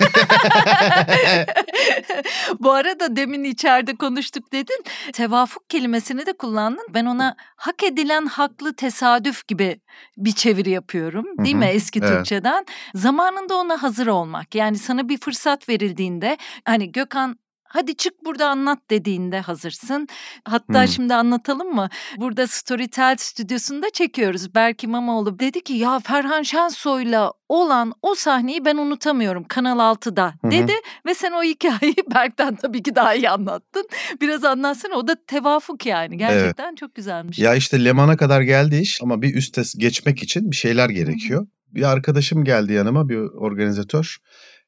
Bu 2.60 2.72
arada 2.72 3.16
demin 3.16 3.44
içeride 3.44 3.96
konuştuk 3.96 4.52
dedin. 4.52 4.84
Tevafuk 5.12 5.70
kelimesini 5.70 6.26
de 6.26 6.32
kullandın. 6.32 6.86
Ben 6.94 7.06
ona 7.06 7.36
hak 7.56 7.82
edilen 7.82 8.26
haklı 8.26 8.76
tesadüf 8.76 9.48
gibi 9.48 9.80
bir 10.16 10.32
çeviri 10.32 10.70
yapıyorum. 10.70 11.26
Değil 11.38 11.54
Hı 11.54 11.58
mi 11.58 11.66
eski 11.66 11.98
evet. 11.98 12.08
Türkçeden? 12.08 12.66
Zamanında 12.94 13.56
ona 13.56 13.82
hazır 13.82 14.06
olmak. 14.06 14.54
Yani 14.54 14.78
sana 14.78 15.08
bir 15.08 15.18
fırsat 15.18 15.68
verildiğinde 15.68 16.36
hani 16.64 16.92
Gökhan 16.92 17.36
hadi 17.72 17.94
çık 17.96 18.24
burada 18.24 18.48
anlat 18.48 18.78
dediğinde 18.90 19.40
hazırsın. 19.40 20.08
Hatta 20.44 20.80
Hmm. 20.80 20.88
şimdi 20.88 21.14
anlatalım 21.14 21.74
mı? 21.74 21.88
Burada 22.16 22.46
Storytel 22.46 23.16
stüdyosunda 23.18 23.90
çekiyoruz. 23.90 24.54
Berk 24.54 24.84
İmamoğlu 24.84 25.38
dedi 25.38 25.60
ki 25.60 25.72
ya 25.72 26.00
Ferhan 26.00 26.42
Şensoy'la 26.42 27.32
olan 27.48 27.92
o 28.02 28.14
sahneyi 28.14 28.64
ben 28.64 28.76
unutamıyorum 28.76 29.44
Kanal 29.44 29.94
6'da 29.94 30.34
hı. 30.44 30.50
dedi 30.50 30.72
ve 31.06 31.14
sen 31.14 31.32
o 31.32 31.42
hikayeyi 31.42 31.96
Berk'ten 32.14 32.54
tabii 32.54 32.82
ki 32.82 32.94
daha 32.94 33.14
iyi 33.14 33.30
anlattın. 33.30 33.86
Biraz 34.20 34.44
anlatsana 34.44 34.94
o 34.94 35.08
da 35.08 35.16
tevafuk 35.26 35.86
yani 35.86 36.16
gerçekten 36.16 36.74
çok 36.74 36.94
güzelmiş. 36.94 37.38
Ya 37.38 37.54
işte 37.54 37.84
Leman'a 37.84 38.16
kadar 38.16 38.40
geldi 38.40 38.76
iş 38.76 39.02
ama 39.02 39.22
bir 39.22 39.34
üste 39.34 39.62
geçmek 39.78 40.22
için 40.22 40.50
bir 40.50 40.56
şeyler 40.56 40.88
gerekiyor. 40.90 41.46
Bir 41.68 41.82
arkadaşım 41.82 42.44
geldi 42.44 42.72
yanıma 42.72 43.08
bir 43.08 43.16
organizatör. 43.16 44.16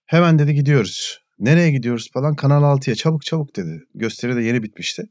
Hemen 0.07 0.39
dedi 0.39 0.55
gidiyoruz. 0.55 1.24
Nereye 1.45 1.71
gidiyoruz 1.71 2.11
falan 2.13 2.37
Kanal 2.37 2.63
6'ya 2.63 2.97
çabuk 2.97 3.25
çabuk 3.25 3.57
dedi. 3.57 3.83
Gösteri 3.95 4.37
de 4.37 4.43
yeni 4.43 4.63
bitmişti. 4.63 5.03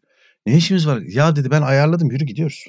Ne 0.45 0.57
işimiz 0.57 0.87
var? 0.87 1.01
Ya 1.01 1.35
dedi 1.35 1.51
ben 1.51 1.61
ayarladım 1.61 2.11
yürü 2.11 2.25
gidiyoruz. 2.25 2.65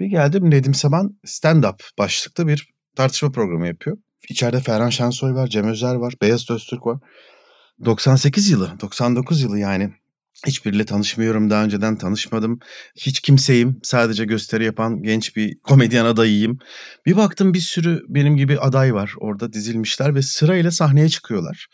Bir 0.00 0.06
geldim 0.06 0.50
Nedim 0.50 0.74
Saban 0.74 1.18
stand-up 1.26 1.80
başlıklı 1.98 2.46
bir 2.46 2.68
tartışma 2.96 3.30
programı 3.30 3.66
yapıyor. 3.66 3.98
İçeride 4.28 4.60
Ferhan 4.60 4.90
Şensoy 4.90 5.32
var, 5.32 5.46
Cem 5.46 5.68
Özer 5.68 5.94
var, 5.94 6.14
Beyaz 6.22 6.50
Öztürk 6.50 6.86
var. 6.86 6.98
98 7.84 8.50
yılı, 8.50 8.72
99 8.80 9.42
yılı 9.42 9.58
yani. 9.58 9.90
Hiçbiriyle 10.46 10.84
tanışmıyorum 10.84 11.50
daha 11.50 11.64
önceden 11.64 11.96
tanışmadım. 11.96 12.58
Hiç 12.96 13.20
kimseyim. 13.20 13.80
Sadece 13.82 14.24
gösteri 14.24 14.64
yapan 14.64 15.02
genç 15.02 15.36
bir 15.36 15.58
komedyen 15.58 16.04
adayıyım. 16.04 16.58
Bir 17.06 17.16
baktım 17.16 17.54
bir 17.54 17.60
sürü 17.60 18.02
benim 18.08 18.36
gibi 18.36 18.58
aday 18.58 18.94
var. 18.94 19.14
Orada 19.20 19.52
dizilmişler 19.52 20.14
ve 20.14 20.22
sırayla 20.22 20.70
sahneye 20.70 21.08
çıkıyorlar. 21.08 21.68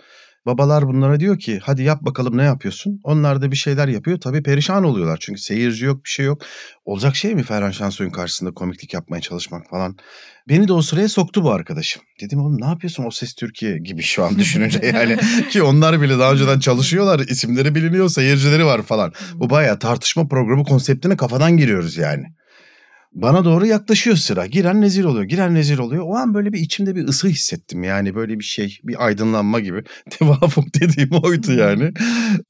Babalar 0.47 0.87
bunlara 0.89 1.21
diyor 1.21 1.39
ki 1.39 1.61
hadi 1.63 1.83
yap 1.83 2.03
bakalım 2.03 2.37
ne 2.37 2.43
yapıyorsun? 2.43 3.01
Onlar 3.05 3.43
da 3.43 3.51
bir 3.51 3.57
şeyler 3.57 3.89
yapıyor. 3.89 4.21
Tabii 4.21 4.43
perişan 4.43 4.85
oluyorlar 4.85 5.19
çünkü 5.21 5.41
seyirci 5.41 5.85
yok 5.85 6.05
bir 6.05 6.09
şey 6.09 6.27
yok. 6.27 6.43
Olacak 6.85 7.17
şey 7.17 7.35
mi 7.35 7.43
Ferhan 7.43 7.71
Şensoy'un 7.71 8.11
karşısında 8.11 8.55
komiklik 8.55 8.95
yapmaya 8.95 9.21
çalışmak 9.21 9.71
falan. 9.71 9.97
Beni 10.49 10.69
de 10.69 10.73
o 10.73 10.83
sıraya 10.83 11.09
soktu 11.09 11.45
bu 11.45 11.51
arkadaşım. 11.51 12.03
Dedim 12.21 12.41
oğlum 12.41 12.61
ne 12.61 12.67
yapıyorsun 12.67 13.05
o 13.05 13.11
ses 13.11 13.35
Türkiye 13.35 13.79
gibi 13.79 14.03
şu 14.03 14.25
an 14.25 14.39
düşününce 14.39 14.87
yani. 14.95 15.17
Ki 15.51 15.63
onlar 15.63 16.01
bile 16.01 16.19
daha 16.19 16.33
önceden 16.33 16.59
çalışıyorlar. 16.61 17.21
isimleri 17.21 17.75
biliniyor 17.75 18.09
seyircileri 18.09 18.65
var 18.65 18.83
falan. 18.83 19.13
Bu 19.35 19.51
bayağı 19.51 19.79
tartışma 19.79 20.29
programı 20.29 20.65
konseptine 20.65 21.17
kafadan 21.17 21.57
giriyoruz 21.57 21.97
yani. 21.97 22.25
Bana 23.15 23.45
doğru 23.45 23.67
yaklaşıyor 23.67 24.17
sıra. 24.17 24.47
Giren 24.47 24.81
nezir 24.81 25.05
oluyor. 25.05 25.25
Giren 25.25 25.55
nezir 25.55 25.79
oluyor. 25.79 26.05
O 26.07 26.17
an 26.17 26.35
böyle 26.35 26.53
bir 26.53 26.59
içimde 26.59 26.97
bir 26.97 27.09
ısı 27.09 27.29
hissettim. 27.29 27.83
Yani 27.85 28.15
böyle 28.15 28.39
bir 28.39 28.45
şey, 28.45 28.79
bir 28.85 29.05
aydınlanma 29.07 29.61
gibi. 29.61 29.85
Tevafuk 30.11 30.65
dediğim 30.81 31.11
oydu 31.23 31.53
yani. 31.53 31.93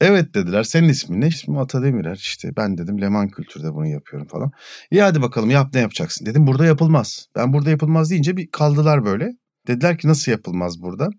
evet 0.01 0.35
dediler. 0.35 0.63
Senin 0.63 0.89
ismin 0.89 1.21
ne? 1.21 1.27
İsmim 1.27 1.57
Ata 1.57 1.83
Demirer. 1.83 2.15
İşte 2.15 2.49
ben 2.57 2.77
dedim 2.77 3.01
Leman 3.01 3.29
Kültür'de 3.29 3.73
bunu 3.73 3.87
yapıyorum 3.87 4.27
falan. 4.27 4.51
İyi 4.91 5.01
hadi 5.01 5.21
bakalım 5.21 5.49
yap 5.49 5.73
ne 5.73 5.79
yapacaksın? 5.79 6.25
Dedim 6.25 6.47
burada 6.47 6.65
yapılmaz. 6.65 7.27
Ben 7.35 7.53
burada 7.53 7.69
yapılmaz 7.69 8.09
deyince 8.09 8.37
bir 8.37 8.47
kaldılar 8.51 9.05
böyle. 9.05 9.29
Dediler 9.67 9.97
ki 9.97 10.07
nasıl 10.07 10.31
yapılmaz 10.31 10.81
burada? 10.81 11.09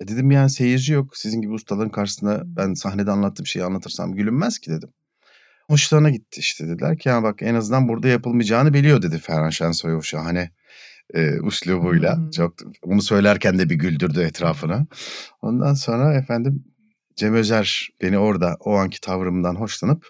E 0.00 0.08
dedim 0.08 0.30
yani 0.30 0.50
seyirci 0.50 0.92
yok. 0.92 1.16
Sizin 1.16 1.40
gibi 1.40 1.52
ustaların 1.52 1.90
karşısında 1.90 2.42
ben 2.46 2.74
sahnede 2.74 3.10
anlattığım 3.10 3.46
şeyi 3.46 3.64
anlatırsam 3.64 4.14
gülünmez 4.14 4.58
ki 4.58 4.70
dedim. 4.70 4.90
Hoşlarına 5.68 6.10
gitti 6.10 6.40
işte 6.40 6.68
dediler 6.68 6.98
ki 6.98 7.08
ya 7.08 7.22
bak 7.22 7.42
en 7.42 7.54
azından 7.54 7.88
burada 7.88 8.08
yapılmayacağını 8.08 8.74
biliyor 8.74 9.02
dedi 9.02 9.18
Ferhan 9.18 9.50
Şensoy 9.50 9.94
o 9.94 10.02
şahane 10.02 10.50
e, 11.14 11.40
uslubuyla. 11.40 12.16
Hmm. 12.16 12.30
Çok 12.30 12.54
bunu 12.84 13.02
söylerken 13.02 13.58
de 13.58 13.70
bir 13.70 13.74
güldürdü 13.74 14.20
etrafına. 14.20 14.86
Ondan 15.42 15.74
sonra 15.74 16.14
efendim 16.14 16.64
Cem 17.16 17.34
Özer 17.34 17.88
beni 18.02 18.18
orada 18.18 18.56
o 18.60 18.74
anki 18.74 19.00
tavrımdan 19.00 19.54
hoşlanıp 19.54 20.06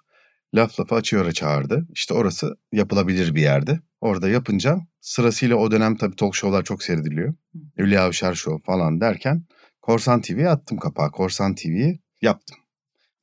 laf 0.55 0.81
lafa 0.81 0.97
açıyor'a 0.97 1.33
çağırdı. 1.33 1.87
İşte 1.95 2.15
orası 2.15 2.57
yapılabilir 2.73 3.35
bir 3.35 3.43
yerde. 3.43 3.81
Orada 4.01 4.29
yapınca 4.29 4.79
sırasıyla 5.01 5.57
o 5.57 5.71
dönem 5.71 5.97
tabii 5.97 6.17
talk 6.17 6.35
show'lar 6.35 6.65
çok 6.65 6.83
seyrediliyor. 6.83 7.35
Hülya 7.79 8.05
Avşar 8.05 8.35
Show 8.35 8.65
falan 8.67 9.01
derken 9.01 9.45
Korsan 9.83 10.21
TV'ye 10.21 10.49
attım 10.49 10.79
kapağı. 10.79 11.11
Korsan 11.11 11.55
TV'yi 11.55 12.01
yaptım. 12.23 12.57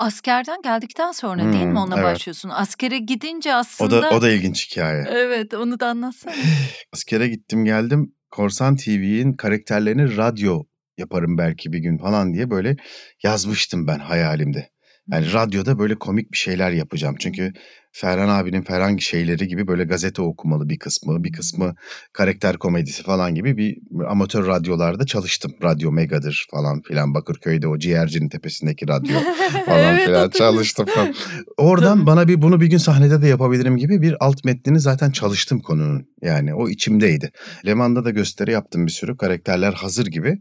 Askerden 0.02 0.62
geldikten 0.62 1.12
sonra 1.12 1.54
değil 1.54 1.66
mi 1.66 1.70
Hmm, 1.70 1.76
ona 1.76 1.96
evet. 1.96 2.06
başlıyorsun? 2.06 2.50
Askere 2.50 2.98
gidince 2.98 3.54
O 3.54 3.58
aslında... 3.58 4.02
da 4.02 4.10
o 4.10 4.22
da 4.22 4.30
ilginç 4.30 4.72
hikaye. 4.72 5.06
Evet 5.10 5.54
onu 5.54 5.80
da 5.80 5.88
anlatsana. 5.88 6.34
Askere 6.94 7.28
gittim 7.28 7.66
geldim. 7.66 8.16
Korsan 8.32 8.76
TV'nin 8.76 9.34
karakterlerini 9.34 10.18
radyo 10.18 10.64
yaparım 10.98 11.38
belki 11.38 11.74
bir 11.74 11.80
gün 11.80 11.98
falan 11.98 12.34
diye 12.34 12.50
böyle 12.50 12.76
yazmıştım 13.24 13.88
ben 13.88 14.00
hayalimde. 14.00 14.71
Yani 15.12 15.34
radyoda 15.34 15.80
böyle 15.80 15.96
komik 15.96 16.32
bir 16.32 16.38
şeyler 16.38 16.72
yapacağım. 16.72 17.16
Çünkü 17.20 17.54
Ferhan 17.94 18.30
abinin 18.30 18.62
Ferhan 18.62 18.98
şeyleri 18.98 19.48
gibi 19.48 19.68
böyle 19.68 19.84
gazete 19.84 20.22
okumalı 20.22 20.70
bir 20.70 20.80
kısmı, 20.80 21.24
bir 21.24 21.32
kısmı 21.32 21.76
karakter 22.14 22.58
komedisi 22.58 23.04
falan 23.04 23.36
gibi 23.36 23.58
bir 23.58 23.78
amatör 24.08 24.48
radyolarda 24.48 25.06
çalıştım. 25.06 25.54
Radyo 25.64 25.92
Mega'dır 25.92 26.48
falan 26.52 26.82
filan 26.82 27.14
Bakırköy'de 27.14 27.68
o 27.68 27.78
ciğercinin 27.78 28.30
tepesindeki 28.30 28.88
radyo 28.88 29.20
falan 29.66 29.96
Evet, 29.96 30.06
filan 30.06 30.30
çalıştım 30.30 30.86
falan. 30.86 31.14
Oradan 31.58 32.06
bana 32.06 32.28
bir 32.28 32.42
bunu 32.42 32.62
bir 32.62 32.68
gün 32.68 32.78
sahnede 32.78 33.22
de 33.22 33.28
yapabilirim 33.28 33.78
gibi 33.78 34.02
bir 34.02 34.16
alt 34.20 34.46
metnini 34.46 34.80
zaten 34.80 35.12
çalıştım 35.12 35.60
konunun. 35.60 36.08
Yani 36.22 36.54
o 36.54 36.70
içimdeydi. 36.70 37.32
Leman'da 37.66 38.06
da 38.06 38.10
gösteri 38.10 38.52
yaptım 38.52 38.86
bir 38.86 38.92
sürü. 38.92 39.18
Karakterler 39.18 39.74
hazır 39.74 40.06
gibi. 40.06 40.40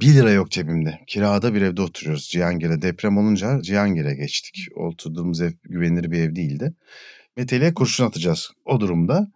Bir 0.00 0.14
lira 0.14 0.30
yok 0.30 0.50
cebimde. 0.50 0.98
Kirada 1.06 1.54
bir 1.54 1.62
evde 1.62 1.82
oturuyoruz 1.82 2.28
Cihangir'e. 2.28 2.82
Deprem 2.82 3.18
olunca 3.18 3.62
Cihangir'e 3.62 4.14
geçtik. 4.14 4.66
Oturduğumuz 4.76 5.40
ev 5.40 5.50
güvenilir 5.64 6.10
bir 6.10 6.18
ev 6.20 6.34
değildi. 6.36 6.74
Meteli'ye 7.36 7.74
kurşun 7.74 8.04
atacağız. 8.06 8.50
O 8.64 8.80
durumda 8.80 9.32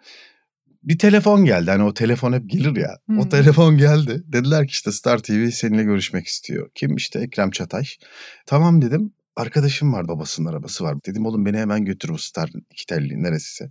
bir 0.82 0.98
telefon 0.98 1.44
geldi. 1.44 1.70
Hani 1.70 1.82
o 1.82 1.94
telefon 1.94 2.32
hep 2.32 2.50
gelir 2.50 2.76
ya. 2.76 2.96
O 3.10 3.12
Hmm. 3.22 3.28
telefon 3.28 3.78
geldi. 3.78 4.22
Dediler 4.26 4.66
ki 4.66 4.70
işte 4.70 4.92
Star 4.92 5.18
TV 5.18 5.50
seninle 5.50 5.82
görüşmek 5.82 6.26
istiyor. 6.26 6.70
Kim 6.74 6.96
işte 6.96 7.18
Ekrem 7.20 7.50
Çatay. 7.50 7.84
Tamam 8.46 8.82
dedim. 8.82 9.12
Arkadaşım 9.36 9.92
var 9.92 10.08
babasının 10.08 10.48
arabası 10.48 10.84
var. 10.84 10.96
Dedim 11.06 11.26
oğlum 11.26 11.46
beni 11.46 11.58
hemen 11.58 11.84
götür 11.84 12.08
bu 12.08 12.18
Star 12.18 12.50
iki 12.70 12.86
telli 12.86 13.22
neresi. 13.22 13.70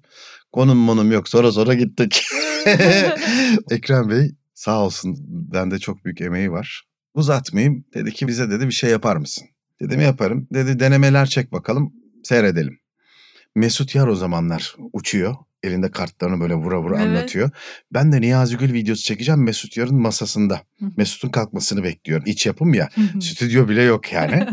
Konum 0.52 0.78
monum 0.78 1.12
yok 1.12 1.30
sonra 1.30 1.52
sonra 1.52 1.74
gittik. 1.74 2.22
Ekrem 3.72 4.10
Bey 4.10 4.32
sağ 4.60 4.80
olsun 4.80 5.16
bende 5.30 5.80
çok 5.80 6.05
büyük 6.05 6.22
emeği 6.22 6.51
var. 6.51 6.84
Uzatmayayım 7.14 7.86
dedi 7.93 8.12
ki 8.14 8.28
bize 8.28 8.49
dedi 8.49 8.68
bir 8.68 8.72
şey 8.74 8.89
yapar 8.89 9.16
mısın? 9.16 9.47
Dedim 9.82 10.01
yaparım. 10.01 10.47
Dedi 10.53 10.80
denemeler 10.80 11.26
çek 11.26 11.51
bakalım 11.51 11.93
seyredelim. 12.24 12.80
Mesut 13.55 13.95
Yar 13.95 14.07
o 14.07 14.16
zamanlar 14.16 14.76
uçuyor. 14.93 15.36
Elinde 15.64 15.91
kartlarını 15.91 16.39
böyle 16.39 16.53
vura 16.53 16.82
vura 16.82 16.95
Evet. 16.97 17.07
anlatıyor. 17.07 17.49
Ben 17.93 18.12
de 18.12 18.22
Niyazi 18.22 18.57
Gül 18.57 18.74
videosu 18.74 19.03
çekeceğim 19.03 19.43
Mesut 19.43 19.78
Yar'ın 19.78 20.01
masasında. 20.01 20.62
Mesut'un 20.97 21.30
kalkmasını 21.30 21.84
bekliyorum. 21.84 22.26
İç 22.28 22.45
yapım 22.45 22.74
ya. 22.74 22.89
Stüdyo 23.22 23.70
bile 23.70 23.82
yok 23.84 24.14
yani. 24.14 24.47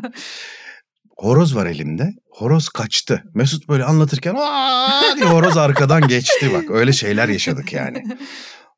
Horoz 1.17 1.57
var 1.57 1.67
elimde. 1.67 2.15
Horoz 2.31 2.69
kaçtı. 2.69 3.23
Mesut 3.35 3.69
böyle 3.69 3.85
anlatırken 3.85 4.35
"Aa!" 4.39 5.17
diye 5.17 5.25
horoz 5.25 5.57
arkadan 5.57 6.09
geçti 6.09 6.51
bak. 6.53 6.71
Öyle 6.71 6.93
şeyler 6.93 7.29
yaşadık 7.29 7.73
yani. 7.73 8.05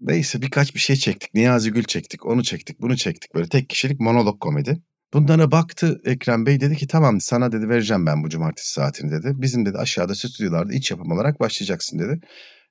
Neyse 0.00 0.42
birkaç 0.42 0.74
bir 0.74 0.80
şey 0.80 0.96
çektik. 0.96 1.34
Niyazi 1.34 1.72
Gül 1.72 1.84
çektik. 1.84 2.26
Onu 2.26 2.42
çektik. 2.42 2.80
Bunu 2.80 2.96
çektik. 2.96 3.34
Böyle 3.34 3.48
tek 3.48 3.68
kişilik 3.68 4.00
monolog 4.00 4.40
komedi. 4.40 4.82
Bunlara 5.12 5.50
baktı 5.50 6.00
Ekrem 6.04 6.46
Bey 6.46 6.60
dedi 6.60 6.76
ki 6.76 6.86
tamam 6.86 7.20
sana 7.20 7.52
dedi 7.52 7.68
vereceğim 7.68 8.06
ben 8.06 8.24
bu 8.24 8.28
cumartesi 8.28 8.72
saatini 8.72 9.10
dedi. 9.10 9.32
Bizim 9.34 9.66
dedi 9.66 9.78
aşağıda 9.78 10.14
stüdyolarda 10.14 10.74
iç 10.74 10.90
yapım 10.90 11.12
olarak 11.12 11.40
başlayacaksın 11.40 11.98
dedi. 11.98 12.20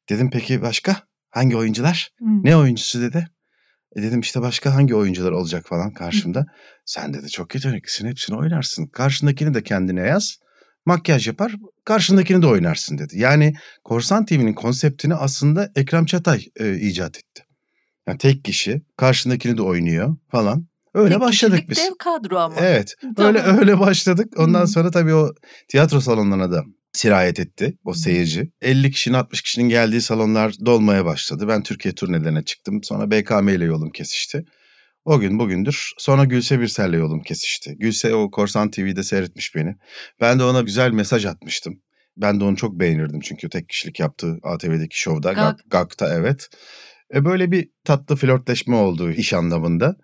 Dedim 0.10 0.30
peki 0.30 0.62
başka? 0.62 0.96
Hangi 1.30 1.58
oyuncular? 1.58 2.10
Hmm. 2.18 2.44
Ne 2.44 2.58
oyuncusu 2.58 3.02
dedi. 3.02 3.28
E 3.96 4.02
dedim 4.02 4.20
işte 4.20 4.42
başka 4.42 4.76
hangi 4.76 4.96
oyuncular 4.96 5.32
olacak 5.32 5.68
falan 5.68 5.94
karşımda. 5.94 6.46
Sen 6.86 7.14
dedi 7.14 7.30
çok 7.30 7.56
yeteneklisin 7.56 8.08
hepsini 8.08 8.38
oynarsın. 8.38 8.88
Karşındakini 8.88 9.54
de 9.54 9.64
kendine 9.64 10.02
yaz. 10.02 10.40
Makyaj 10.88 11.28
yapar 11.28 11.56
karşındakini 11.86 12.42
de 12.42 12.48
oynarsın 12.48 12.98
dedi. 12.98 13.20
Yani 13.20 13.54
Korsan 13.84 14.26
TV'nin 14.26 14.54
konseptini 14.54 15.16
aslında 15.16 15.72
Ekrem 15.76 16.06
Çatay 16.06 16.46
e, 16.60 16.76
icat 16.80 17.18
etti. 17.18 17.44
Yani 18.08 18.18
tek 18.18 18.44
kişi 18.44 18.82
karşındakini 18.98 19.58
de 19.58 19.62
oynuyor 19.62 20.16
falan. 20.32 20.68
Öyle 20.94 21.14
Tek 21.14 21.22
başladık 21.22 21.64
biz. 21.70 21.78
dev 21.78 21.92
kadro 22.00 22.38
ama. 22.38 22.56
Evet. 22.60 22.96
Tamam. 23.16 23.36
Öyle 23.36 23.42
öyle 23.60 23.80
başladık. 23.80 24.34
Ondan 24.38 24.62
Hı. 24.62 24.68
sonra 24.68 24.92
tabii 24.92 25.14
o 25.14 25.34
tiyatro 25.68 26.00
salonlarına 26.00 26.52
da 26.52 26.64
sirayet 26.94 27.40
etti 27.40 27.78
o 27.86 27.94
seyirci. 27.94 28.52
50 28.62 28.92
kişinin 28.92 29.16
60 29.18 29.42
kişinin 29.42 29.70
geldiği 29.70 30.02
salonlar 30.02 30.54
dolmaya 30.66 31.06
başladı. 31.06 31.48
Ben 31.48 31.64
Türkiye 31.64 31.96
turnelerine 31.96 32.44
çıktım. 32.44 32.84
Sonra 32.84 33.12
BKM 33.12 33.50
ile 33.50 33.66
yolum 33.66 33.92
kesişti. 33.92 34.46
O 35.08 35.20
gün 35.20 35.40
bugündür. 35.40 35.94
Sonra 35.98 36.26
Gülse 36.26 36.60
Birsel'le 36.60 36.94
yolum 36.94 37.22
kesişti. 37.22 37.76
Gülse 37.78 38.16
o 38.16 38.32
Korsan 38.32 38.72
TV'de 38.72 39.04
seyretmiş 39.04 39.56
beni. 39.56 39.76
Ben 40.22 40.40
de 40.40 40.44
ona 40.44 40.62
güzel 40.62 40.92
mesaj 40.92 41.26
atmıştım. 41.26 41.82
Ben 42.18 42.40
de 42.40 42.44
onu 42.44 42.56
çok 42.56 42.80
beğenirdim 42.80 43.20
çünkü 43.20 43.50
tek 43.50 43.70
kişilik 43.70 44.00
yaptığı 44.00 44.38
ATV'deki 44.44 45.00
şovda. 45.00 45.34
Gak. 45.34 45.58
Gak, 45.58 45.72
Gak'ta 45.72 46.16
evet. 46.16 46.50
E 47.14 47.26
böyle 47.26 47.52
bir 47.52 47.70
tatlı 47.84 48.16
flörtleşme 48.16 48.76
oldu 48.76 49.12
iş 49.12 49.34
anlamında. 49.34 49.96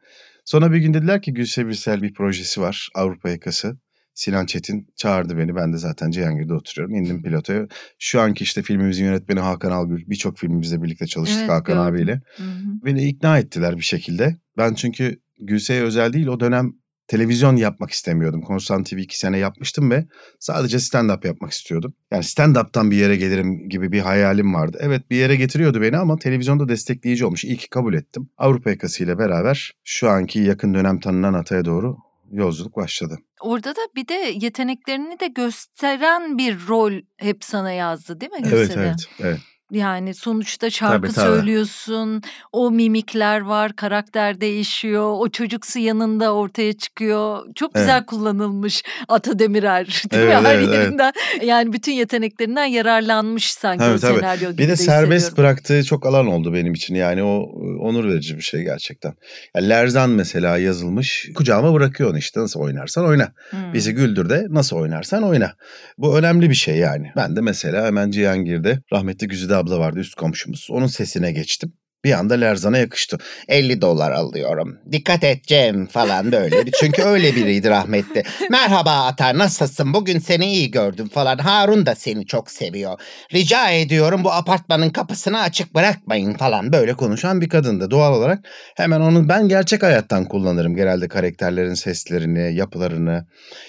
Sonra 0.45 0.72
bir 0.72 0.78
gün 0.78 0.93
dediler 0.93 1.22
ki 1.22 1.34
Gülse 1.34 1.68
Birsel 1.68 2.01
bir 2.01 2.14
projesi 2.14 2.62
var 2.62 2.89
Avrupa 2.95 3.30
yakası. 3.30 3.78
Sinan 4.14 4.45
Çetin 4.45 4.88
çağırdı 4.95 5.38
beni. 5.38 5.55
Ben 5.55 5.74
de 5.74 5.78
zaten 5.78 6.11
Cihangir'de 6.11 6.53
oturuyorum. 6.53 6.95
İndim 6.95 7.24
pilotaya. 7.24 7.68
Şu 7.99 8.22
anki 8.22 8.43
işte 8.43 8.61
filmimizin 8.61 9.05
yönetmeni 9.05 9.39
Hakan 9.39 9.72
Algül. 9.72 10.03
Birçok 10.09 10.38
filmimizle 10.38 10.84
birlikte 10.84 11.07
çalıştık 11.07 11.39
Evet, 11.39 11.49
Hakan 11.49 11.76
gördüm. 11.76 11.93
abiyle. 11.93 12.22
Hı 12.38 12.43
hı. 12.43 12.86
Beni 12.86 13.07
ikna 13.07 13.39
ettiler 13.39 13.78
bir 13.78 13.84
şekilde. 13.84 14.38
Ben 14.57 14.74
çünkü 14.74 15.20
Gülse'ye 15.39 15.82
özel 15.82 16.14
değil 16.14 16.28
o 16.28 16.39
dönem 16.39 16.74
televizyon 17.07 17.55
yapmak 17.55 17.91
istemiyordum. 17.91 18.41
Konstantin 18.41 18.95
TV 18.95 18.99
iki 18.99 19.20
sene 19.20 19.38
yapmıştım 19.38 19.91
ve 19.91 20.05
sadece 20.39 20.78
stand-up 20.78 21.28
yapmak 21.28 21.51
istiyordum. 21.51 21.93
Yani 22.11 22.24
stand-up'tan 22.24 22.91
bir 22.91 22.97
yere 22.97 23.16
gelirim 23.16 23.70
gibi 23.70 23.91
bir 23.91 23.99
hayalim 23.99 24.53
vardı. 24.53 24.78
Evet 24.82 25.09
bir 25.09 25.16
yere 25.16 25.36
getiriyordu 25.36 25.82
beni 25.82 25.97
ama 25.97 26.18
televizyonda 26.18 26.70
destekleyici 26.70 27.26
olmuş. 27.26 27.43
İyi 27.45 27.57
ki 27.57 27.70
kabul 27.70 27.93
ettim. 27.93 28.30
Avrupa 28.38 28.70
yakası 28.70 29.03
ile 29.03 29.18
beraber 29.18 29.72
şu 29.84 30.09
anki 30.09 30.39
yakın 30.39 30.74
dönem 30.74 30.99
tanınan 30.99 31.34
ataya 31.34 31.66
doğru 31.66 31.97
yolculuk 32.34 32.76
başladı. 32.76 33.18
Orada 33.42 33.76
da 33.76 33.82
bir 33.96 34.08
de 34.08 34.14
yeteneklerini 34.14 35.20
de 35.20 35.28
gösteren 35.28 36.38
bir 36.38 36.68
rol 36.68 36.94
hep 37.18 37.44
sana 37.44 37.72
yazdı 37.72 38.20
değil 38.20 38.32
mi 38.32 38.42
Gülse 38.42 38.58
Evet 38.58 38.78
evet 38.78 39.06
evet. 39.20 39.40
Yani 39.74 40.14
sonuçta 40.14 40.70
şarkı 40.70 40.94
Tabii, 41.08 41.14
tabii. 41.14 41.26
söylüyorsun, 41.26 42.22
o 42.52 42.72
mimikler 42.72 43.42
var, 43.42 43.76
karakter 43.76 44.42
değişiyor, 44.42 45.14
o 45.18 45.30
çocuksu 45.30 45.80
yanında 45.80 46.34
ortaya 46.34 46.74
çıkıyor. 46.74 47.46
Çok 47.56 47.72
Evet. 47.76 47.86
güzel 47.86 48.06
kullanılmış 48.06 48.84
Ata 49.08 49.40
Demirer 49.40 49.86
değil 50.12 50.24
Evet, 50.24 50.42
mi? 50.42 50.48
Her 50.48 50.56
evet, 50.56 50.68
evet. 50.68 50.78
yerinden. 50.80 51.14
Yani 51.44 51.74
bütün 51.74 51.92
yeteneklerinden 51.92 52.66
yararlanmış 52.66 53.54
sanki 53.54 53.80
Tabii, 53.80 53.96
o 53.96 54.00
tabii. 54.00 54.20
senaryo 54.20 54.52
gibi 54.52 54.62
Bir 54.62 54.68
de 54.68 54.76
serbest 54.76 55.26
hissediyorum. 55.26 55.38
bıraktığı 55.38 55.84
çok 55.84 56.06
alan 56.06 56.28
oldu 56.28 56.54
benim 56.54 56.74
için. 56.74 56.96
Yani 56.96 57.24
o 57.24 57.42
e, 57.42 57.78
onur 57.80 58.06
verici 58.10 58.38
bir 58.38 58.42
şey 58.42 58.62
gerçekten. 58.64 59.14
Yani 59.56 59.70
Lerzan 59.70 60.10
mesela 60.10 60.58
yazılmış. 60.58 61.30
Kucağıma 61.36 61.74
bırakıyor 61.74 62.10
onu 62.10 62.18
işte. 62.18 62.40
Nasıl 62.40 62.60
oynarsan 62.60 63.06
oyna. 63.06 63.32
Hmm. 63.50 63.74
Bizi 63.74 63.94
güldür 63.94 64.30
de 64.30 64.48
nasıl 64.50 64.78
oynarsan 64.78 65.24
oyna. 65.24 65.54
Bu 65.98 66.18
önemli 66.18 66.50
bir 66.50 66.56
şey 66.56 66.76
yani. 66.76 67.12
Ben 67.16 67.36
de 67.36 67.42
mesela 67.42 67.86
hemen 67.86 68.12
Cihangir'de 68.12 68.80
rahmetli 68.94 69.28
Güzide 69.28 69.56
abla 69.64 69.80
vardı 69.80 69.99
üst 69.99 70.16
komşumuz. 70.16 70.68
Onun 70.72 70.88
sesine 70.88 71.32
geçtim. 71.32 71.74
Bir 72.05 72.11
anda 72.11 72.34
Lerzan'a 72.34 72.78
yakıştı. 72.78 73.18
50 73.47 73.82
dolar 73.82 74.11
alıyorum. 74.11 74.78
Dikkat 74.91 75.24
et 75.24 75.43
Cem 75.43 75.88
falan 75.88 76.32
böyle. 76.32 76.72
Çünkü 76.80 77.03
öyle 77.03 77.36
biriydi 77.36 77.70
rahmetli. 77.70 78.24
Merhaba 78.51 78.91
Atar 78.91 79.38
nasılsın? 79.38 79.93
Bugün 79.93 80.20
seni 80.20 80.45
iyi 80.45 80.72
gördüm 80.72 81.09
falan. 81.09 81.38
Harun 81.38 81.86
da 81.86 81.95
seni 81.95 82.26
çok 82.26 82.51
seviyor. 82.51 82.99
Rica 83.34 83.70
ediyorum 83.70 84.24
bu 84.24 84.32
apartmanın 84.32 84.89
kapısını 84.89 85.41
açık 85.41 85.76
bırakmayın 85.76 86.34
falan. 86.34 86.74
Böyle 86.74 86.93
konuşan 86.93 87.41
bir 87.41 87.49
kadındı. 87.49 87.91
Doğal 87.91 88.14
olarak 88.14 88.39
hemen 88.76 89.01
onu 89.01 89.30
ben 89.30 89.47
gerçek 89.47 89.84
hayattan 89.84 90.26
kullanırım. 90.26 90.76
Genelde 90.76 91.07
karakterlerin 91.07 91.74
seslerini, 91.74 92.55
yapılarını. 92.55 93.28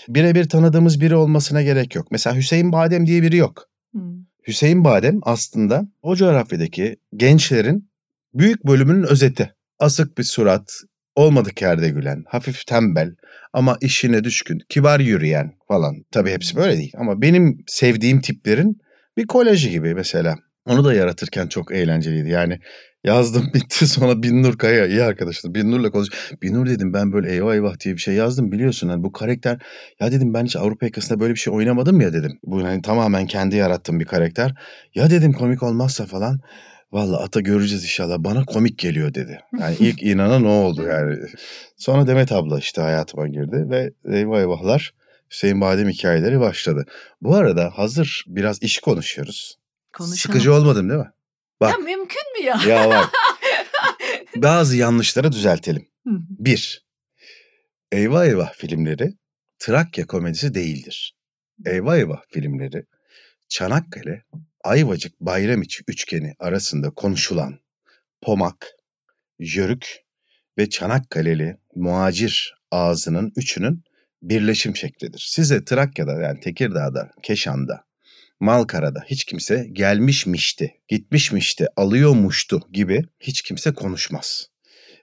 Birebir 0.08 0.48
tanıdığımız 0.48 1.00
biri 1.00 1.16
olmasına 1.16 1.62
gerek 1.62 1.94
yok. 1.94 2.06
Mesela 2.10 2.36
Hüseyin 2.36 2.72
Badem 2.72 3.06
diye 3.06 3.22
biri 3.22 3.36
yok. 3.36 3.73
Hüseyin 4.48 4.84
Badem 4.84 5.18
aslında 5.22 5.88
o 6.02 6.16
coğrafyadaki 6.16 6.96
gençlerin 7.16 7.90
büyük 8.34 8.66
bölümünün 8.66 9.02
özeti. 9.02 9.54
Asık 9.78 10.18
bir 10.18 10.22
surat, 10.22 10.72
olmadık 11.14 11.62
yerde 11.62 11.88
gülen, 11.88 12.24
hafif 12.28 12.66
tembel 12.66 13.14
ama 13.52 13.78
işine 13.80 14.24
düşkün, 14.24 14.58
kibar 14.68 15.00
yürüyen 15.00 15.52
falan. 15.68 16.04
Tabii 16.10 16.30
hepsi 16.30 16.56
böyle 16.56 16.76
değil 16.76 16.92
ama 16.96 17.22
benim 17.22 17.64
sevdiğim 17.66 18.20
tiplerin 18.20 18.80
bir 19.16 19.26
kolajı 19.26 19.68
gibi 19.68 19.94
mesela. 19.94 20.36
Onu 20.66 20.84
da 20.84 20.94
yaratırken 20.94 21.46
çok 21.46 21.72
eğlenceliydi. 21.72 22.30
Yani 22.30 22.58
yazdım 23.04 23.50
bitti 23.54 23.86
sonra 23.88 24.22
Binnur 24.22 24.58
Kaya 24.58 24.86
iyi 24.86 25.02
arkadaşım. 25.02 25.54
Binnur'la 25.54 25.90
konuş. 25.90 26.08
Binnur 26.42 26.66
dedim 26.66 26.92
ben 26.92 27.12
böyle 27.12 27.32
eyvah 27.32 27.54
eyvah 27.54 27.80
diye 27.80 27.94
bir 27.94 28.00
şey 28.00 28.14
yazdım 28.14 28.52
biliyorsun. 28.52 28.88
Hani 28.88 29.04
bu 29.04 29.12
karakter 29.12 29.58
ya 30.00 30.12
dedim 30.12 30.34
ben 30.34 30.44
hiç 30.44 30.56
Avrupa 30.56 30.86
yakasında 30.86 31.20
böyle 31.20 31.34
bir 31.34 31.38
şey 31.38 31.54
oynamadım 31.54 32.00
ya 32.00 32.12
dedim. 32.12 32.38
Bu 32.42 32.64
hani 32.64 32.82
tamamen 32.82 33.26
kendi 33.26 33.56
yarattığım 33.56 34.00
bir 34.00 34.04
karakter. 34.04 34.54
Ya 34.94 35.10
dedim 35.10 35.32
komik 35.32 35.62
olmazsa 35.62 36.06
falan. 36.06 36.40
Vallahi 36.92 37.22
ata 37.22 37.40
göreceğiz 37.40 37.84
inşallah. 37.84 38.18
Bana 38.18 38.44
komik 38.44 38.78
geliyor 38.78 39.14
dedi. 39.14 39.40
Yani 39.60 39.76
ilk 39.80 40.02
inanan 40.02 40.44
o 40.44 40.50
oldu 40.50 40.82
yani. 40.82 41.16
Sonra 41.76 42.06
Demet 42.06 42.32
abla 42.32 42.58
işte 42.58 42.82
hayatıma 42.82 43.28
girdi 43.28 43.66
ve 43.70 43.92
eyvah 44.16 44.38
eyvahlar 44.38 44.94
Hüseyin 45.30 45.60
Badem 45.60 45.88
hikayeleri 45.88 46.40
başladı. 46.40 46.84
Bu 47.20 47.36
arada 47.36 47.70
hazır 47.74 48.24
biraz 48.26 48.62
iş 48.62 48.78
konuşuyoruz. 48.78 49.58
Konuşalım. 49.92 50.18
Sıkıcı 50.18 50.54
olmadım 50.54 50.88
değil 50.88 51.00
mi? 51.00 51.10
Bak. 51.64 51.72
Ya 51.72 51.78
mümkün 51.78 52.22
mü 52.38 52.46
ya? 52.46 52.60
Ya 52.68 52.90
bak. 52.90 53.10
Bazı 54.36 54.76
yanlışları 54.76 55.32
düzeltelim. 55.32 55.88
Hı. 56.06 56.10
Bir, 56.30 56.84
Eyvah 57.92 58.26
Eyvah 58.26 58.52
filmleri 58.54 59.14
Trakya 59.58 60.06
komedisi 60.06 60.54
değildir. 60.54 61.16
Eyvah 61.66 61.96
Eyvah 61.96 62.22
filmleri 62.30 62.84
Çanakkale, 63.48 64.24
Ayvacık, 64.64 65.20
Bayramiçi 65.20 65.82
üçgeni 65.88 66.34
arasında 66.38 66.90
konuşulan 66.90 67.58
Pomak, 68.22 68.66
Yörük 69.38 70.04
ve 70.58 70.70
Çanakkale'li 70.70 71.58
muacir 71.74 72.54
ağzının 72.70 73.32
üçünün 73.36 73.84
birleşim 74.22 74.76
şeklidir. 74.76 75.26
Size 75.28 75.64
Trakya'da 75.64 76.12
yani 76.12 76.40
Tekirdağ'da, 76.40 77.10
Keşan'da, 77.22 77.84
Malkara'da 78.40 79.04
hiç 79.06 79.24
kimse 79.24 79.66
gelmişmişti, 79.72 80.74
gitmişmişti, 80.88 81.66
alıyormuştu 81.76 82.60
gibi 82.72 83.02
hiç 83.20 83.42
kimse 83.42 83.74
konuşmaz. 83.74 84.48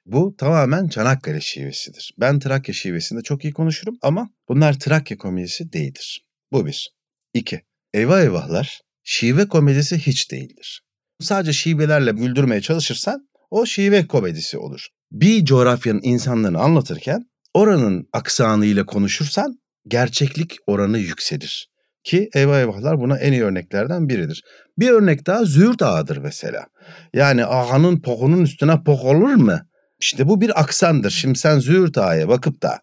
Bu 0.06 0.36
tamamen 0.38 0.88
Çanakkale 0.88 1.42
şivesidir. 1.42 2.14
Ben 2.20 2.40
Trakya 2.40 2.74
şivesinde 2.74 3.22
çok 3.22 3.44
iyi 3.44 3.54
konuşurum 3.54 3.98
ama 4.02 4.30
bunlar 4.50 4.80
Trakya 4.80 5.18
komedisi 5.18 5.74
değildir. 5.74 6.26
Bu 6.52 6.66
bir. 6.66 6.92
İki. 7.34 7.62
Eyvah 7.94 8.22
eyvahlar 8.22 8.82
şive 9.04 9.48
komedisi 9.48 9.98
hiç 9.98 10.32
değildir. 10.32 10.82
Sadece 11.20 11.54
şivelerle 11.54 12.12
güldürmeye 12.12 12.62
çalışırsan 12.62 13.30
o 13.50 13.66
şive 13.66 14.08
komedisi 14.08 14.58
olur. 14.58 14.88
Bir 15.12 15.46
coğrafyanın 15.46 16.02
insanlarını 16.04 16.60
anlatırken 16.60 17.30
oranın 17.54 18.10
aksanıyla 18.14 18.86
konuşursan 18.86 19.60
gerçeklik 19.88 20.56
oranı 20.68 20.98
yükselir. 20.98 21.71
Ki 22.04 22.30
eyvah 22.34 22.60
eyvahlar 22.60 23.00
buna 23.00 23.18
en 23.18 23.32
iyi 23.32 23.44
örneklerden 23.44 24.10
biridir. 24.10 24.44
Bir 24.78 24.90
örnek 24.90 25.28
daha 25.28 25.46
Züğürt 25.46 25.82
Ağa'dır 25.82 26.18
mesela. 26.18 26.66
Yani 27.14 27.46
ağanın 27.46 28.02
pokunun 28.02 28.42
üstüne 28.42 28.84
pok 28.84 29.06
olur 29.06 29.34
mu? 29.34 29.60
İşte 30.00 30.28
bu 30.28 30.42
bir 30.42 30.62
aksandır. 30.62 31.12
Şimdi 31.12 31.40
sen 31.40 31.60
Züğürt 31.60 31.98
Ağa'ya 31.98 32.28
bakıp 32.28 32.62
da 32.64 32.80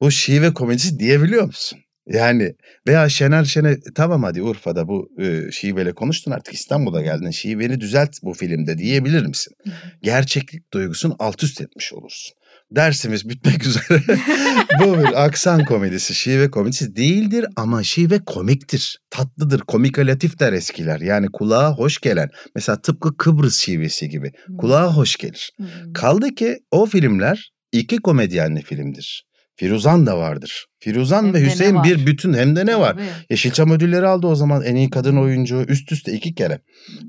bu 0.00 0.10
şive 0.10 0.54
komedisi 0.54 0.98
diyebiliyor 0.98 1.44
musun? 1.44 1.78
Yani 2.06 2.54
veya 2.88 3.08
Şener 3.08 3.44
Şen'e 3.44 3.76
tamam 3.94 4.22
hadi 4.22 4.42
Urfa'da 4.42 4.88
bu 4.88 5.08
e, 5.18 5.50
şiveyle 5.52 5.92
konuştun 5.92 6.30
artık 6.30 6.54
İstanbul'a 6.54 7.02
geldin 7.02 7.30
şiveni 7.30 7.80
düzelt 7.80 8.10
bu 8.22 8.34
filmde 8.34 8.78
diyebilir 8.78 9.26
misin? 9.26 9.54
Gerçeklik 10.02 10.72
duygusunu 10.72 11.16
alt 11.18 11.42
üst 11.42 11.60
etmiş 11.60 11.92
olursun. 11.92 12.36
Dersimiz 12.70 13.28
bitmek 13.28 13.66
üzere. 13.66 14.02
bu 14.80 14.98
bir 14.98 15.24
aksan 15.24 15.64
komedisi, 15.64 16.14
şive 16.14 16.50
komedisi 16.50 16.96
değildir 16.96 17.46
ama 17.56 17.82
şive 17.82 18.18
komiktir. 18.24 18.98
Tatlıdır, 19.10 19.60
komikalatif 19.60 20.38
der 20.38 20.52
eskiler. 20.52 21.00
Yani 21.00 21.26
kulağa 21.32 21.72
hoş 21.72 21.98
gelen. 21.98 22.28
Mesela 22.54 22.80
tıpkı 22.80 23.16
Kıbrıs 23.16 23.58
şivesi 23.58 24.08
gibi. 24.08 24.32
Kulağa 24.58 24.96
hoş 24.96 25.16
gelir. 25.16 25.52
Hmm. 25.56 25.92
Kaldı 25.94 26.34
ki 26.34 26.58
o 26.70 26.86
filmler 26.86 27.50
iki 27.72 27.96
komedyenli 27.96 28.62
filmdir. 28.62 29.25
Firuzan 29.56 30.06
da 30.06 30.18
vardır. 30.18 30.66
Firuzan 30.78 31.24
Hem 31.24 31.34
ve 31.34 31.44
Hüseyin 31.44 31.74
var? 31.74 31.84
bir 31.84 32.06
bütün 32.06 32.34
hem 32.34 32.56
de 32.56 32.66
ne 32.66 32.80
var? 32.80 32.92
Tabii. 32.92 33.04
Yeşilçam 33.30 33.70
ödülleri 33.70 34.06
aldı 34.06 34.26
o 34.26 34.34
zaman 34.34 34.62
en 34.62 34.74
iyi 34.76 34.90
kadın 34.90 35.16
oyuncu 35.16 35.64
üst 35.68 35.92
üste 35.92 36.12
iki 36.12 36.34
kere. 36.34 36.60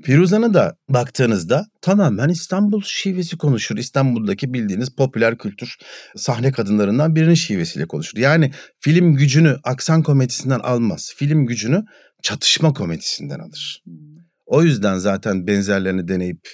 Firuzan'ı 0.04 0.54
da 0.54 0.76
baktığınızda 0.88 1.66
tamamen 1.80 2.28
İstanbul 2.28 2.82
şivesi 2.84 3.36
konuşur. 3.38 3.76
İstanbul'daki 3.76 4.54
bildiğiniz 4.54 4.90
popüler 4.96 5.38
kültür 5.38 5.76
sahne 6.16 6.52
kadınlarından 6.52 7.14
birinin 7.16 7.34
şivesiyle 7.34 7.86
konuşur. 7.86 8.18
Yani 8.18 8.52
film 8.80 9.14
gücünü 9.14 9.56
aksan 9.64 10.02
komedisinden 10.02 10.60
almaz. 10.60 11.12
Film 11.16 11.46
gücünü 11.46 11.84
çatışma 12.22 12.72
komedisinden 12.72 13.38
alır. 13.38 13.82
Hmm. 13.84 13.94
O 14.46 14.62
yüzden 14.62 14.98
zaten 14.98 15.46
benzerlerini 15.46 16.08
deneyip 16.08 16.48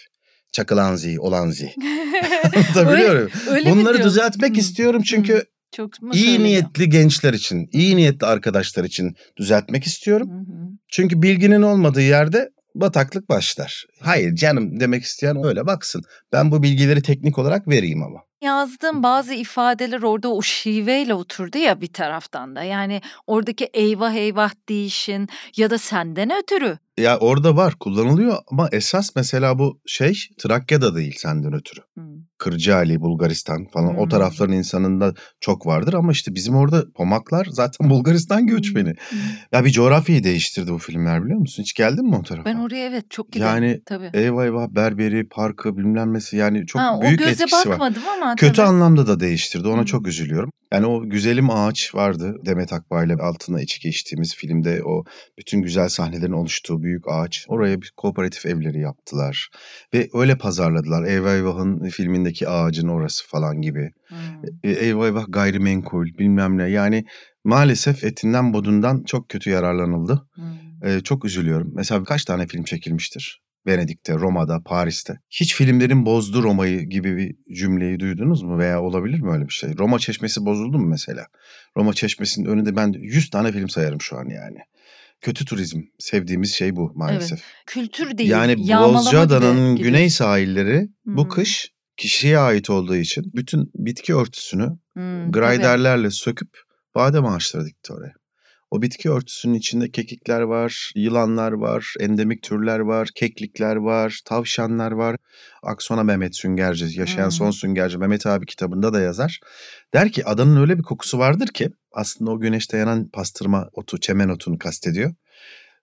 çakılanzi, 0.52 1.20
olanzi. 1.20 1.72
Anlatabiliyor 2.54 3.14
muyum? 3.14 3.30
Öyle 3.50 3.70
mi 3.70 3.76
Bunları 3.76 3.94
diyorsun? 3.94 4.10
düzeltmek 4.10 4.50
Hmm. 4.50 4.58
istiyorum 4.58 5.02
çünkü 5.02 5.44
Çok 5.76 6.02
mu 6.02 6.14
iyi 6.14 6.42
niyetli 6.42 6.88
gençler 6.88 7.34
için, 7.34 7.68
iyi 7.72 7.96
niyetli 7.96 8.26
arkadaşlar 8.26 8.84
için 8.84 9.16
düzeltmek 9.36 9.86
istiyorum. 9.86 10.30
Hı 10.30 10.52
hı. 10.52 10.68
Çünkü 10.88 11.22
bilginin 11.22 11.62
olmadığı 11.62 12.02
yerde 12.02 12.50
bataklık 12.74 13.28
başlar. 13.28 13.86
Hayır 14.00 14.34
canım 14.34 14.80
demek 14.80 15.02
isteyen 15.02 15.44
öyle 15.44 15.66
baksın. 15.66 16.02
Ben 16.32 16.50
bu 16.50 16.62
bilgileri 16.62 17.02
teknik 17.02 17.38
olarak 17.38 17.68
vereyim 17.68 18.02
ama. 18.02 18.20
Yazdığım 18.42 19.02
bazı 19.02 19.34
ifadeler 19.34 20.02
orada 20.02 20.28
o 20.28 20.42
şiveyle 20.42 21.14
oturdu 21.14 21.58
ya 21.58 21.80
bir 21.80 21.92
taraftan 21.92 22.56
da. 22.56 22.62
Yani 22.62 23.00
oradaki 23.26 23.64
eyvah 23.64 24.14
eyvah 24.14 24.50
değişin 24.68 25.28
ya 25.56 25.70
da 25.70 25.78
senden 25.78 26.30
ötürü. 26.42 26.78
Ya 26.98 27.18
orada 27.18 27.56
var 27.56 27.74
kullanılıyor 27.80 28.36
ama 28.50 28.68
esas 28.72 29.16
mesela 29.16 29.58
bu 29.58 29.80
şey 29.86 30.14
Trakya'da 30.38 30.94
değil 30.96 31.14
senden 31.18 31.52
ötürü. 31.54 31.80
Hmm. 31.94 32.04
Kırcaali, 32.38 33.00
Bulgaristan 33.00 33.66
falan 33.72 33.96
o 33.96 34.02
Hmm. 34.02 34.08
tarafların 34.08 34.52
insanında 34.54 35.14
çok 35.40 35.66
vardır 35.66 35.94
ama 35.94 36.12
işte 36.12 36.34
bizim 36.34 36.56
orada 36.56 36.84
pomaklar 36.94 37.46
zaten 37.50 37.90
Bulgaristan 37.90 38.46
göçmeni. 38.46 38.94
Hmm. 39.10 39.18
Ya 39.52 39.64
bir 39.64 39.70
coğrafyayı 39.70 40.24
değiştirdi 40.24 40.72
bu 40.72 40.78
filmler 40.78 41.24
biliyor 41.24 41.38
musun? 41.40 41.62
Hiç 41.62 41.74
geldin 41.74 42.04
mi 42.10 42.16
o 42.16 42.22
tarafa? 42.22 42.44
Ben 42.44 42.56
oraya 42.56 42.86
evet 42.86 43.10
çok 43.10 43.32
giderim. 43.32 43.52
Yani 43.52 43.80
tabii. 43.86 44.10
Eyvah 44.14 44.44
eyvah 44.44 44.68
berberi, 44.68 45.28
parkı 45.28 45.76
bilmem 45.76 46.14
nesi 46.14 46.36
yani 46.36 46.66
çok 46.66 46.82
ha, 46.82 47.00
büyük 47.02 47.20
o 47.20 47.24
göze 47.24 47.44
etkisi 47.44 47.56
var. 47.68 47.72
bakmadım 47.74 48.02
ama 48.16 48.34
Kötü 48.36 48.52
tabii. 48.52 48.66
anlamda 48.66 49.06
da 49.06 49.20
değiştirdi. 49.20 49.68
Ona 49.68 49.80
Hı. 49.80 49.84
çok 49.86 50.06
üzülüyorum. 50.08 50.50
Yani 50.74 50.86
o 50.86 51.08
güzelim 51.08 51.50
ağaç 51.50 51.94
vardı. 51.94 52.36
Demet 52.46 52.72
Akbağ'la 52.72 53.16
altına 53.22 53.60
içki 53.60 53.88
içtiğimiz 53.88 54.34
filmde 54.34 54.84
o 54.84 55.04
bütün 55.38 55.62
güzel 55.62 55.88
sahnelerin 55.88 56.32
oluştuğu 56.32 56.82
büyük 56.82 57.08
ağaç. 57.08 57.44
Oraya 57.48 57.82
bir 57.82 57.92
kooperatif 57.96 58.46
evleri 58.46 58.80
yaptılar. 58.80 59.48
Ve 59.94 60.08
öyle 60.14 60.38
pazarladılar. 60.38 61.04
Eyvah 61.04 61.90
filmindeki 61.90 62.48
ağacın 62.48 62.88
orası 62.88 63.28
falan 63.28 63.60
gibi. 63.60 63.90
Hmm. 64.08 64.18
E, 64.64 64.70
Eyvah 64.70 65.06
Eyvah 65.06 65.24
gayrimenkul 65.28 66.06
bilmem 66.06 66.58
ne. 66.58 66.70
Yani 66.70 67.04
maalesef 67.44 68.04
etinden 68.04 68.52
bodundan 68.52 69.02
çok 69.04 69.28
kötü 69.28 69.50
yararlanıldı. 69.50 70.28
Hmm. 70.34 70.88
E, 70.88 71.00
çok 71.00 71.24
üzülüyorum. 71.24 71.72
Mesela 71.74 72.04
kaç 72.04 72.24
tane 72.24 72.46
film 72.46 72.64
çekilmiştir? 72.64 73.43
Venedik'te, 73.66 74.14
Roma'da, 74.14 74.60
Paris'te. 74.64 75.18
Hiç 75.30 75.54
filmlerin 75.54 76.06
bozdu 76.06 76.42
Roma'yı 76.42 76.80
gibi 76.82 77.16
bir 77.16 77.54
cümleyi 77.56 78.00
duydunuz 78.00 78.42
mu? 78.42 78.58
Veya 78.58 78.82
olabilir 78.82 79.20
mi 79.20 79.30
öyle 79.32 79.44
bir 79.44 79.52
şey? 79.52 79.78
Roma 79.78 79.98
Çeşmesi 79.98 80.44
bozuldu 80.46 80.78
mu 80.78 80.86
mesela? 80.86 81.26
Roma 81.76 81.92
Çeşmesi'nin 81.92 82.46
önünde 82.46 82.76
ben 82.76 82.92
100 82.92 83.30
tane 83.30 83.52
film 83.52 83.68
sayarım 83.68 84.00
şu 84.00 84.16
an 84.16 84.24
yani. 84.28 84.58
Kötü 85.20 85.44
turizm. 85.44 85.80
Sevdiğimiz 85.98 86.54
şey 86.54 86.76
bu 86.76 86.92
maalesef. 86.94 87.42
Kültür 87.66 88.18
değil. 88.18 88.30
Yani 88.30 88.56
Bozcaada'nın 88.58 89.76
güney 89.76 90.10
sahilleri 90.10 90.88
bu 91.06 91.22
Hmm. 91.22 91.28
kış 91.30 91.70
kişiye 91.96 92.38
ait 92.38 92.70
olduğu 92.70 92.96
için 92.96 93.24
bütün 93.34 93.70
bitki 93.74 94.14
örtüsünü 94.14 94.64
Hmm, 94.94 95.22
tabii. 95.22 95.32
grayderlerle 95.32 96.10
söküp 96.10 96.48
badem 96.94 97.26
ağaçları 97.26 97.64
dikti 97.66 97.92
oraya. 97.92 98.12
O 98.74 98.82
bitki 98.82 99.10
örtüsünün 99.10 99.54
içinde 99.54 99.90
kekikler 99.90 100.40
var, 100.40 100.92
yılanlar 100.94 101.52
var, 101.52 101.94
endemik 102.00 102.42
türler 102.42 102.78
var, 102.78 103.08
keklikler 103.14 103.76
var, 103.76 104.20
tavşanlar 104.24 104.92
var. 104.92 105.16
Aksona 105.62 106.02
Mehmet 106.02 106.36
Süngerci, 106.36 107.00
Yaşayan 107.00 107.24
Hmm. 107.24 107.30
Son 107.30 107.50
Süngerci 107.50 107.98
Mehmet 107.98 108.26
abi 108.26 108.46
kitabında 108.46 108.92
da 108.92 109.00
yazar. 109.00 109.40
Der 109.94 110.12
ki 110.12 110.24
adanın 110.26 110.60
öyle 110.60 110.78
bir 110.78 110.82
kokusu 110.82 111.18
vardır 111.18 111.46
ki 111.46 111.70
aslında 111.92 112.30
o 112.30 112.40
güneşte 112.40 112.76
yanan 112.76 113.08
pastırma 113.08 113.68
otu, 113.72 114.00
çemen 114.00 114.28
otunu 114.28 114.58
kastediyor. 114.58 115.14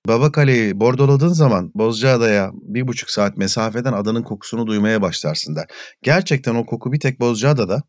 Babakale'yi 0.08 0.80
bordoladığın 0.80 1.34
zaman 1.34 1.72
Bozcaada'ya 1.76 2.52
bir 2.54 2.88
buçuk 2.88 3.10
saat 3.10 3.38
mesafeden 3.38 3.94
adanın 3.94 4.24
kokusunu 4.24 4.68
duymaya 4.68 5.02
başlarsın 5.02 5.56
der. 5.56 5.66
Gerçekten 6.04 6.56
o 6.56 6.66
koku 6.66 6.92
bir 6.92 7.00
tek 7.00 7.20
Bozcaada'da 7.20 7.84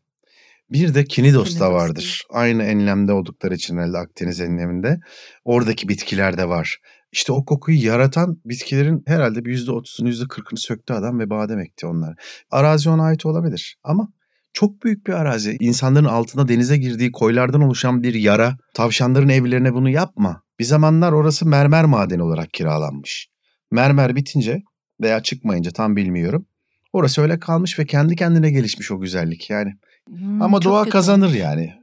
bir 0.73 0.93
de 0.93 1.05
Kinidos'ta 1.05 1.59
Knidos 1.59 1.73
vardır. 1.73 2.23
Aynı 2.29 2.63
enlemde 2.63 3.13
oldukları 3.13 3.55
için 3.55 3.77
herhalde 3.77 3.97
Akdeniz 3.97 4.39
enleminde. 4.39 4.99
Oradaki 5.45 5.89
bitkiler 5.89 6.37
de 6.37 6.49
var. 6.49 6.77
İşte 7.11 7.31
o 7.31 7.45
kokuyu 7.45 7.85
yaratan 7.85 8.41
bitkilerin 8.45 9.03
herhalde 9.07 9.45
bir 9.45 9.51
yüzde 9.51 9.71
otuzunu 9.71 10.07
yüzde 10.07 10.27
kırkını 10.29 10.59
söktü 10.59 10.93
adam 10.93 11.19
ve 11.19 11.29
badem 11.29 11.59
ekti 11.59 11.87
onlar. 11.87 12.15
Arazi 12.51 12.89
ona 12.89 13.03
ait 13.03 13.25
olabilir 13.25 13.77
ama 13.83 14.07
çok 14.53 14.83
büyük 14.83 15.07
bir 15.07 15.13
arazi. 15.13 15.57
İnsanların 15.59 16.05
altına 16.05 16.47
denize 16.47 16.77
girdiği 16.77 17.11
koylardan 17.11 17.61
oluşan 17.61 18.03
bir 18.03 18.13
yara. 18.13 18.57
Tavşanların 18.73 19.29
evlerine 19.29 19.73
bunu 19.73 19.89
yapma. 19.89 20.41
Bir 20.59 20.65
zamanlar 20.65 21.11
orası 21.11 21.45
mermer 21.45 21.85
madeni 21.85 22.23
olarak 22.23 22.53
kiralanmış. 22.53 23.27
Mermer 23.71 24.15
bitince 24.15 24.61
veya 25.01 25.23
çıkmayınca 25.23 25.71
tam 25.71 25.95
bilmiyorum. 25.95 26.45
Orası 26.93 27.21
öyle 27.21 27.39
kalmış 27.39 27.79
ve 27.79 27.85
kendi 27.85 28.15
kendine 28.15 28.51
gelişmiş 28.51 28.91
o 28.91 28.99
güzellik 28.99 29.49
yani. 29.49 29.73
Hmm, 30.19 30.41
Ama 30.41 30.61
doğa 30.61 30.83
kötü 30.83 30.91
kazanır 30.91 31.33
yani. 31.33 31.73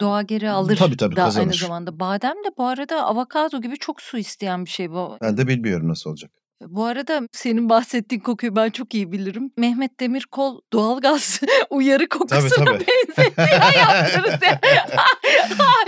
Doğa 0.00 0.22
geri 0.22 0.50
alır 0.50 0.76
Tabii, 0.76 0.96
tabii, 0.96 1.16
da 1.16 1.22
aynı 1.22 1.28
kazanır. 1.34 1.54
zamanda. 1.54 2.00
Badem 2.00 2.34
de 2.44 2.48
bu 2.58 2.66
arada 2.66 3.02
avokado 3.06 3.60
gibi 3.60 3.76
çok 3.78 4.02
su 4.02 4.18
isteyen 4.18 4.64
bir 4.64 4.70
şey 4.70 4.90
bu. 4.90 5.16
Ben 5.22 5.36
de 5.36 5.48
bilmiyorum 5.48 5.88
nasıl 5.88 6.10
olacak. 6.10 6.30
Bu 6.66 6.84
arada 6.84 7.20
senin 7.32 7.68
bahsettiğin 7.68 8.22
kokuyu 8.22 8.56
ben 8.56 8.70
çok 8.70 8.94
iyi 8.94 9.12
bilirim. 9.12 9.50
Mehmet 9.56 10.00
Demirkol 10.00 10.60
doğalgaz 10.72 11.40
uyarı 11.70 12.08
kokusuna 12.08 12.64
tabii. 12.64 12.66
benzetiyor 12.86 13.74
yaptırırız 13.76 14.42
ya. 14.42 14.60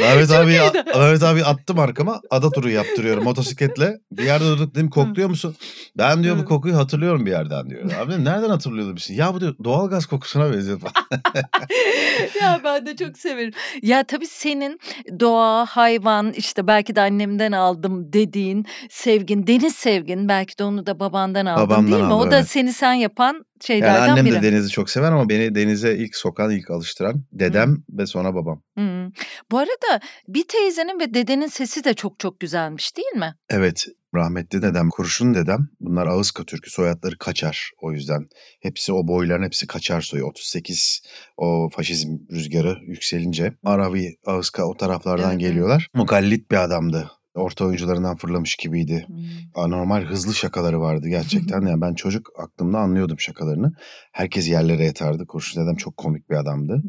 Mehmet 0.00 0.30
abi. 0.30 0.60
Mehmet 0.98 1.22
abi 1.22 1.44
attım 1.44 1.78
arkama 1.78 2.20
ada 2.30 2.50
turu 2.50 2.70
yaptırıyorum 2.70 3.24
motosikletle. 3.24 3.98
Bir 4.12 4.22
yerde 4.24 4.44
durduk 4.44 4.74
dedim 4.74 4.90
kokluyor 4.90 5.28
musun? 5.28 5.56
Ben 5.98 6.22
diyor 6.22 6.38
bu 6.38 6.44
kokuyu 6.44 6.76
hatırlıyorum 6.76 7.26
bir 7.26 7.30
yerden 7.30 7.70
diyor. 7.70 7.92
Abi 8.00 8.12
dedim, 8.12 8.24
nereden 8.24 8.50
hatırlıyordun 8.50 8.96
bir 8.96 9.00
şey? 9.00 9.16
Ya 9.16 9.34
bu 9.34 9.40
diyor 9.40 9.54
doğalgaz 9.64 10.06
kokusuna 10.06 10.52
benziyor 10.52 10.80
ya 12.40 12.60
ben 12.64 12.86
de 12.86 12.96
çok 12.96 13.18
severim. 13.18 13.52
Ya 13.82 14.04
tabii 14.04 14.26
senin 14.26 14.80
doğa, 15.20 15.66
hayvan 15.66 16.32
işte 16.32 16.66
belki 16.66 16.96
de 16.96 17.00
annemden 17.00 17.52
aldım 17.52 18.12
dediğin 18.12 18.66
sevgin, 18.90 19.46
deniz 19.46 19.74
sevgin 19.74 20.28
belki 20.28 20.58
de 20.60 20.64
onu 20.64 20.86
da 20.86 21.00
babandan 21.00 21.46
aldın 21.46 21.64
Babamdan 21.64 21.86
değil 21.92 21.96
mi? 21.98 22.04
aldım, 22.04 22.28
o 22.28 22.30
da 22.30 22.36
evet. 22.36 22.48
seni 22.48 22.72
sen 22.72 22.92
yapan 22.92 23.32
Yani 23.34 23.44
şeylerden 23.64 24.08
annem 24.08 24.26
biri. 24.26 24.34
de 24.34 24.42
denizi 24.42 24.68
çok 24.68 24.90
sever 24.90 25.12
ama 25.12 25.28
beni 25.28 25.54
denize 25.54 25.96
ilk 25.96 26.16
sokan, 26.16 26.50
ilk 26.50 26.70
alıştıran 26.70 27.24
dedem 27.32 27.76
ve 27.90 28.06
sonra 28.06 28.34
babam. 28.34 28.62
Hı. 28.78 29.06
Bu 29.50 29.58
arada 29.58 30.00
bir 30.28 30.44
teyzenin 30.48 31.00
ve 31.00 31.14
dedenin 31.14 31.46
sesi 31.46 31.84
de 31.84 31.94
çok 31.94 32.18
çok 32.18 32.40
güzelmiş 32.40 32.96
değil 32.96 33.12
mi? 33.16 33.34
Evet 33.50 33.86
rahmetli 34.14 34.62
dedem, 34.62 34.90
kurşun 34.90 35.34
dedem. 35.34 35.68
Bunlar 35.80 36.06
Ağızka 36.06 36.44
Türkü 36.44 36.70
soyadları 36.70 37.18
Kaçar 37.18 37.70
o 37.82 37.92
yüzden. 37.92 38.28
Hepsi 38.60 38.92
o 38.92 39.08
boyların 39.08 39.44
hepsi 39.44 39.66
Kaçar 39.66 40.00
soyu. 40.00 40.24
38 40.24 41.02
o 41.36 41.68
faşizm 41.72 42.08
rüzgarı 42.32 42.78
yükselince 42.86 43.54
Aravi, 43.64 44.16
Ağızka 44.26 44.64
o 44.64 44.76
taraflardan 44.76 45.30
Evet, 45.30 45.40
geliyorlar. 45.40 45.88
Mugallit 45.94 46.50
bir 46.50 46.56
adamdı. 46.56 47.10
Orta 47.34 47.64
oyuncularından 47.64 48.16
fırlamış 48.16 48.56
gibiydi. 48.56 49.06
Hı. 49.08 49.12
Anormal 49.54 50.02
hızlı 50.02 50.34
şakaları 50.34 50.80
vardı 50.80 51.08
gerçekten. 51.08 51.66
Yani 51.66 51.80
ben 51.80 51.94
çocuk 51.94 52.30
aklımda 52.38 52.78
anlıyordum 52.78 53.20
şakalarını. 53.20 53.72
Herkes 54.12 54.48
yerlere 54.48 54.84
yatardı. 54.84 55.26
Kurşun 55.26 55.62
dedem 55.62 55.76
çok 55.76 55.96
komik 55.96 56.30
bir 56.30 56.36
adamdı. 56.36 56.72
Hı. 56.72 56.82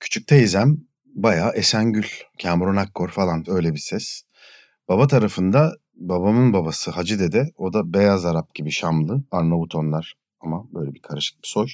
Küçük 0.00 0.26
teyzem 0.26 0.78
bayağı 1.14 1.52
Esengül, 1.52 2.06
Kamuran 2.42 2.76
Akkor 2.76 3.08
falan 3.08 3.44
öyle 3.48 3.74
bir 3.74 3.78
ses. 3.78 4.22
Baba 4.88 5.06
tarafında 5.06 5.76
babamın 5.94 6.52
babası 6.52 6.90
Hacı 6.90 7.18
Dede 7.18 7.50
o 7.56 7.72
da 7.72 7.92
beyaz 7.92 8.24
Arap 8.24 8.54
gibi 8.54 8.70
Şamlı 8.70 9.24
Arnavutonlar 9.30 10.14
ama 10.40 10.64
böyle 10.74 10.94
bir 10.94 11.02
karışık 11.02 11.42
bir 11.42 11.48
soy. 11.48 11.68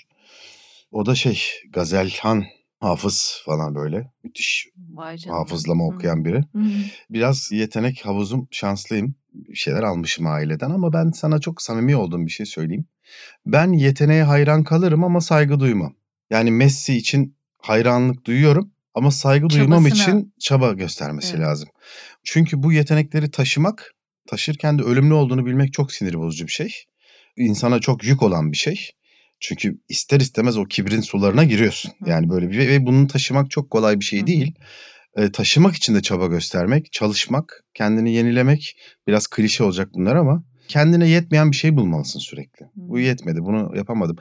O 0.91 1.07
da 1.07 1.15
şey 1.15 1.43
Gazelhan 1.73 2.45
Hafız 2.81 3.43
falan 3.45 3.75
böyle 3.75 4.11
müthiş 4.25 4.69
Vay 4.91 5.17
canına. 5.17 5.39
hafızlama 5.39 5.85
Hı. 5.85 5.89
okuyan 5.89 6.25
biri. 6.25 6.39
Hı. 6.39 6.65
Biraz 7.11 7.53
yetenek 7.53 8.07
havuzum 8.07 8.49
şanslıyım. 8.51 9.15
Bir 9.35 9.57
şeyler 9.57 9.83
almışım 9.83 10.27
aileden 10.27 10.71
ama 10.71 10.93
ben 10.93 11.11
sana 11.11 11.39
çok 11.41 11.63
samimi 11.63 11.97
olduğum 11.97 12.27
bir 12.27 12.31
şey 12.31 12.47
söyleyeyim. 12.47 12.87
Ben 13.47 13.73
yeteneğe 13.73 14.23
hayran 14.23 14.65
kalırım 14.65 15.05
ama 15.05 15.21
saygı 15.21 15.61
duymam. 15.61 15.95
Yani 16.31 16.51
Messi 16.51 16.97
için 16.97 17.37
hayranlık 17.59 18.25
duyuyorum 18.25 18.71
ama 18.95 19.11
saygı 19.11 19.49
duymam 19.51 19.85
Çabasına. 19.85 20.03
için 20.03 20.35
çaba 20.41 20.73
göstermesi 20.73 21.37
Evet. 21.37 21.47
lazım. 21.47 21.69
Çünkü 22.25 22.63
bu 22.63 22.73
yetenekleri 22.73 23.31
taşımak, 23.31 23.95
taşırken 24.29 24.79
de 24.79 24.83
ölümlü 24.83 25.15
olduğunu 25.15 25.47
bilmek 25.47 25.73
çok 25.73 25.93
sinir 25.93 26.15
bozucu 26.15 26.47
bir 26.47 26.53
şey. 26.53 26.75
İnsana 27.37 27.79
çok 27.81 28.05
yük 28.05 28.23
olan 28.23 28.53
bir 28.53 28.57
şey. 28.57 28.91
Çünkü 29.41 29.81
ister 29.89 30.21
istemez 30.21 30.57
o 30.57 30.65
kibrin 30.65 31.01
sularına 31.01 31.45
giriyorsun. 31.45 31.93
Yani 32.07 32.29
böyle 32.29 32.51
bir 32.51 32.59
ve 32.59 32.87
bunu 32.87 33.07
taşımak 33.07 33.51
çok 33.51 33.71
kolay 33.71 34.01
bir 34.01 34.05
şey 34.05 34.27
değil. 34.27 34.55
E, 35.17 35.33
taşımak 35.33 35.75
için 35.75 35.95
de 35.95 36.03
çaba 36.03 36.27
göstermek, 36.27 36.93
çalışmak, 36.93 37.65
kendini 37.75 38.13
yenilemek 38.13 38.77
biraz 39.07 39.27
klişe 39.27 39.65
olacak 39.65 39.89
bunlar 39.95 40.17
ama 40.17 40.45
kendine 40.69 41.09
yetmeyen 41.09 41.51
bir 41.51 41.57
şey 41.57 41.77
bulmalısın 41.77 42.21
sürekli. 42.21 42.67
Bu 42.75 42.99
yetmedi, 42.99 43.41
bunu 43.43 43.77
yapamadım. 43.77 44.17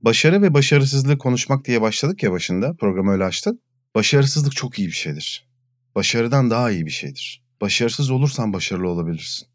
Başarı 0.00 0.42
ve 0.42 0.54
başarısızlığı 0.54 1.18
konuşmak 1.18 1.64
diye 1.64 1.80
başladık 1.80 2.22
ya 2.22 2.32
başında, 2.32 2.74
programı 2.74 3.12
öyle 3.12 3.24
açtın. 3.24 3.60
Başarısızlık 3.94 4.56
çok 4.56 4.78
iyi 4.78 4.88
bir 4.88 4.92
şeydir. 4.92 5.48
Başarıdan 5.94 6.50
daha 6.50 6.70
iyi 6.70 6.86
bir 6.86 6.90
şeydir. 6.90 7.44
Başarısız 7.60 8.10
olursan 8.10 8.52
başarılı 8.52 8.88
olabilirsin. 8.88 9.48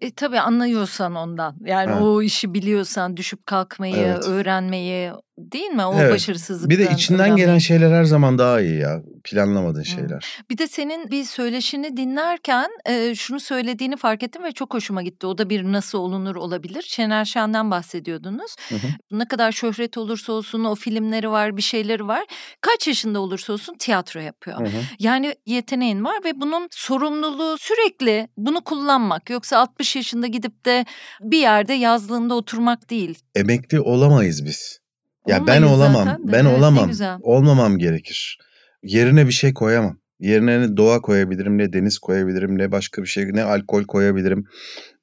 E 0.00 0.10
tabii 0.14 0.40
anlıyorsan 0.40 1.14
ondan. 1.14 1.56
Yani 1.64 1.90
Evet. 1.92 2.02
o 2.02 2.22
işi 2.22 2.54
biliyorsan 2.54 3.16
düşüp 3.16 3.46
kalkmayı, 3.46 3.96
Evet. 3.96 4.24
öğrenmeyi 4.28 5.12
değil 5.52 5.70
mi? 5.70 5.84
O 5.84 5.94
Evet. 6.00 6.12
başarısızlıktan 6.12 6.70
Bir 6.70 6.78
de 6.78 6.94
içinden 6.94 7.20
öğrenmeyi. 7.20 7.46
gelen 7.46 7.58
şeyler 7.58 7.90
her 7.90 8.04
zaman 8.04 8.38
daha 8.38 8.60
iyi 8.60 8.78
ya. 8.78 9.02
Planlamadığın 9.24 9.82
şeyler. 9.82 10.24
Bir 10.50 10.58
de 10.58 10.68
senin 10.68 11.10
bir 11.10 11.24
söyleşini 11.24 11.96
dinlerken 11.96 12.70
e, 12.86 13.14
şunu 13.14 13.40
söylediğini 13.40 13.96
fark 13.96 14.22
ettim 14.22 14.44
ve 14.44 14.52
çok 14.52 14.74
hoşuma 14.74 15.02
gitti. 15.02 15.26
O 15.26 15.38
da 15.38 15.50
bir 15.50 15.64
nasıl 15.64 15.98
olunur 15.98 16.36
olabilir. 16.36 16.82
Şener 16.82 17.24
Şen'den 17.24 17.70
bahsediyordunuz. 17.70 18.56
Hı 18.68 18.74
hı. 18.74 18.86
Ne 19.18 19.28
kadar 19.28 19.52
şöhret 19.52 19.98
olursa 19.98 20.32
olsun 20.32 20.64
o 20.64 20.74
filmleri 20.74 21.30
var, 21.30 21.56
bir 21.56 21.62
şeyleri 21.62 22.08
var. 22.08 22.24
Kaç 22.60 22.88
yaşında 22.88 23.20
olursa 23.20 23.52
olsun 23.52 23.74
tiyatro 23.78 24.20
yapıyor. 24.20 24.60
Hı 24.60 24.64
hı. 24.64 24.82
Yani 24.98 25.34
yeteneğin 25.46 26.04
var 26.04 26.16
ve 26.24 26.40
bunun 26.40 26.68
sorumluluğu 26.70 27.58
sürekli 27.58 28.28
bunu 28.36 28.60
kullanmak. 28.64 29.30
Yoksa 29.30 29.58
60 29.58 29.96
yaşında 29.96 30.26
gidip 30.26 30.64
de 30.64 30.84
bir 31.20 31.38
yerde 31.38 31.72
yazlığında 31.72 32.34
oturmak 32.34 32.90
değil. 32.90 33.18
Emekli 33.34 33.80
olamayız 33.80 34.44
biz. 34.44 34.79
Ya 35.26 35.46
ben 35.46 35.62
Olmayız 35.62 35.78
olamam. 35.78 36.04
zaten. 36.04 36.32
Ben 36.32 36.44
Evet, 36.44 36.58
olamam. 36.58 36.90
Olmamam 37.22 37.78
gerekir. 37.78 38.38
Yerine 38.82 39.26
bir 39.26 39.32
şey 39.32 39.54
koyamam. 39.54 40.00
Yerine 40.20 40.60
ne 40.60 40.76
doğa 40.76 41.00
koyabilirim, 41.00 41.58
ne 41.58 41.72
deniz 41.72 41.98
koyabilirim, 41.98 42.58
ne 42.58 42.72
başka 42.72 43.02
bir 43.02 43.06
şey, 43.06 43.32
ne 43.32 43.42
alkol 43.42 43.84
koyabilirim, 43.84 44.44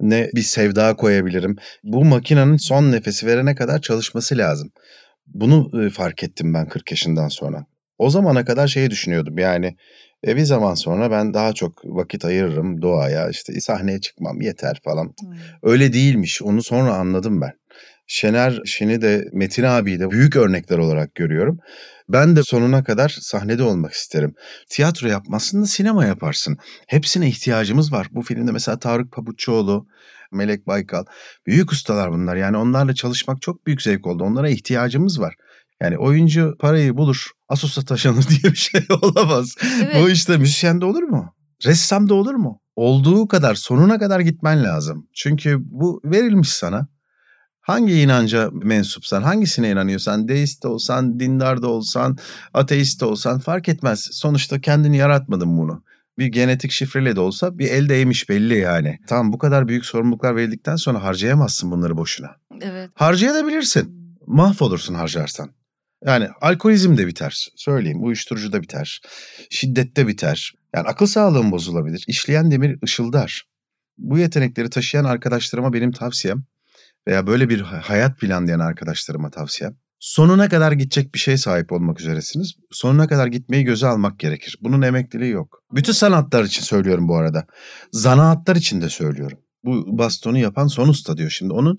ne 0.01 0.29
bir 0.35 0.41
sevda 0.41 0.95
koyabilirim. 0.95 1.55
Bu 1.83 2.05
makinenin 2.05 2.57
son 2.57 2.91
nefesi 2.91 3.27
verene 3.27 3.55
kadar 3.55 3.81
çalışması 3.81 4.37
lazım. 4.37 4.71
Bunu 5.27 5.85
e, 5.85 5.89
fark 5.89 6.23
ettim 6.23 6.53
ben 6.53 6.67
40 6.67 6.91
yaşından 6.91 7.27
sonra. 7.27 7.65
O 7.97 8.09
zamana 8.09 8.45
kadar 8.45 8.67
şeyi 8.67 8.89
düşünüyordum 8.89 9.37
yani 9.37 9.75
e, 10.27 10.35
bir 10.35 10.43
zaman 10.43 10.73
sonra 10.73 11.11
ben 11.11 11.33
daha 11.33 11.53
çok 11.53 11.81
vakit 11.85 12.25
ayırırım 12.25 12.81
doğaya 12.81 13.29
işte 13.29 13.61
sahneye 13.61 14.01
çıkmam 14.01 14.41
yeter 14.41 14.81
falan. 14.83 15.05
Hmm. 15.05 15.33
Öyle 15.63 15.93
değilmiş 15.93 16.41
onu 16.41 16.63
sonra 16.63 16.93
anladım 16.93 17.41
ben. 17.41 17.51
Şener 18.07 18.61
Şen'i 18.65 19.01
de 19.01 19.25
Metin 19.33 19.63
abiyi 19.63 19.99
de 19.99 20.11
büyük 20.11 20.35
örnekler 20.35 20.77
olarak 20.77 21.15
görüyorum. 21.15 21.59
Ben 22.09 22.35
de 22.35 22.43
sonuna 22.43 22.83
kadar 22.83 23.17
sahnede 23.21 23.63
olmak 23.63 23.93
isterim. 23.93 24.33
Tiyatro 24.69 25.07
yapmazsın 25.07 25.61
da 25.61 25.65
sinema 25.65 26.05
yaparsın. 26.05 26.57
Hepsine 26.87 27.27
ihtiyacımız 27.27 27.91
var. 27.91 28.07
Bu 28.11 28.21
filmde 28.21 28.51
mesela 28.51 28.79
Tarık 28.79 29.11
Pabuççuoğlu, 29.11 29.87
Melek 30.31 30.67
Baykal. 30.67 31.05
Büyük 31.47 31.71
ustalar 31.71 32.11
bunlar. 32.11 32.35
Yani 32.35 32.57
onlarla 32.57 32.95
çalışmak 32.95 33.41
çok 33.41 33.65
büyük 33.65 33.81
zevk 33.81 34.07
oldu. 34.07 34.23
Onlara 34.23 34.49
ihtiyacımız 34.49 35.19
var. 35.19 35.35
Yani 35.81 35.97
oyuncu 35.97 36.55
parayı 36.59 36.97
bulur, 36.97 37.25
Asus'a 37.49 37.81
taşınır 37.81 38.27
diye 38.29 38.51
bir 38.51 38.57
şey 38.57 38.81
olamaz. 39.01 39.55
Evet. 39.83 39.95
Bu 39.95 40.09
işte 40.09 40.37
müzisyen 40.37 40.81
de 40.81 40.85
olur 40.85 41.03
mu? 41.03 41.33
Ressam 41.65 42.09
da 42.09 42.13
olur 42.13 42.35
mu? 42.35 42.61
Olduğu 42.75 43.27
kadar 43.27 43.55
sonuna 43.55 43.99
kadar 43.99 44.19
gitmen 44.19 44.63
lazım. 44.63 45.07
Çünkü 45.13 45.57
bu 45.59 46.01
verilmiş 46.05 46.49
sana. 46.49 46.87
Hangi 47.67 48.01
inanca 48.01 48.49
mensupsan, 48.51 49.23
hangisine 49.23 49.69
inanıyorsan, 49.69 50.27
deist 50.27 50.63
de 50.63 50.67
olsan, 50.67 51.19
dindar 51.19 51.61
da 51.61 51.67
olsan, 51.67 52.17
ateist 52.53 53.01
de 53.01 53.05
olsan 53.05 53.39
fark 53.39 53.69
etmez. 53.69 54.09
Sonuçta 54.11 54.61
kendini 54.61 54.97
yaratmadın 54.97 55.57
bunu. 55.57 55.83
Bir 56.17 56.25
genetik 56.25 56.71
şifreyle 56.71 57.15
de 57.15 57.19
olsa 57.19 57.57
bir 57.57 57.69
el 57.69 57.89
değmiş 57.89 58.29
belli 58.29 58.57
yani. 58.57 58.99
Tamam 59.07 59.33
bu 59.33 59.37
kadar 59.37 59.67
büyük 59.67 59.85
sorumluluklar 59.85 60.35
verildikten 60.35 60.75
sonra 60.75 61.03
harcayamazsın 61.03 61.71
bunları 61.71 61.97
boşuna. 61.97 62.35
Evet. 62.61 62.89
Harcayabilirsin. 62.93 64.17
Mahvolursun 64.27 64.93
harcarsan. 64.93 65.49
Yani 66.05 66.27
alkolizm 66.41 66.97
de 66.97 67.07
biter. 67.07 67.47
Söyleyeyim. 67.55 68.03
Uyuşturucu 68.03 68.51
da 68.51 68.61
biter. 68.61 69.01
Şiddette 69.49 70.07
biter. 70.07 70.53
Yani 70.75 70.87
akıl 70.87 71.05
sağlığın 71.05 71.51
bozulabilir. 71.51 72.03
İşleyen 72.07 72.51
demir 72.51 72.79
ışıldar. 72.83 73.43
Bu 73.97 74.17
yetenekleri 74.17 74.69
taşıyan 74.69 75.05
arkadaşlarıma 75.05 75.73
benim 75.73 75.91
tavsiyem 75.91 76.43
veya 77.07 77.27
böyle 77.27 77.49
bir 77.49 77.61
hayat 77.61 78.19
planlayan 78.19 78.59
arkadaşlarıma 78.59 79.29
tavsiyem. 79.29 79.75
Sonuna 79.99 80.49
kadar 80.49 80.71
gidecek 80.71 81.13
bir 81.13 81.19
şeye 81.19 81.37
sahip 81.37 81.71
olmak 81.71 81.99
üzeresiniz. 82.01 82.53
Sonuna 82.71 83.07
kadar 83.07 83.27
gitmeyi 83.27 83.63
göze 83.63 83.87
almak 83.87 84.19
gerekir. 84.19 84.57
Bunun 84.61 84.81
emekliliği 84.81 85.31
yok. 85.31 85.63
Bütün 85.75 85.93
sanatlar 85.93 86.43
için 86.43 86.61
söylüyorum 86.61 87.07
bu 87.07 87.17
arada. 87.17 87.45
Zanaatlar 87.91 88.55
için 88.55 88.81
de 88.81 88.89
söylüyorum. 88.89 89.37
Bu 89.63 89.97
bastonu 89.97 90.37
yapan 90.37 90.67
son 90.67 90.87
usta 90.87 91.17
diyor. 91.17 91.29
Şimdi 91.29 91.53
onun 91.53 91.77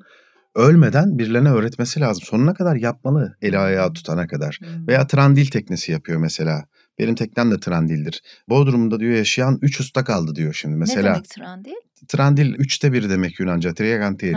ölmeden 0.55 1.19
birilerine 1.19 1.51
öğretmesi 1.51 2.01
lazım. 2.01 2.23
Sonuna 2.27 2.55
kadar 2.55 2.77
yapmalı 2.77 3.37
eli 3.43 3.59
ayağı 3.59 3.93
tutana 3.93 4.27
kadar. 4.27 4.59
Hmm. 4.61 4.89
Veya 4.89 5.07
trandil 5.07 5.47
teknesi 5.47 5.93
yapıyor 5.93 6.19
mesela. 6.19 6.65
Benim 6.99 7.15
teknem 7.15 7.51
de 7.51 7.61
trandildir. 7.61 8.23
Bodrum'da 8.49 9.01
diyor 9.01 9.13
yaşayan 9.13 9.59
3 9.63 9.81
usta 9.81 10.05
kaldı 10.05 10.35
diyor 10.35 10.55
şimdi. 10.55 10.75
ne 10.75 10.79
Mesela 10.79 11.15
demek 11.15 11.29
trandil? 11.29 11.73
trandil 12.09 12.55
üçte 12.55 12.93
biri 12.93 13.11
demek 13.11 13.41
Yunanca. 13.41 13.75
Triagantil. 13.75 14.35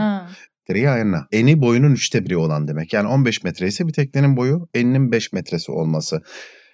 Ha. 0.72 0.74
Triana. 0.74 1.28
Eni 1.32 1.62
boyunun 1.62 1.92
üçte 1.92 2.26
biri 2.26 2.38
olan 2.38 2.68
demek. 2.68 2.94
Yani 2.94 3.08
15 3.08 3.44
metre 3.44 3.68
ise 3.68 3.88
bir 3.88 3.94
teknenin 3.94 4.38
boyu 4.38 4.70
eninin 4.74 5.12
5 5.12 5.34
metresi 5.34 5.72
olması. 5.72 6.22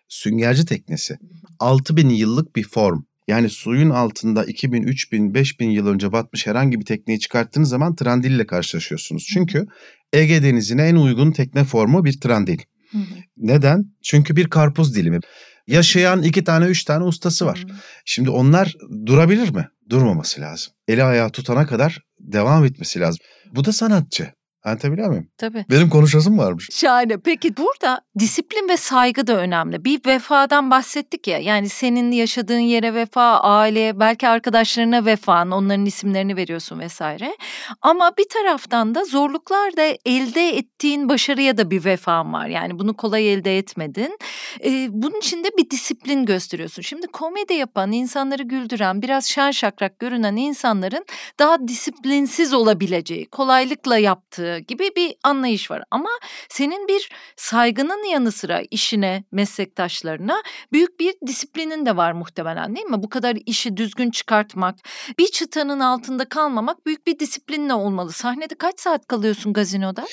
Süngerci 0.07 0.65
teknesi. 0.65 1.17
6000 1.59 2.09
yıllık 2.09 2.55
bir 2.55 2.63
form. 2.63 2.99
Yani 3.27 3.49
suyun 3.49 3.89
altında 3.89 4.45
2000, 4.45 4.83
3000, 4.83 5.33
5000 5.33 5.69
yıl 5.69 5.87
önce 5.87 6.11
batmış 6.11 6.47
herhangi 6.47 6.79
bir 6.79 6.85
tekneyi 6.85 7.19
çıkarttığınız 7.19 7.69
zaman 7.69 7.95
trandil 7.95 8.31
ile 8.31 8.45
karşılaşıyorsunuz. 8.45 9.25
Çünkü 9.33 9.65
Ege 10.13 10.43
Denizi'ne 10.43 10.83
en 10.83 10.95
uygun 10.95 11.31
tekne 11.31 11.63
formu 11.63 12.05
bir 12.05 12.19
trandil. 12.19 12.57
Hı 12.91 12.97
hı. 12.97 13.03
Neden? 13.37 13.83
Çünkü 14.03 14.35
bir 14.35 14.47
karpuz 14.47 14.95
dilimi. 14.95 15.19
Yaşayan 15.67 16.23
iki 16.23 16.43
tane, 16.43 16.65
üç 16.65 16.83
tane 16.83 17.03
ustası 17.03 17.45
var. 17.45 17.65
Hı. 17.67 17.73
Şimdi 18.05 18.29
onlar 18.29 18.75
durabilir 19.05 19.49
mi? 19.49 19.67
Durmaması 19.89 20.41
lazım. 20.41 20.73
Eli 20.87 21.03
ayağı 21.03 21.29
tutana 21.29 21.65
kadar 21.65 21.99
devam 22.19 22.65
etmesi 22.65 22.99
lazım. 22.99 23.19
Bu 23.51 23.65
da 23.65 23.71
sanatçı. 23.71 24.36
Anlatabiliyor 24.67 25.07
muyum? 25.07 25.27
Tabii. 25.37 25.65
Benim 25.69 25.89
konuşasım 25.89 26.37
varmış. 26.37 26.69
Şahane. 26.71 27.17
Peki 27.17 27.57
burada 27.57 28.01
disiplin 28.19 28.69
ve 28.69 28.77
saygı 28.77 29.27
da 29.27 29.37
önemli. 29.37 29.85
Bir 29.85 30.01
vefadan 30.05 30.71
bahsettik 30.71 31.27
ya. 31.27 31.37
Yani 31.37 31.69
senin 31.69 32.11
yaşadığın 32.11 32.59
yere 32.59 32.93
vefa, 32.93 33.39
aileye, 33.39 33.99
belki 33.99 34.27
arkadaşlarına 34.27 35.05
vefan, 35.05 35.51
onların 35.51 35.85
isimlerini 35.85 36.35
veriyorsun 36.35 36.79
vesaire. 36.79 37.35
Ama 37.81 38.11
bir 38.17 38.25
taraftan 38.29 38.95
da 38.95 39.05
zorluklar 39.05 39.77
da 39.77 39.83
elde 40.05 40.57
ettiğin 40.57 41.09
başarıya 41.09 41.57
da 41.57 41.71
bir 41.71 41.85
vefan 41.85 42.33
var. 42.33 42.47
Yani 42.47 42.79
bunu 42.79 42.93
kolay 42.93 43.33
elde 43.33 43.57
etmedin. 43.57 44.17
Ee, 44.65 44.87
bunun 44.91 45.17
için 45.17 45.43
de 45.43 45.49
bir 45.57 45.69
disiplin 45.69 46.25
gösteriyorsun. 46.25 46.81
Şimdi 46.81 47.07
komedi 47.07 47.53
yapan, 47.53 47.91
insanları 47.91 48.43
güldüren, 48.43 49.01
biraz 49.01 49.25
şen 49.25 49.51
şakrak 49.51 49.99
görünen 49.99 50.35
insanların 50.35 51.05
daha 51.39 51.67
disiplinsiz 51.67 52.53
olabileceği, 52.53 53.25
kolaylıkla 53.25 53.97
yaptığı 53.97 54.56
gibi 54.59 54.89
bir 54.95 55.15
anlayış 55.23 55.71
var. 55.71 55.83
Ama 55.91 56.09
senin 56.49 56.87
bir 56.87 57.09
saygının 57.35 58.11
yanı 58.11 58.31
sıra 58.31 58.61
işine, 58.71 59.23
meslektaşlarına 59.31 60.41
büyük 60.73 60.99
bir 60.99 61.13
disiplinin 61.27 61.85
de 61.85 61.97
var 61.97 62.11
muhtemelen 62.11 62.75
değil 62.75 62.85
mi? 62.85 63.03
Bu 63.03 63.09
kadar 63.09 63.37
işi 63.45 63.77
düzgün 63.77 64.11
çıkartmak, 64.11 64.75
bir 65.19 65.27
çıtanın 65.27 65.79
altında 65.79 66.29
kalmamak 66.29 66.85
büyük 66.85 67.07
bir 67.07 67.19
disiplinle 67.19 67.73
olmalı. 67.73 68.11
Sahnede 68.11 68.55
kaç 68.55 68.79
saat 68.79 69.07
kalıyorsun 69.07 69.53
gazinoda? 69.53 70.05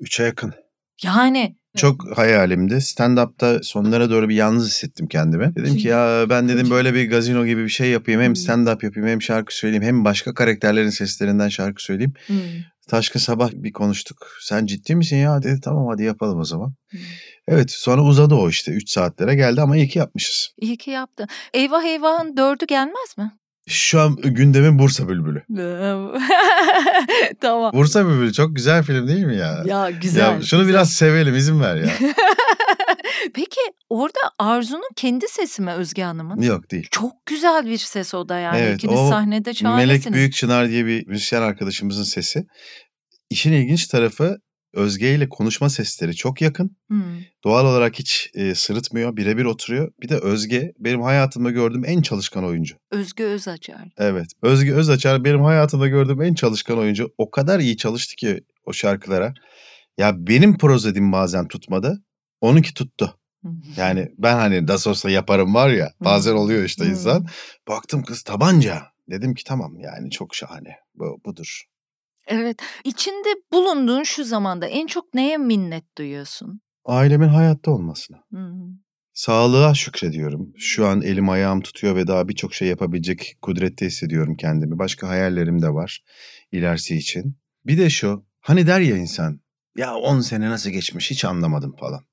Üçe 0.00 0.22
yakın. 0.22 0.54
Yani 1.02 1.56
Çok 1.76 2.18
hayalimdi. 2.18 2.74
Stand-up'ta 2.74 3.62
sonlara 3.62 4.10
doğru 4.10 4.28
bir 4.28 4.34
yalnız 4.34 4.66
hissettim 4.66 5.08
kendimi. 5.08 5.56
Dedim 5.56 5.76
ki 5.76 5.88
ya 5.88 6.26
ben 6.30 6.48
dedim 6.48 6.70
böyle 6.70 6.94
bir 6.94 7.10
gazino 7.10 7.46
gibi 7.46 7.64
bir 7.64 7.68
şey 7.68 7.90
yapayım. 7.90 8.20
Hem 8.20 8.32
stand-up 8.32 8.84
yapayım 8.84 9.08
hem 9.08 9.22
şarkı 9.22 9.56
söyleyeyim. 9.56 9.82
Hem 9.84 10.04
başka 10.04 10.34
karakterlerin 10.34 10.90
seslerinden 10.90 11.48
şarkı 11.48 11.82
söyleyeyim. 11.82 12.14
hmm, 12.26 12.36
Taşkın 12.88 13.20
sabah 13.20 13.50
bir 13.52 13.72
konuştuk. 13.72 14.26
Sen 14.40 14.66
ciddi 14.66 14.94
misin 14.96 15.16
ya? 15.16 15.42
Dedi 15.42 15.60
tamam 15.60 15.86
hadi 15.88 16.02
yapalım 16.04 16.38
o 16.40 16.44
zaman. 16.44 16.74
hmm. 16.90 17.00
Evet 17.48 17.70
sonra 17.70 18.02
uzadı 18.02 18.34
o 18.34 18.48
işte 18.48 18.72
3 18.72 18.90
saatlere 18.90 19.34
geldi 19.34 19.60
ama 19.60 19.76
iyi 19.76 19.88
ki 19.88 19.98
yapmışız. 19.98 20.48
iyi 20.60 20.76
ki 20.76 20.90
yaptın. 20.90 21.26
Eyvah 21.54 21.84
eyvahın 21.84 22.36
dördü 22.36 22.66
gelmez 22.66 23.18
mi? 23.18 23.32
Şu 23.68 24.00
an 24.00 24.16
gündemin 24.16 24.78
Bursa 24.78 25.08
Bülbülü. 25.08 25.42
tamam. 27.40 27.72
Bursa 27.74 28.06
Bülbülü 28.06 28.32
çok 28.32 28.56
güzel 28.56 28.82
film 28.82 29.08
değil 29.08 29.24
mi 29.24 29.36
ya? 29.36 29.62
Ya 29.66 29.90
güzel. 29.90 30.20
Ya 30.20 30.42
şunu 30.42 30.68
biraz 30.68 30.92
sevelim 30.92 31.34
izin 31.34 31.60
ver 31.60 31.76
ya. 31.76 31.90
Peki 33.34 33.60
orada 33.88 34.18
Arzu'nun 34.38 34.88
kendi 34.96 35.28
sesi 35.28 35.62
mi 35.62 35.70
Özge 35.72 36.02
Hanım'ın? 36.02 36.42
Yok 36.42 36.70
değil. 36.70 36.88
Çok 36.90 37.26
güzel 37.26 37.66
bir 37.66 37.78
ses 37.78 38.14
o 38.14 38.28
da 38.28 38.38
yani. 38.38 38.58
Evet, 38.58 38.74
İkiniz 38.74 38.98
o 38.98 39.08
sahnede 39.08 39.54
şahanesiniz. 39.54 40.04
Melek 40.04 40.14
Büyükçınar 40.14 40.68
diye 40.68 40.86
bir 40.86 41.06
müzisyen 41.06 41.42
arkadaşımızın 41.42 42.02
sesi. 42.02 42.46
İşin 43.30 43.52
ilginç 43.52 43.86
tarafı 43.86 44.38
Özge 44.72 45.14
ile 45.14 45.28
konuşma 45.28 45.70
sesleri 45.70 46.16
çok 46.16 46.40
yakın. 46.40 46.76
Hmm. 46.88 47.02
Doğal 47.44 47.66
olarak 47.66 47.98
hiç 47.98 48.30
e, 48.34 48.54
sırıtmıyor, 48.54 49.16
birebir 49.16 49.44
oturuyor. 49.44 49.92
Bir 50.02 50.08
de 50.08 50.16
Özge 50.16 50.72
benim 50.78 51.02
hayatımda 51.02 51.50
gördüğüm 51.50 51.84
en 51.84 52.02
çalışkan 52.02 52.44
oyuncu. 52.44 52.76
Özge 52.90 53.24
Özacar. 53.24 53.88
Evet. 53.98 54.26
Özge 54.42 54.72
Özaçar 54.72 55.24
benim 55.24 55.40
hayatımda 55.40 55.88
gördüğüm 55.88 56.22
en 56.22 56.34
çalışkan 56.34 56.78
oyuncu. 56.78 57.10
O 57.18 57.30
kadar 57.30 57.60
iyi 57.60 57.76
çalıştı 57.76 58.16
ki 58.16 58.40
o 58.64 58.72
şarkılara. 58.72 59.34
Ya 59.98 60.26
benim 60.26 60.58
prozedim 60.58 61.12
bazen 61.12 61.48
tutmadı. 61.48 62.02
Onunki 62.40 62.74
tuttu. 62.74 63.14
Yani 63.76 64.08
ben 64.18 64.34
hani 64.34 64.66
nasıl 64.66 64.90
olsa 64.90 65.10
yaparım 65.10 65.54
var 65.54 65.68
ya. 65.68 65.92
Bazen 66.00 66.32
oluyor 66.32 66.64
işte 66.64 66.86
insan. 66.86 67.26
Baktım 67.68 68.02
kız 68.02 68.22
tabanca. 68.22 68.82
Dedim 69.10 69.34
ki 69.34 69.44
tamam 69.44 69.78
yani 69.78 70.10
çok 70.10 70.34
şahane. 70.34 70.76
Bu, 70.94 71.20
budur. 71.24 71.64
Evet. 72.28 72.62
İçinde 72.84 73.28
bulunduğun 73.52 74.02
şu 74.02 74.24
zamanda 74.24 74.66
en 74.66 74.86
çok 74.86 75.14
neye 75.14 75.36
minnet 75.36 75.98
duyuyorsun? 75.98 76.60
Ailemin 76.84 77.28
hayatta 77.28 77.70
olmasına. 77.70 78.16
Hmm. 78.30 78.78
Sağlığa 79.12 79.74
şükrediyorum. 79.74 80.52
Şu 80.56 80.86
an 80.86 81.02
elim 81.02 81.28
ayağım 81.28 81.60
tutuyor 81.60 81.96
ve 81.96 82.06
daha 82.06 82.28
birçok 82.28 82.54
şey 82.54 82.68
yapabilecek 82.68 83.38
kudrette 83.42 83.86
hissediyorum 83.86 84.36
kendimi. 84.36 84.78
Başka 84.78 85.08
hayallerim 85.08 85.62
de 85.62 85.68
var 85.68 86.04
ilerisi 86.52 86.96
için. 86.96 87.36
Bir 87.66 87.78
de 87.78 87.90
şu 87.90 88.26
hani 88.40 88.66
der 88.66 88.80
ya 88.80 88.96
insan 88.96 89.40
ya 89.76 89.94
10 89.94 90.20
sene 90.20 90.50
nasıl 90.50 90.70
geçmiş 90.70 91.10
hiç 91.10 91.24
anlamadım 91.24 91.76
falan. 91.80 92.04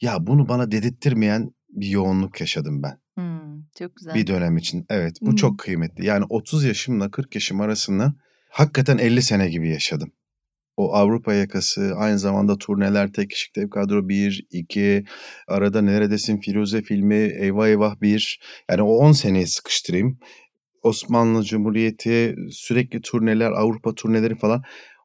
Ya 0.00 0.26
bunu 0.26 0.48
bana 0.48 0.70
dedirttirmeyen 0.70 1.50
bir 1.68 1.88
yoğunluk 1.88 2.40
yaşadım 2.40 2.82
ben 2.82 2.98
Hmm, 3.14 3.62
çok 3.78 3.96
güzel. 3.96 4.14
bir 4.14 4.26
dönem 4.26 4.56
için. 4.56 4.86
Evet 4.90 5.16
bu 5.22 5.26
Hmm. 5.28 5.36
çok 5.36 5.58
kıymetli. 5.58 6.06
Yani 6.06 6.24
30 6.28 6.64
yaşımla 6.64 7.10
40 7.10 7.34
yaşım 7.34 7.60
arasında 7.60 8.14
hakikaten 8.48 8.98
50 8.98 9.22
sene 9.22 9.48
gibi 9.48 9.70
yaşadım. 9.70 10.12
O 10.76 10.94
Avrupa 10.94 11.34
yakası, 11.34 11.92
aynı 11.96 12.18
zamanda 12.18 12.58
turneler, 12.58 13.12
tek 13.12 13.30
kişilik 13.30 13.56
dev 13.56 13.70
kadro 13.70 14.08
1, 14.08 14.46
2, 14.50 15.04
arada 15.48 15.82
Neredesin 15.82 16.40
Firuze 16.40 16.82
filmi, 16.82 17.32
Eyvah 17.40 17.68
Eyvah 17.68 18.00
1. 18.00 18.40
Yani 18.70 18.82
o 18.82 18.96
10 18.96 19.12
seneye 19.12 19.46
sıkıştırayım. 19.46 20.18
Osmanlı 20.82 21.44
Cumhuriyeti, 21.44 22.36
sürekli 22.50 23.00
turneler, 23.00 23.50
Avrupa 23.50 23.94
turneleri 23.94 24.34
falan 24.36 24.62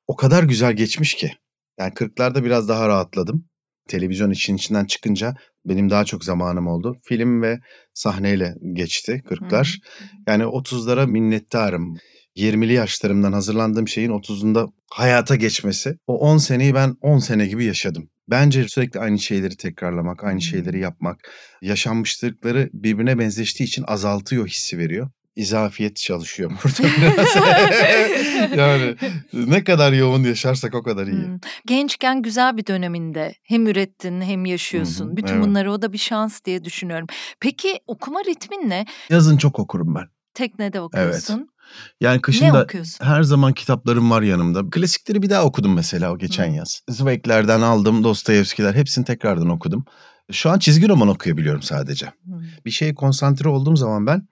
o 0.08 0.16
kadar 0.16 0.44
güzel 0.44 0.74
geçmiş 0.74 1.14
ki. 1.14 1.32
Yani 1.80 1.94
40'larda 1.94 2.44
biraz 2.46 2.70
daha 2.70 2.88
rahatladım. 2.88 3.46
Televizyon 3.88 4.32
için 4.32 4.56
içinden 4.56 4.86
çıkınca 4.86 5.36
benim 5.66 5.90
daha 5.90 6.06
çok 6.06 6.24
zamanım 6.24 6.68
oldu. 6.68 6.98
Film 7.04 7.42
ve 7.42 7.60
sahneyle 7.94 8.56
geçti 8.74 9.22
40'lar. 9.30 9.82
Yani 10.28 10.44
30'lara 10.44 11.08
minnettarım. 11.08 11.98
20'li 12.38 12.74
yaşlarımdan 12.74 13.34
hazırlandığım 13.34 13.88
şeyin 13.88 14.10
30'unda 14.10 14.72
hayata 14.92 15.36
geçmesi. 15.36 15.98
O 16.08 16.18
10 16.20 16.38
seneyi 16.38 16.74
ben 16.74 16.96
10 17.02 17.20
sene 17.20 17.48
gibi 17.48 17.66
yaşadım. 17.66 18.10
Bence 18.30 18.68
sürekli 18.68 19.00
aynı 19.00 19.20
şeyleri 19.20 19.58
tekrarlamak, 19.58 20.24
aynı 20.24 20.42
şeyleri 20.42 20.80
yapmak, 20.80 21.32
yaşanmışlıkları 21.62 22.70
birbirine 22.74 23.20
benzeştiği 23.20 23.68
için 23.68 23.84
azaltıyor 23.88 24.48
hissi 24.48 24.78
veriyor. 24.78 25.10
İzafiyet 25.36 25.96
çalışıyor 25.96 26.52
burada 26.64 26.90
biraz. 26.98 27.36
yani 28.58 28.96
ne 29.34 29.64
kadar 29.64 29.94
yoğun 29.94 30.24
yaşarsak 30.24 30.76
o 30.76 30.84
kadar 30.84 31.08
iyi. 31.08 31.26
Hmm. 31.26 31.38
Gençken 31.66 32.22
güzel 32.22 32.58
bir 32.58 32.66
döneminde 32.66 33.36
hem 33.44 33.68
ürettin 33.68 34.22
hem 34.22 34.46
yaşıyorsun. 34.46 35.12
Hı, 35.12 35.18
Bütün 35.18 35.34
evet. 35.36 35.46
bunları 35.46 35.72
o 35.72 35.82
da 35.82 35.94
bir 35.94 35.98
şans 35.98 36.44
diye 36.46 36.64
düşünüyorum. 36.64 37.08
Peki 37.40 37.80
okuma 37.88 38.20
ritmin 38.20 38.70
ne? 38.70 38.86
Yazın 39.10 39.38
çok 39.38 39.60
okurum 39.60 39.96
ben. 39.96 40.08
Teknede 40.34 40.82
okuyorsun. 40.82 41.48
Yani 42.02 42.16
Ne 42.18 42.22
kışın 42.22 42.54
da 42.54 42.64
okuyorsun? 42.64 43.06
her 43.06 43.24
zaman 43.24 43.54
kitaplarım 43.54 44.12
var 44.12 44.22
yanımda. 44.22 44.70
Klasikleri 44.70 45.22
bir 45.22 45.30
daha 45.30 45.44
okudum 45.44 45.74
mesela 45.76 46.12
o 46.14 46.18
geçen 46.18 46.52
Hı. 46.52 46.56
yaz. 46.56 46.82
Zweigler'den 46.90 47.62
aldım, 47.62 48.04
Dostoyevskiler 48.04 48.74
hepsini 48.74 49.06
tekrardan 49.06 49.50
okudum. 49.50 49.86
Şu 50.32 50.50
an 50.50 50.60
çizgi 50.60 50.90
roman 50.90 51.08
okuyabiliyorum 51.08 51.62
sadece. 51.62 52.06
Hmm. 52.24 52.42
Bir 52.66 52.72
şeye 52.72 52.96
konsantre 52.96 53.50
olduğum 53.50 53.76
zaman 53.76 54.08
ben 54.08 54.28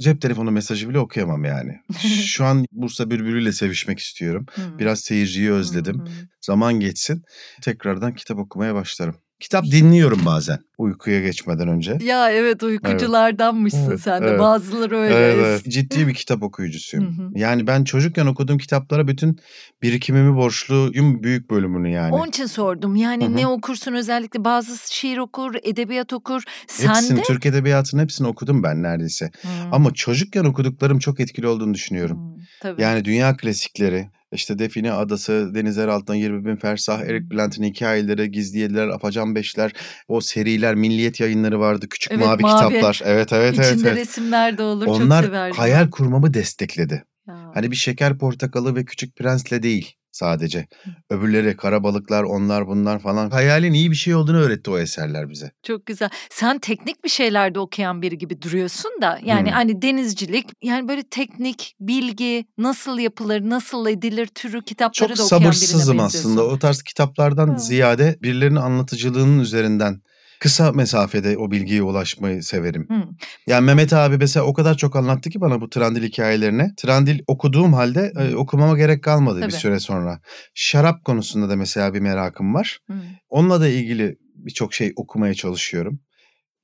cep 0.00 0.20
telefonu 0.20 0.50
mesajı 0.50 0.88
bile 0.88 0.98
okuyamam 0.98 1.44
yani. 1.44 1.80
Şu 2.26 2.44
an 2.44 2.64
Bursa 2.72 3.10
Bülbülü'yle 3.10 3.52
sevişmek 3.52 3.98
istiyorum. 3.98 4.46
Hmm. 4.54 4.78
Biraz 4.78 5.00
seyirciyi 5.00 5.52
özledim. 5.52 5.98
Hmm. 5.98 6.06
Zaman 6.40 6.80
geçsin 6.80 7.22
tekrardan 7.62 8.12
kitap 8.14 8.38
okumaya 8.38 8.74
başlarım. 8.74 9.14
Kitap 9.42 9.64
dinliyorum 9.64 10.20
bazen 10.26 10.58
uykuya 10.78 11.20
geçmeden 11.20 11.68
önce. 11.68 11.98
Ya 12.02 12.30
evet 12.30 12.62
uykuculardanmışsın 12.62 13.88
Evet, 13.90 14.00
sen 14.00 14.22
de. 14.22 14.26
evet. 14.26 14.40
Bazıları 14.40 14.96
öyle. 14.96 15.14
Evet, 15.14 15.36
evet. 15.38 15.64
Ciddi 15.68 16.06
bir 16.08 16.14
kitap 16.14 16.42
okuyucusuyum. 16.42 17.18
Hı 17.18 17.22
hı. 17.22 17.30
Yani 17.34 17.66
ben 17.66 17.84
çocukken 17.84 18.26
okuduğum 18.26 18.58
kitaplara 18.58 19.08
bütün 19.08 19.38
birikimimi 19.82 20.36
borçluyum 20.36 21.22
büyük 21.22 21.50
bölümünü 21.50 21.90
yani. 21.90 22.14
Onun 22.14 22.28
için 22.28 22.46
sordum. 22.46 22.96
Yani 22.96 23.24
Hı 23.24 23.28
hı. 23.28 23.36
ne 23.36 23.46
okursun 23.46 23.92
özellikle 23.92 24.44
bazı 24.44 24.94
şiir 24.94 25.18
okur, 25.18 25.54
edebiyat 25.62 26.12
okur. 26.12 26.42
Sen 26.66 26.88
Hepsini, 26.88 27.18
de 27.18 27.22
Türk 27.22 27.46
Edebiyatı'nın 27.46 28.02
hepsini 28.02 28.26
okudum 28.26 28.62
ben 28.62 28.82
neredeyse. 28.82 29.30
Ama 29.72 29.94
çocukken 29.94 30.44
okuduklarım 30.44 30.98
çok 30.98 31.20
etkili 31.20 31.46
olduğunu 31.46 31.74
düşünüyorum. 31.74 32.16
Hmm, 32.16 32.42
Tabii. 32.60 32.82
Yani 32.82 33.04
dünya 33.04 33.36
klasikleri, 33.36 34.08
işte 34.32 34.58
Define 34.58 34.92
Adası, 34.92 35.50
Denizler 35.54 35.88
Altından 35.88 36.14
20 36.14 36.44
Bin 36.44 36.56
Fersah, 36.56 37.00
Eric 37.00 37.30
Bülent'in 37.30 37.64
hikayeleri, 37.64 38.30
Gizli 38.30 38.58
Yediler, 38.58 38.88
Afacan 38.88 39.34
Beşler, 39.34 39.72
o 40.08 40.20
seriler, 40.20 40.74
Milliyet 40.74 41.20
yayınları 41.20 41.60
vardı, 41.60 41.88
küçük 41.88 42.12
Evet, 42.12 42.26
mavi, 42.26 42.42
mavi. 42.42 42.68
kitaplar. 42.68 43.00
Evet, 43.12 43.32
evet, 43.32 43.54
evet. 43.58 43.72
İçinde 43.72 43.88
evet. 43.88 43.98
resimler 43.98 44.58
de 44.58 44.62
olur. 44.62 44.86
çok 44.86 44.96
Onlar 44.96 45.22
severdim. 45.24 45.56
hayal 45.58 45.90
kurmamı 45.90 46.34
destekledi. 46.34 47.04
Ya. 47.28 47.50
Hani 47.54 47.70
bir 47.70 47.76
şeker 47.76 48.18
portakalı 48.18 48.76
ve 48.76 48.84
küçük 48.84 49.16
prensle 49.16 49.62
değil 49.62 49.96
sadece. 50.12 50.66
Öbürleri 51.10 51.56
karabalıklar 51.56 52.22
onlar 52.22 52.66
bunlar 52.66 52.98
falan. 52.98 53.30
Hayalin 53.30 53.72
iyi 53.72 53.90
bir 53.90 53.96
şey 53.96 54.14
olduğunu 54.14 54.36
öğretti 54.38 54.70
o 54.70 54.78
eserler 54.78 55.30
bize. 55.30 55.50
Çok 55.62 55.86
güzel. 55.86 56.08
Sen 56.30 56.58
teknik 56.58 57.04
bir 57.04 57.08
şeylerde 57.08 57.58
okuyan 57.58 58.02
biri 58.02 58.18
gibi 58.18 58.42
duruyorsun 58.42 58.90
da 59.02 59.20
yani 59.24 59.48
Hmm. 59.48 59.54
hani 59.56 59.82
denizcilik 59.82 60.46
yani 60.62 60.88
böyle 60.88 61.02
teknik, 61.02 61.74
bilgi, 61.80 62.44
nasıl 62.58 62.98
yapılır, 62.98 63.40
nasıl 63.40 63.86
edilir 63.88 64.26
türü 64.26 64.62
kitapları 64.64 65.08
Çok 65.14 65.18
da 65.18 65.22
okuyan 65.24 65.40
birine 65.40 65.52
sabırsızım 65.54 65.98
benziyorsun. 65.98 66.30
aslında. 66.30 66.44
O 66.46 66.58
tarz 66.58 66.82
kitaplardan 66.82 67.48
Ha. 67.48 67.58
ziyade 67.58 68.18
birilerinin 68.22 68.56
anlatıcılığının 68.56 69.38
üzerinden 69.40 70.00
kısa 70.42 70.72
mesafede 70.72 71.38
o 71.38 71.50
bilgiye 71.50 71.82
ulaşmayı 71.82 72.42
severim. 72.42 72.86
Hı. 72.88 73.04
Yani 73.46 73.64
Mehmet 73.64 73.92
abi 73.92 74.16
mesela 74.18 74.46
o 74.46 74.52
kadar 74.52 74.76
çok 74.76 74.96
anlattı 74.96 75.30
ki 75.30 75.40
bana 75.40 75.60
bu 75.60 75.70
Trandil 75.70 76.02
hikayelerini. 76.02 76.74
Trandil 76.76 77.20
okuduğum 77.26 77.72
halde 77.72 78.12
e, 78.18 78.34
okumama 78.34 78.76
gerek 78.76 79.04
kalmadı 79.04 79.40
Tabii. 79.40 79.52
bir 79.52 79.56
süre 79.56 79.80
sonra. 79.80 80.20
Şarap 80.54 81.04
konusunda 81.04 81.48
da 81.48 81.56
mesela 81.56 81.94
bir 81.94 82.00
merakım 82.00 82.54
var. 82.54 82.78
Hı. 82.90 82.94
Onunla 83.28 83.60
da 83.60 83.68
ilgili 83.68 84.16
birçok 84.34 84.74
şey 84.74 84.92
okumaya 84.96 85.34
çalışıyorum. 85.34 86.00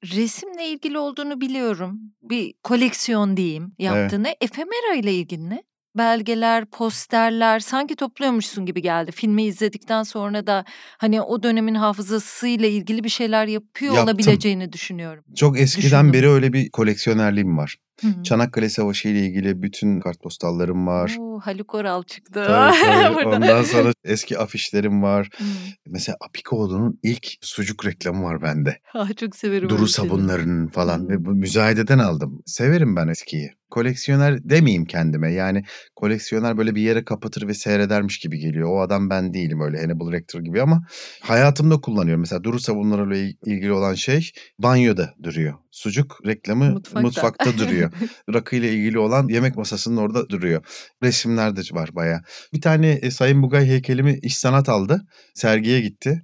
Resimle 0.05 0.69
ilgili 0.69 0.99
olduğunu 0.99 1.41
biliyorum. 1.41 2.01
Bir 2.23 2.55
koleksiyon 2.63 3.37
diyeyim 3.37 3.73
yaptığını. 3.79 4.35
Efemera 4.41 4.95
ile 4.97 5.15
ilgili 5.15 5.51
ne? 5.51 5.63
Belgeler, 5.99 6.65
posterler 6.65 7.61
sanki 7.61 7.97
topluyormuşsun 7.97 8.67
gibi 8.67 8.83
geldi. 8.83 9.13
Filmi 9.13 9.43
izledikten 9.45 10.03
sonra 10.03 10.47
da 10.47 10.65
hani 10.99 11.23
o 11.23 11.43
dönemin 11.43 11.75
hafızasıyla 11.75 12.69
ilgili 12.69 13.05
bir 13.05 13.09
şeyler 13.09 13.47
yapıyor 13.47 13.95
Yaptım. 13.95 14.15
olabileceğini 14.15 14.73
düşünüyorum. 14.73 15.25
Çok 15.37 15.61
eskiden 15.61 15.83
Düşündüm. 15.85 16.13
beri 16.13 16.29
öyle 16.29 16.53
bir 16.53 16.71
koleksiyonerliğim 16.71 17.59
var. 17.59 17.77
Hı 18.01 18.07
hı. 18.07 18.23
Çanakkale 18.23 18.69
Savaşı 18.69 19.09
ile 19.09 19.27
ilgili 19.27 19.63
bütün 19.63 20.01
kartpostallarım 20.01 20.87
var. 20.87 21.17
Oo, 21.21 21.39
Haluk 21.41 21.75
Oral 21.75 22.03
çıktı. 22.03 22.45
Tabii, 22.47 22.77
tabii. 22.85 23.27
Ondan 23.29 23.63
sonra 23.63 23.93
eski 24.05 24.39
afişlerim 24.39 25.03
var. 25.03 25.29
Hı. 25.39 25.45
Mesela 25.87 26.17
Apikoğlu'nun 26.29 26.99
ilk 27.03 27.27
sucuk 27.41 27.87
reklamı 27.87 28.25
var 28.25 28.43
bende. 28.43 28.79
Ah, 28.95 29.17
çok 29.17 29.37
severim. 29.37 29.69
Duru 29.69 29.87
sabunlarının 29.87 30.69
falan 30.69 30.99
Hmm. 30.99 31.09
ve 31.09 31.25
bu 31.25 31.31
müzayededen 31.31 31.99
aldım. 31.99 32.43
Severim 32.47 32.97
ben 32.97 33.09
eskiyi. 33.09 33.51
Koleksiyoner 33.71 34.49
demeyeyim 34.49 34.85
kendime. 34.85 35.33
Yani 35.33 35.65
koleksiyoner 35.97 36.59
böyle 36.59 36.75
bir 36.75 36.83
yere 36.83 37.05
kapatır 37.05 37.49
ve 37.49 37.55
seyredermiş 37.55 38.19
gibi 38.19 38.39
geliyor. 38.39 38.69
O 38.71 38.81
adam 38.81 39.11
ben 39.11 39.35
değilim 39.35 39.61
öyle 39.61 39.81
Hannibal 39.81 40.13
Lecter 40.13 40.41
gibi 40.41 40.63
ama 40.63 40.83
hayatımda 41.23 41.81
kullanıyorum. 41.81 42.21
Mesela 42.21 42.45
duru 42.45 42.61
sabunlarıyla 42.61 43.17
il- 43.17 43.37
ilgili 43.47 43.73
olan 43.73 43.95
şey 43.95 44.31
banyoda 44.59 45.15
duruyor. 45.23 45.55
Sucuk 45.71 46.19
reklamı 46.27 46.71
Mutfakta. 46.71 47.01
mutfakta, 47.01 47.59
duruyor. 47.59 47.88
Rakı 48.35 48.57
ile 48.57 48.73
ilgili 48.73 48.99
olan 48.99 49.29
yemek 49.29 49.57
masasının 49.57 49.97
orada 49.97 50.29
duruyor. 50.29 50.65
Resimler 51.03 51.57
de 51.57 51.61
var 51.73 51.91
baya. 51.93 52.23
Bir 52.53 52.61
tane 52.61 52.91
e, 52.91 53.11
Sayın 53.11 53.43
Bugay 53.43 53.67
heykelimi 53.67 54.19
iş 54.23 54.39
sanat 54.39 54.69
aldı. 54.69 55.07
Sergiye 55.35 55.81
gitti. 55.81 56.23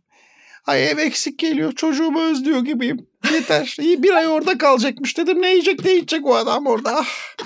Ay 0.66 0.90
ev 0.90 0.98
eksik 0.98 1.38
geliyor 1.38 1.72
çocuğumu 1.72 2.20
özlüyor 2.20 2.64
gibiyim. 2.64 3.06
Yeter. 3.32 3.76
İyi 3.80 4.02
bir 4.02 4.10
ay 4.10 4.28
orada 4.28 4.58
kalacakmış 4.58 5.18
dedim. 5.18 5.42
Ne 5.42 5.50
yiyecek 5.50 5.84
ne 5.84 5.90
yiyecek 5.90 6.26
o 6.26 6.34
adam 6.34 6.66
orada. 6.66 6.96
Ah. 6.96 7.06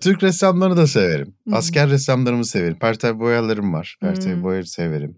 Türk 0.00 0.22
ressamlarını 0.22 0.76
da 0.76 0.86
severim. 0.86 1.34
Hı. 1.48 1.56
Asker 1.56 1.90
ressamlarımı 1.90 2.46
severim. 2.46 2.78
Pertev 2.78 3.18
boyalarım 3.18 3.72
var. 3.72 3.96
Pertev 4.00 4.36
Hı. 4.36 4.42
boyarı 4.42 4.66
severim. 4.66 5.16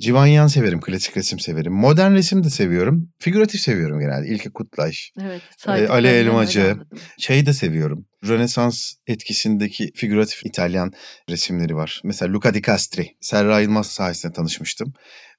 Civanyan 0.00 0.46
severim. 0.46 0.80
Klasik 0.80 1.16
resim 1.16 1.38
severim. 1.38 1.72
Modern 1.72 2.12
resim 2.12 2.44
de 2.44 2.50
seviyorum. 2.50 3.08
Figüratif 3.18 3.60
seviyorum 3.60 4.00
genelde. 4.00 4.28
İlke 4.28 4.50
Kutlaş. 4.50 5.12
Evet. 5.20 5.42
Ee, 5.68 5.88
Ali 5.88 6.08
Elmacı. 6.08 6.76
Şeyi 7.18 7.46
de 7.46 7.52
seviyorum. 7.52 8.06
Rönesans 8.28 8.92
etkisindeki 9.06 9.92
figüratif 9.94 10.46
İtalyan 10.46 10.92
resimleri 11.30 11.76
var. 11.76 12.00
Mesela 12.04 12.32
Luca 12.32 12.54
di 12.54 12.62
Castri. 12.62 13.16
Serra 13.20 13.60
Yılmaz 13.60 13.86
sayesinde 13.86 14.32
tanışmıştım. 14.32 14.92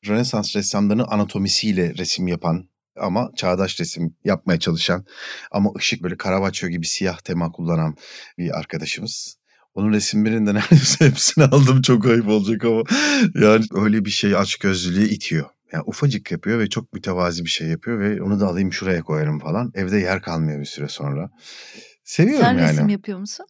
Rönesans 0.08 0.56
ressamlarının 0.56 1.08
anatomisiyle 1.08 1.94
resim 1.98 2.28
yapan 2.28 2.70
ama 3.00 3.32
çağdaş 3.36 3.80
resim 3.80 4.16
yapmaya 4.24 4.60
çalışan 4.60 5.06
ama 5.52 5.72
ışık 5.78 6.04
böyle 6.04 6.16
Caravaggio 6.24 6.70
gibi 6.70 6.88
siyah 6.88 7.18
tema 7.20 7.52
kullanan 7.52 7.96
bir 8.38 8.58
arkadaşımız. 8.58 9.38
Onun 9.76 9.94
resimlerinin 9.94 10.46
de 10.46 10.54
neredeyse 10.54 11.06
hepsini 11.06 11.44
aldım 11.44 11.82
çok 11.82 12.06
ayıp 12.06 12.28
olacak 12.28 12.66
ama 12.66 12.84
yani 13.36 13.66
öyle 13.72 14.06
bir 14.06 14.10
şey 14.10 14.36
açgözlülüğe 14.36 15.06
itiyor. 15.06 15.46
Yani 15.74 15.84
ufacık 15.88 16.32
yapıyor 16.32 16.60
ve 16.60 16.70
çok 16.70 16.94
mütevazi 16.94 17.46
bir 17.46 17.50
şey 17.50 17.68
yapıyor 17.68 18.00
ve 18.00 18.22
onu 18.22 18.40
da 18.40 18.48
alayım 18.48 18.74
şuraya 18.74 19.02
koyarım 19.02 19.40
falan. 19.40 19.72
Evde 19.76 19.98
yer 19.98 20.22
kalmıyor 20.22 20.60
bir 20.60 20.66
süre 20.66 20.88
sonra. 20.88 21.30
Seviyorum 22.04 22.46
Sen 22.46 22.58
yani. 22.58 22.72
resim 22.72 22.90
yapıyor 22.90 23.20
musun? 23.20 23.46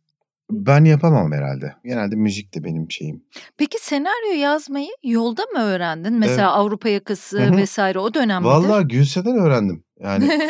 Ben 0.51 0.85
yapamam 0.85 1.31
herhalde. 1.31 1.75
Genelde 1.85 2.15
müzik 2.15 2.55
de 2.55 2.63
benim 2.63 2.91
şeyim. 2.91 3.23
Peki 3.57 3.77
senaryo 3.81 4.39
yazmayı 4.41 4.89
yolda 5.03 5.41
mı 5.41 5.59
öğrendin? 5.59 6.13
Mesela 6.13 6.47
Evet. 6.47 6.57
Avrupa 6.57 6.89
yakası 6.89 7.41
Hı 7.41 7.47
hı. 7.47 7.57
vesaire 7.57 7.99
o 7.99 8.13
dönem 8.13 8.41
midir? 8.41 8.49
Vallahi 8.53 8.87
Gülse'den 8.87 9.35
öğrendim. 9.35 9.83
Yani 9.99 10.25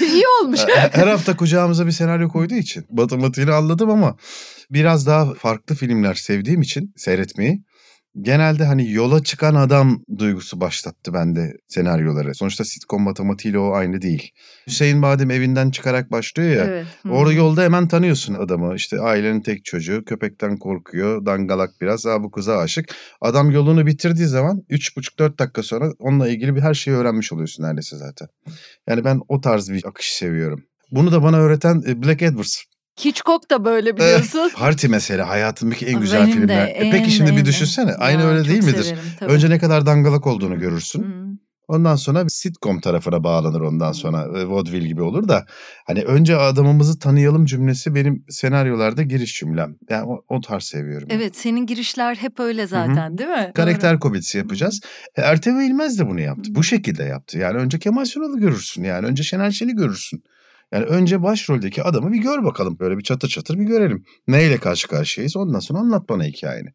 İyi 0.00 0.24
olmuş. 0.42 0.60
her 0.92 1.06
hafta 1.06 1.36
kucağımıza 1.36 1.86
bir 1.86 1.90
senaryo 1.92 2.28
koyduğu 2.28 2.54
için 2.54 2.84
matematiğini 2.90 3.52
anladım 3.52 3.90
ama 3.90 4.16
biraz 4.70 5.06
daha 5.06 5.34
farklı 5.34 5.74
filmler 5.74 6.14
sevdiğim 6.14 6.60
için 6.60 6.92
seyretmeyi 6.96 7.62
genelde 8.20 8.64
hani 8.64 8.92
yola 8.92 9.22
çıkan 9.22 9.54
adam 9.54 10.02
duygusu 10.18 10.60
başlattı 10.60 11.14
bende 11.14 11.56
senaryoları. 11.68 12.34
Sonuçta 12.34 12.64
sitcom 12.64 13.02
matematiğiyle 13.02 13.58
o 13.58 13.72
aynı 13.72 14.02
değil. 14.02 14.30
Hüseyin 14.66 15.02
Badem 15.02 15.30
evinden 15.30 15.70
çıkarak 15.70 16.10
başlıyor 16.12 16.50
ya. 16.50 16.64
Evet. 16.64 16.86
Hı. 17.02 17.10
Orada 17.10 17.32
yolda 17.32 17.62
hemen 17.62 17.88
tanıyorsun 17.88 18.34
adamı. 18.34 18.74
İşte 18.74 19.00
ailenin 19.00 19.40
tek 19.40 19.64
çocuğu, 19.64 20.04
köpekten 20.04 20.56
korkuyor, 20.56 21.26
dangalak 21.26 21.70
biraz. 21.80 22.06
Aa 22.06 22.22
bu 22.22 22.30
kıza 22.30 22.58
aşık. 22.58 22.94
Adam 23.20 23.50
yolunu 23.50 23.86
bitirdiği 23.86 24.26
zaman 24.26 24.62
3,5-4 24.70 25.38
dakika 25.38 25.62
sonra 25.62 25.92
onunla 25.98 26.28
ilgili 26.28 26.56
bir 26.56 26.60
her 26.60 26.74
şeyi 26.74 26.96
öğrenmiş 26.96 27.32
oluyorsun 27.32 27.64
neredeyse 27.64 27.96
zaten. 27.96 28.28
Yani 28.88 29.04
ben 29.04 29.20
o 29.28 29.40
tarz 29.40 29.70
bir 29.70 29.84
akış 29.86 30.12
seviyorum. 30.12 30.64
Bunu 30.90 31.12
da 31.12 31.22
bana 31.22 31.36
öğreten 31.36 31.82
e, 31.86 32.02
Black 32.02 32.22
Edwards. 32.22 32.62
Hitchcock 33.04 33.50
da 33.50 33.64
böyle 33.64 33.96
biliyorsun. 33.96 34.50
Parti 34.56 34.88
mesela 34.88 35.28
hayatımdaki 35.28 35.86
en 35.86 36.00
güzel 36.00 36.20
Benim 36.20 36.32
de, 36.32 36.32
filmler. 36.32 36.68
E 36.68 36.90
peki 36.90 37.10
şimdi 37.10 37.26
de, 37.30 37.32
en 37.32 37.38
bir 37.38 37.44
de. 37.44 37.48
düşünsene. 37.48 37.94
Aynı 37.94 38.22
Ya, 38.22 38.28
öyle 38.28 38.48
değil 38.48 38.64
midir? 38.64 38.82
severim, 38.82 39.02
tabii. 39.20 39.32
Önce 39.32 39.50
ne 39.50 39.58
kadar 39.58 39.86
dangalak 39.86 40.26
olduğunu 40.26 40.58
görürsün. 40.58 41.02
Hı. 41.02 41.22
Ondan 41.68 41.96
sonra 41.96 42.28
sitcom 42.28 42.80
tarafına 42.80 43.24
bağlanır 43.24 43.60
ondan 43.60 43.92
sonra. 43.92 44.40
E, 44.40 44.48
Vaudeville 44.48 44.86
gibi 44.88 45.02
olur 45.02 45.28
da. 45.28 45.46
Hani 45.86 46.02
önce 46.02 46.36
adamımızı 46.36 46.98
tanıyalım 46.98 47.44
cümlesi 47.44 47.94
benim 47.94 48.24
senaryolarda 48.28 49.02
giriş 49.02 49.38
cümlem. 49.38 49.76
Yani 49.90 50.04
o, 50.04 50.24
o 50.28 50.40
tarz 50.40 50.64
seviyorum. 50.64 51.08
Evet 51.10 51.36
senin 51.36 51.66
girişler 51.66 52.14
hep 52.14 52.40
öyle 52.40 52.66
zaten 52.66 53.18
değil 53.18 53.30
mi? 53.30 53.52
Karakter 53.54 53.98
komedisi 54.00 54.38
yapacağız. 54.38 54.80
E, 55.16 55.20
Ertem 55.22 55.60
İlmez 55.60 55.98
de 55.98 56.06
bunu 56.08 56.20
yaptı. 56.20 56.50
Hı. 56.50 56.54
Bu 56.54 56.62
şekilde 56.62 57.04
yaptı. 57.04 57.38
Yani 57.38 57.58
önce 57.58 57.78
Kemal 57.78 58.04
Sunal'ı 58.04 58.38
görürsün. 58.40 58.84
Yani 58.84 59.06
önce 59.06 59.22
Şener 59.22 59.50
Şen'i 59.50 59.76
görürsün. 59.76 60.22
Yani 60.72 60.84
önce 60.84 61.22
başroldeki 61.22 61.82
adamı 61.82 62.12
bir 62.12 62.18
gör 62.18 62.44
bakalım. 62.44 62.78
Böyle 62.78 62.98
bir 62.98 63.02
çatır 63.02 63.28
çatır 63.28 63.58
bir 63.58 63.64
görelim. 63.64 64.04
Neyle 64.28 64.58
karşı 64.58 64.88
karşıyayız 64.88 65.36
ondan 65.36 65.58
sonra 65.58 65.78
anlat 65.78 66.08
bana 66.08 66.24
hikayeni. 66.24 66.68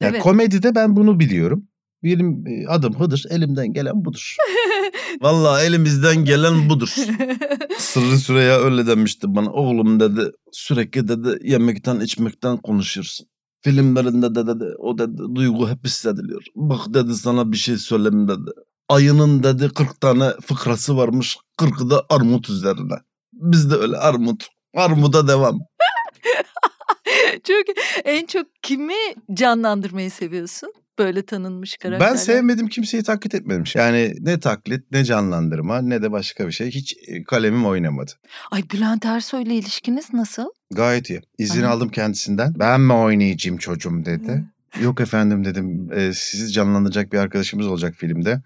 Yani 0.00 0.12
Evet. 0.12 0.22
komedide 0.22 0.74
ben 0.74 0.96
bunu 0.96 1.20
biliyorum. 1.20 1.68
Benim 2.04 2.46
e, 2.46 2.66
adım 2.68 3.00
Hıdır, 3.00 3.24
elimden 3.30 3.72
gelen 3.72 4.04
budur. 4.04 4.36
Vallahi 5.20 5.66
elimizden 5.66 6.24
gelen 6.24 6.68
budur. 6.68 6.88
Sırrı 7.78 8.18
Süreyya 8.18 8.60
öyle 8.60 8.86
demişti 8.86 9.26
bana. 9.34 9.50
Oğlum 9.52 10.00
dedi 10.00 10.30
sürekli 10.52 11.08
dedi 11.08 11.38
yemekten 11.50 12.00
içmekten 12.00 12.56
konuşuyorsun. 12.56 13.26
Filmlerinde 13.60 14.34
de 14.34 14.46
dedi 14.46 14.64
o 14.78 14.98
dedi 14.98 15.22
duygu 15.34 15.68
hep 15.68 15.84
hissediliyor. 15.84 16.42
Bak 16.56 16.94
dedi 16.94 17.14
sana 17.14 17.52
bir 17.52 17.56
şey 17.56 17.76
söyleyeyim 17.76 18.28
dedi. 18.28 18.50
Ayının 18.88 19.42
dedi 19.42 19.68
40 19.68 20.00
tane 20.00 20.30
fıkrası 20.46 20.96
varmış. 20.96 21.36
40'ı 21.60 21.90
da 21.90 22.04
armut 22.10 22.50
üzerine. 22.50 22.94
Biz 23.32 23.70
de 23.70 23.74
öyle 23.74 23.96
armut. 23.96 24.48
Armuda 24.74 25.28
devam. 25.28 25.58
çok 27.44 27.76
en 28.04 28.26
çok 28.26 28.46
kimi 28.62 28.94
canlandırmayı 29.34 30.10
seviyorsun? 30.10 30.72
Böyle 30.98 31.26
tanınmış 31.26 31.76
karakterler. 31.76 32.10
Ben 32.12 32.16
sevmedim 32.16 32.68
kimseyi 32.68 33.02
taklit 33.02 33.34
etmedim. 33.34 33.64
Yani 33.74 34.14
ne 34.20 34.40
taklit 34.40 34.90
ne 34.92 35.04
canlandırma 35.04 35.82
ne 35.82 36.02
de 36.02 36.12
başka 36.12 36.46
bir 36.46 36.52
şey. 36.52 36.70
Hiç 36.70 36.96
e, 37.06 37.24
kalemim 37.24 37.66
oynamadı. 37.66 38.12
Ay 38.50 38.62
Bülent 38.72 39.04
Ersoy'la 39.04 39.52
ilişkiniz 39.52 40.12
nasıl? 40.12 40.46
Gayet 40.70 41.10
iyi. 41.10 41.20
İzin 41.38 41.62
Aha. 41.62 41.70
aldım 41.70 41.88
kendisinden. 41.88 42.54
Ben 42.58 42.80
mi 42.80 42.92
oynayacağım 42.92 43.58
çocuğum 43.58 44.04
dedi. 44.04 44.44
Yok 44.80 45.00
efendim 45.00 45.44
dedim. 45.44 45.92
E, 45.92 46.12
sizi 46.14 46.52
canlandıracak 46.52 47.12
bir 47.12 47.18
arkadaşımız 47.18 47.66
olacak 47.66 47.94
filmde. 47.94 48.42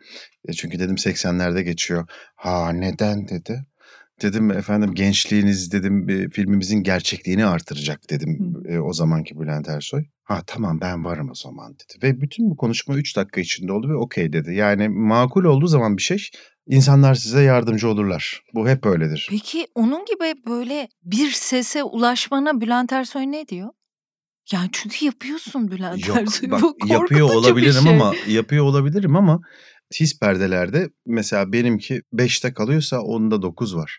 E, 0.49 0.53
çünkü 0.53 0.79
dedim 0.79 0.95
80'lerde 0.97 1.61
geçiyor. 1.61 2.09
Ha 2.37 2.71
neden 2.73 3.29
dedi. 3.29 3.65
Dedim 4.23 4.51
efendim 4.51 4.95
gençliğiniz 4.95 5.73
dedim 5.73 6.09
e, 6.09 6.29
filmimizin 6.29 6.83
gerçekliğini 6.83 7.47
artıracak 7.47 8.11
dedim 8.11 8.63
e, 8.69 8.79
o 8.79 8.93
zamanki 8.93 9.41
Bülent 9.41 9.69
Ersoy. 9.69 10.05
Ha 10.23 10.43
tamam 10.47 10.81
ben 10.81 11.05
varım 11.05 11.31
o 11.31 11.35
zaman 11.35 11.75
dedi. 11.75 12.03
Ve 12.03 12.21
bütün 12.21 12.51
bu 12.51 12.57
konuşma 12.57 12.95
3 12.95 13.17
dakika 13.17 13.41
içinde 13.41 13.73
oldu 13.73 13.89
ve 13.89 13.95
okey 13.95 14.33
dedi. 14.33 14.55
Yani 14.55 14.89
makul 14.89 15.45
olduğu 15.45 15.67
zaman 15.67 15.97
bir 15.97 16.03
şey 16.03 16.29
insanlar 16.67 17.15
size 17.15 17.43
yardımcı 17.43 17.89
olurlar. 17.89 18.43
Bu 18.55 18.69
hep 18.69 18.87
öyledir. 18.87 19.27
Peki 19.31 19.67
onun 19.75 20.05
gibi 20.05 20.35
böyle 20.47 20.89
bir 21.03 21.31
sese 21.31 21.83
ulaşmana 21.85 22.61
Bülent 22.61 22.93
Ersoy 22.93 23.27
ne 23.27 23.49
diyor? 23.49 23.69
Yani 24.53 24.69
çünkü 24.73 25.05
yapıyorsun 25.05 25.71
Bülent 25.71 26.09
Yok 26.09 26.19
Ersoy. 26.19 26.51
bak 26.51 26.63
Bu 26.63 26.77
yapıyor 26.87 27.35
olabilirim 27.35 27.83
şey. 27.83 27.95
ama 27.95 28.15
yapıyor 28.29 28.65
olabilirim 28.65 29.17
ama 29.17 29.41
tiz 29.91 30.19
perdelerde 30.21 30.89
mesela 31.07 31.53
benimki 31.53 32.03
5'te 32.15 32.53
kalıyorsa 32.53 33.01
onda 33.01 33.43
9 33.43 33.77
var. 33.77 33.99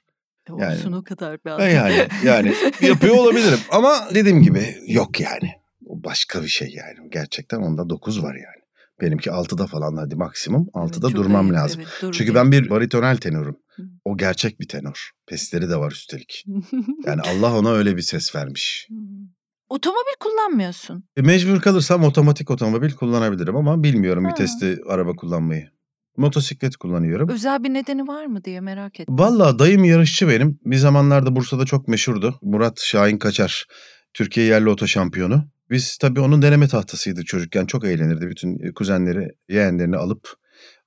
Yani- 0.60 0.74
Olsun 0.74 0.91
o 0.91 1.04
kadar 1.04 1.45
be 1.45 1.50
E 1.50 1.54
abi. 1.54 1.72
Yani 1.74 2.08
yani 2.26 2.54
yapıyor 2.82 3.16
olabilirim 3.18 3.60
ama 3.72 4.08
dediğim 4.16 4.41
gibi 4.41 4.76
yok 4.88 5.20
yani. 5.20 5.52
O 5.86 6.04
başka 6.04 6.41
bir 6.43 6.48
şey 6.48 6.68
yani. 6.74 7.10
Gerçekten 7.12 7.58
onda 7.58 7.89
9 7.89 8.24
var 8.24 8.36
yani. 8.36 8.64
Benimki 9.02 9.30
6'da 9.30 9.68
falan 9.68 9.95
hadi 9.98 10.16
maksimum 10.16 10.68
6'da 10.74 11.08
Evet, 11.08 11.18
durmam 11.18 11.45
ayıp, 11.45 11.56
lazım. 11.56 11.82
evet, 11.82 11.91
dur 12.02 12.14
Çünkü 12.14 12.36
ben 12.36 12.52
bir 12.52 12.70
baritonel 12.70 13.18
tenorum. 13.18 13.58
Hı. 13.76 13.84
O 14.06 14.18
gerçek 14.18 14.60
bir 14.60 14.68
tenor. 14.68 15.12
Pesleri 15.28 15.70
de 15.70 15.78
var 15.78 15.91
üstelik. 15.91 16.45
Yani 17.06 17.22
Allah 17.22 17.58
ona 17.60 17.72
öyle 17.72 17.98
bir 17.98 18.02
ses 18.02 18.36
vermiş. 18.36 18.88
Otomobil 19.70 20.16
kullanmıyorsun. 20.20 21.04
E, 21.18 21.22
mecbur 21.22 21.62
kalırsam 21.62 22.04
otomatik 22.04 22.52
otomobil 22.52 22.91
kullanabilirim 22.91 23.56
ama 23.56 23.84
bilmiyorum 23.84 24.26
Ha. 24.26 24.32
vitesli 24.32 24.78
araba 24.89 25.16
kullanmayı. 25.16 25.70
Motosiklet 26.18 26.76
kullanıyorum. 26.76 27.30
Özel 27.30 27.63
bir 27.63 27.70
nedeni 27.70 28.07
var 28.07 28.26
mı 28.26 28.43
diye 28.43 28.61
merak 28.61 28.99
ettim. 28.99 29.20
Vallahi 29.20 29.59
dayım 29.59 29.84
yarışçı 29.84 30.28
benim. 30.28 30.59
Bir 30.65 30.78
zamanlarda 30.78 31.36
Bursa'da 31.36 31.65
çok 31.65 31.88
meşhurdu. 31.88 32.39
Murat 32.41 32.80
Şahin 32.80 33.18
Kaçar. 33.18 33.65
Türkiye 34.13 34.45
yerli 34.45 34.70
oto 34.70 34.88
şampiyonu. 34.88 35.43
Biz 35.70 35.97
tabii 35.97 36.20
onun 36.20 36.41
deneme 36.41 36.68
tahtasıydık 36.68 37.28
çocukken. 37.28 37.65
Çok 37.65 37.86
eğlenirdi. 37.86 38.30
Bütün 38.30 38.74
kuzenleri, 38.74 39.30
yeğenlerini 39.49 39.97
alıp 39.97 40.28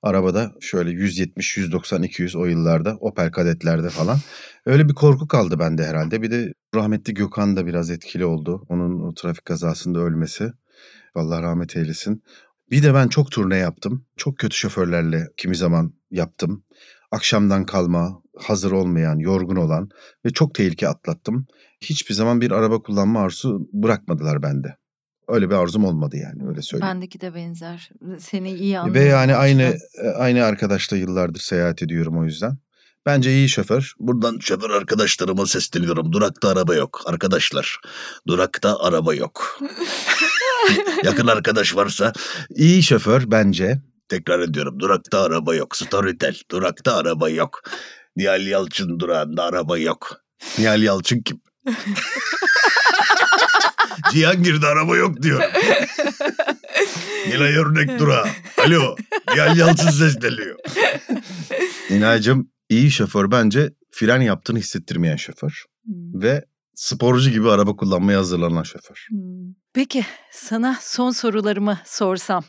arabada 0.01 0.51
şöyle 0.61 0.91
170, 0.91 1.57
190, 1.57 2.03
200 2.03 2.35
o 2.35 2.45
yıllarda 2.45 2.97
Opel 2.99 3.31
kadetlerde 3.31 3.89
falan. 3.89 4.17
Öyle 4.65 4.89
bir 4.89 4.93
korku 4.93 5.27
kaldı 5.27 5.59
bende 5.59 5.85
herhalde. 5.85 6.21
Bir 6.21 6.31
de 6.31 6.53
rahmetli 6.75 7.13
Gökhan 7.13 7.55
da 7.55 7.65
biraz 7.65 7.89
etkili 7.89 8.25
oldu. 8.25 8.65
Onun 8.69 8.99
o 8.99 9.13
trafik 9.13 9.45
kazasında 9.45 9.99
ölmesi. 9.99 10.51
Allah 11.15 11.41
rahmet 11.41 11.77
eylesin. 11.77 12.23
Bir 12.71 12.83
de 12.83 12.93
ben 12.93 13.07
çok 13.07 13.31
turne 13.31 13.57
yaptım. 13.57 14.05
Çok 14.17 14.37
kötü 14.37 14.57
şoförlerle 14.57 15.27
kimi 15.37 15.55
zaman 15.55 15.93
yaptım. 16.11 16.63
Akşamdan 17.11 17.65
kalma, 17.65 18.21
hazır 18.37 18.71
olmayan, 18.71 19.19
yorgun 19.19 19.55
olan 19.55 19.89
ve 20.25 20.29
çok 20.29 20.55
tehlike 20.55 20.87
atlattım. 20.87 21.47
Hiçbir 21.81 22.13
zaman 22.13 22.41
bir 22.41 22.51
araba 22.51 22.81
kullanma 22.81 23.21
arzusu 23.21 23.69
bırakmadılar 23.73 24.43
bende. 24.43 24.77
Öyle 25.27 25.49
bir 25.49 25.55
arzum 25.55 25.85
olmadı 25.85 26.17
yani 26.17 26.47
öyle 26.49 26.61
söyleyeyim. 26.61 26.95
Bendeki 26.95 27.21
de 27.21 27.35
benzer. 27.35 27.89
Seni 28.19 28.53
iyi 28.53 28.79
anlıyorum. 28.79 29.01
Ve 29.01 29.09
yani 29.09 29.35
aynı 29.35 29.63
açıdan. 29.63 30.13
aynı 30.17 30.43
arkadaşla 30.43 30.97
yıllardır 30.97 31.39
seyahat 31.39 31.83
ediyorum 31.83 32.19
o 32.19 32.25
yüzden. 32.25 32.57
Bence 33.05 33.33
iyi 33.33 33.49
şoför. 33.49 33.93
Buradan 33.99 34.39
şoför 34.39 34.69
arkadaşlarıma 34.69 35.45
sesleniyorum. 35.45 36.13
Durakta 36.13 36.49
araba 36.49 36.75
yok 36.75 37.01
arkadaşlar. 37.05 37.79
Durakta 38.27 38.79
araba 38.79 39.13
yok. 39.13 39.59
Yakın 41.03 41.27
arkadaş 41.27 41.75
varsa 41.75 42.13
İyi 42.55 42.83
şoför 42.83 43.31
bence. 43.31 43.81
tekrar 44.09 44.39
ediyorum. 44.39 44.79
Durakta 44.79 45.21
araba 45.21 45.55
yok. 45.55 45.75
Storytel. 45.75 46.35
Durakta 46.51 46.95
araba 46.95 47.29
yok. 47.29 47.61
Nihal 48.15 48.47
Yalçın 48.47 48.99
durağında 48.99 49.43
araba 49.43 49.77
yok. 49.77 50.21
Nihal 50.57 50.81
Yalçın 50.83 51.21
kim? 51.21 51.41
Cihangir'de 54.13 54.67
araba 54.67 54.97
yok 54.97 55.21
diyor. 55.21 55.41
Nilay 57.27 57.57
Örnek 57.57 57.99
durağı. 57.99 58.25
Alo. 58.57 58.95
Nihal 59.33 59.57
Yalçın 59.57 59.89
sesleniyor. 59.89 60.55
İnaycığım 61.89 62.49
iyi 62.69 62.91
şoför 62.91 63.31
bence 63.31 63.73
fren 63.91 64.21
yaptığını 64.21 64.59
hissettirmeyen 64.59 65.15
şoför. 65.15 65.63
Hmm. 65.85 66.21
Ve 66.21 66.45
sporcu 66.75 67.31
gibi 67.31 67.49
araba 67.49 67.75
kullanmaya 67.75 68.19
hazırlanan 68.19 68.63
şoför. 68.63 69.07
Hmm. 69.09 69.53
Peki 69.73 70.05
sana 70.31 70.77
son 70.81 71.11
sorularımı 71.11 71.79
sorsam. 71.85 72.43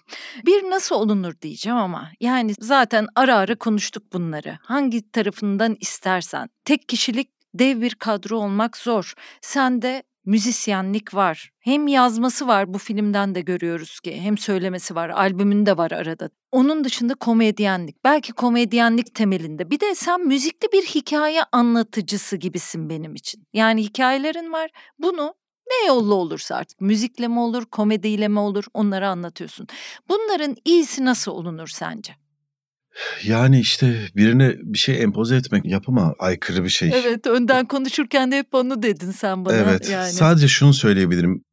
Bir 0.47 0.71
nasıl 0.71 0.95
olunur 0.95 1.35
diyeceğim 1.43 1.79
ama 1.79 2.11
yani 2.21 2.55
zaten 2.61 3.07
ara 3.15 3.37
ara 3.37 3.55
konuştuk 3.55 4.13
bunları. 4.13 4.59
Hangi 4.63 5.11
tarafından 5.11 5.77
istersen. 5.81 6.49
Tek 6.65 6.89
kişilik 6.89 7.31
dev 7.55 7.81
bir 7.81 7.95
kadro 7.95 8.39
olmak 8.39 8.77
zor. 8.77 9.15
Sende 9.41 10.03
müzisyenlik 10.25 11.15
var. 11.15 11.51
Hem 11.61 11.87
yazması 11.89 12.47
var 12.47 12.75
bu 12.75 12.79
filmden 12.79 13.35
de 13.35 13.41
görüyoruz 13.41 14.01
ki. 14.01 14.21
Hem 14.21 14.39
söylemesi 14.39 14.95
var. 14.95 15.09
Albümünde 15.09 15.77
var 15.77 15.91
arada. 15.91 16.31
Onun 16.53 16.85
dışında 16.85 17.15
komedyenlik. 17.15 18.05
Belki 18.05 18.33
komedyenlik 18.33 19.15
temelinde. 19.15 19.71
Bir 19.71 19.81
de 19.81 19.95
sen 19.95 20.27
müzikli 20.27 20.73
bir 20.73 20.83
hikaye 20.83 21.43
anlatıcısı 21.53 22.37
gibisin 22.37 22.89
benim 22.91 23.15
için. 23.15 23.47
Yani 23.53 23.83
hikayelerin 23.83 24.53
var. 24.53 24.71
Bunu 24.99 25.35
ne 25.71 25.87
yolla 25.87 26.15
olursa 26.15 26.57
artık 26.57 26.81
müzikle 26.81 27.29
mi 27.29 27.39
olur, 27.41 27.65
komediyle 27.65 28.29
mi 28.29 28.39
olur 28.39 28.65
onları 28.75 29.09
anlatıyorsun. 29.09 29.67
Bunların 30.09 30.57
iyisi 30.65 31.05
nasıl 31.05 31.33
olunur 31.33 31.69
sence? 31.69 32.13
Yani 33.25 33.61
işte 33.61 34.09
birine 34.17 34.55
bir 34.63 34.79
şey 34.79 35.03
empoze 35.03 35.37
etmek 35.37 35.65
yapıma 35.65 36.15
aykırı 36.19 36.65
bir 36.65 36.69
şey. 36.69 36.91
Evet 36.95 37.27
önden 37.27 37.67
konuşurken 37.67 38.33
de 38.33 38.39
hep 38.39 38.55
onu 38.55 38.83
dedin 38.83 39.11
sen 39.11 39.45
bana. 39.45 39.57
Evet. 39.57 39.91
Yani. 39.91 40.13
Sadece 40.13 40.49
şunu 40.49 40.75
söyleyebilirim. 40.75 41.45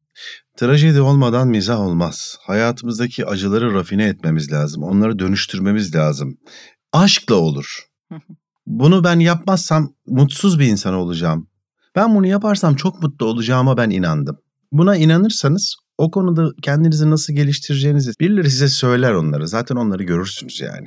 Trajedi 0.56 1.00
olmadan 1.00 1.48
mizah 1.48 1.80
olmaz. 1.80 2.36
Hayatımızdaki 2.42 3.26
acıları 3.26 3.74
rafine 3.74 4.04
etmemiz 4.04 4.52
lazım. 4.52 4.82
Onları 4.82 5.18
dönüştürmemiz 5.18 5.94
lazım. 5.94 6.38
Aşkla 6.92 7.34
olur. 7.34 7.86
Bunu 8.66 9.04
ben 9.04 9.18
yapmazsam 9.18 9.94
mutsuz 10.06 10.58
bir 10.58 10.66
insan 10.66 10.94
olacağım. 10.94 11.48
Ben 11.96 12.14
bunu 12.14 12.26
yaparsam 12.26 12.76
çok 12.76 13.02
mutlu 13.02 13.26
olacağıma 13.26 13.76
ben 13.76 13.90
inandım. 13.90 14.38
Buna 14.72 14.96
inanırsanız 14.96 15.76
o 15.98 16.10
konuda 16.10 16.50
kendinizi 16.62 17.10
nasıl 17.10 17.32
geliştireceğinizi 17.32 18.12
birileri 18.20 18.50
size 18.50 18.68
söyler 18.68 19.12
onları. 19.12 19.48
Zaten 19.48 19.76
onları 19.76 20.02
görürsünüz 20.02 20.60
yani. 20.60 20.86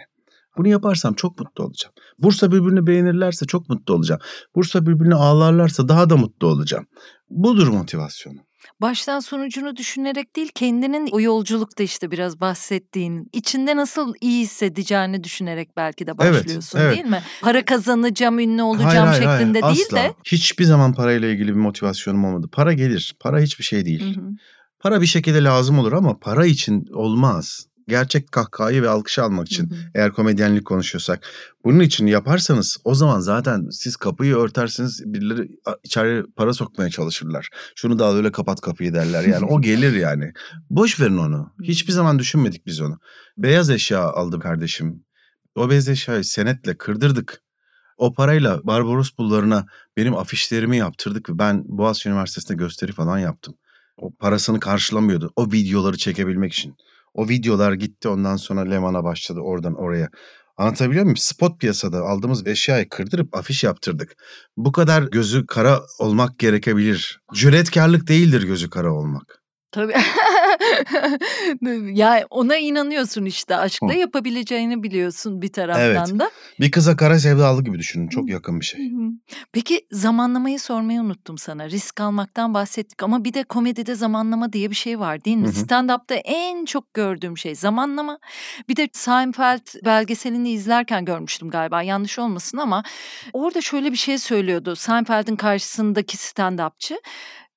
Bunu 0.57 0.67
yaparsam 0.67 1.13
çok 1.13 1.39
mutlu 1.39 1.63
olacağım. 1.63 1.95
Bursa 2.19 2.51
birbirini 2.51 2.87
beğenirlerse 2.87 3.45
çok 3.45 3.69
mutlu 3.69 3.93
olacağım. 3.93 4.21
Bursa 4.55 4.85
birbirini 4.85 5.15
ağlarlarsa 5.15 5.87
daha 5.87 6.09
da 6.09 6.17
mutlu 6.17 6.47
olacağım. 6.47 6.85
Budur 7.29 7.67
motivasyonu. 7.67 8.39
Baştan 8.81 9.19
sonucunu 9.19 9.75
düşünerek 9.75 10.35
değil 10.35 10.51
kendinin 10.55 11.07
o 11.11 11.21
yolculukta 11.21 11.83
işte 11.83 12.11
biraz 12.11 12.39
bahsettiğin 12.41 13.29
içinde 13.33 13.75
nasıl 13.75 14.13
iyi 14.21 14.41
hissedeceğini 14.41 15.23
düşünerek 15.23 15.69
belki 15.77 16.07
de 16.07 16.11
Evet, 16.21 16.35
başlıyorsun 16.43 16.79
evet. 16.79 16.95
değil 16.95 17.05
mi? 17.05 17.23
Para 17.41 17.65
kazanacağım, 17.65 18.39
ünlü 18.39 18.61
Hayır, 18.61 18.75
olacağım 18.75 19.07
hayır, 19.07 19.23
hayır. 19.23 19.39
şeklinde 19.39 19.61
değil 19.61 19.85
Asla. 19.87 19.97
de. 19.97 20.13
Hiçbir 20.25 20.63
zaman 20.63 20.93
parayla 20.93 21.27
ilgili 21.27 21.47
bir 21.47 21.59
motivasyonum 21.59 22.25
olmadı. 22.25 22.49
Para 22.51 22.73
gelir. 22.73 23.15
Para 23.19 23.39
hiçbir 23.39 23.63
şey 23.63 23.85
değil. 23.85 24.15
Hı 24.15 24.21
hı. 24.21 24.25
Para 24.79 25.01
bir 25.01 25.05
şekilde 25.05 25.43
lazım 25.43 25.79
olur 25.79 25.93
ama 25.93 26.19
para 26.19 26.45
için 26.45 26.85
olmaz. 26.93 27.67
Gerçek 27.87 28.31
kahkahayı 28.31 28.81
ve 28.81 28.89
alkışı 28.89 29.23
almak 29.23 29.47
için. 29.47 29.69
Hı 29.69 29.75
hı. 29.75 29.79
Eğer 29.95 30.11
komedyenlik 30.11 30.65
konuşuyorsak. 30.65 31.27
Bunun 31.65 31.79
için 31.79 32.07
yaparsanız 32.07 32.77
o 32.83 32.95
zaman 32.95 33.19
zaten 33.19 33.69
siz 33.71 33.95
kapıyı 33.95 34.35
örtersiniz 34.35 35.01
birileri 35.05 35.49
içeri 35.83 36.23
para 36.35 36.53
sokmaya 36.53 36.89
çalışırlar. 36.89 37.49
Şunu 37.75 37.99
da 37.99 38.05
al 38.05 38.15
öyle 38.15 38.31
kapat 38.31 38.61
kapıyı 38.61 38.93
derler. 38.93 39.23
Yani 39.23 39.45
o 39.45 39.61
gelir 39.61 39.93
yani. 39.93 40.33
Boş 40.69 40.99
verin 40.99 41.17
onu. 41.17 41.53
Hiçbir 41.63 41.93
zaman 41.93 42.19
düşünmedik 42.19 42.65
biz 42.65 42.81
onu. 42.81 42.99
Beyaz 43.37 43.69
eşya 43.69 44.01
aldı 44.01 44.39
kardeşim. 44.39 45.03
O 45.55 45.69
beyaz 45.69 45.89
eşyayı 45.89 46.23
senetle 46.23 46.77
kırdırdık. 46.77 47.43
O 47.97 48.13
parayla 48.13 48.59
Barbaros 48.63 49.17
Bulvarı'na 49.17 49.65
benim 49.97 50.17
afişlerimi 50.17 50.77
yaptırdık 50.77 51.29
ve 51.29 51.37
ben 51.37 51.63
Boğaziçi 51.65 52.09
Üniversitesi'nde 52.09 52.57
gösteri 52.57 52.91
falan 52.91 53.17
yaptım. 53.17 53.55
O 53.97 54.15
parasını 54.15 54.59
karşılamıyordu. 54.59 55.33
O 55.35 55.51
videoları 55.51 55.97
çekebilmek 55.97 56.53
için. 56.53 56.75
O 57.13 57.29
videolar 57.29 57.73
gitti 57.73 58.07
ondan 58.07 58.35
sonra 58.35 58.61
Leman'a 58.61 59.03
başladı 59.03 59.39
oradan 59.39 59.73
oraya. 59.75 60.09
Anlatabiliyor 60.57 61.03
muyum? 61.03 61.17
Spot 61.17 61.59
piyasada 61.59 62.01
aldığımız 62.01 62.47
eşyayı 62.47 62.89
kırdırıp 62.89 63.35
afiş 63.35 63.63
yaptırdık. 63.63 64.15
Bu 64.57 64.71
kadar 64.71 65.03
gözü 65.03 65.45
kara 65.45 65.81
olmak 65.99 66.39
gerekebilir. 66.39 67.19
Cüretkarlık 67.33 68.07
değildir 68.07 68.43
gözü 68.43 68.69
kara 68.69 68.93
olmak. 68.93 69.42
Tabii. 69.73 69.93
ya 71.99 72.25
ona 72.29 72.57
inanıyorsun 72.57 73.25
işte 73.25 73.55
aşkla 73.55 73.93
Hı. 73.93 73.97
yapabileceğini 73.97 74.83
biliyorsun 74.83 75.41
bir 75.41 75.53
taraftan 75.53 75.83
Evet. 75.85 76.19
da. 76.19 76.31
Bir 76.59 76.71
kıza 76.71 76.95
kara 76.95 77.19
sevdalı 77.19 77.63
gibi 77.63 77.79
düşünün. 77.79 78.07
Çok 78.07 78.29
yakın 78.29 78.59
bir 78.59 78.65
şey. 78.65 78.91
Hı. 78.91 79.09
Peki 79.51 79.87
zamanlamayı 79.91 80.59
sormayı 80.59 81.01
unuttum 81.01 81.37
sana. 81.37 81.69
Risk 81.69 82.01
almaktan 82.01 82.53
bahsettik 82.53 83.03
ama 83.03 83.23
bir 83.23 83.33
de 83.33 83.43
komedide 83.43 83.95
zamanlama 83.95 84.53
diye 84.53 84.69
bir 84.69 84.75
şey 84.75 84.99
var 84.99 85.25
değil 85.25 85.37
mi? 85.37 85.47
Stand-up'ta 85.47 86.15
en 86.15 86.65
çok 86.65 86.93
gördüğüm 86.93 87.37
şey 87.37 87.55
zamanlama. 87.55 88.19
Bir 88.69 88.75
de 88.75 88.89
Seinfeld 88.93 89.85
belgeselini 89.85 90.49
izlerken 90.51 91.05
görmüştüm 91.05 91.49
galiba 91.49 91.81
yanlış 91.83 92.19
olmasın 92.19 92.57
ama 92.57 92.83
orada 93.33 93.61
şöyle 93.61 93.91
bir 93.91 93.97
şey 93.97 94.17
söylüyordu. 94.17 94.75
Seinfeld'in 94.75 95.35
karşısındaki 95.35 96.17
stand-upçı. 96.17 96.95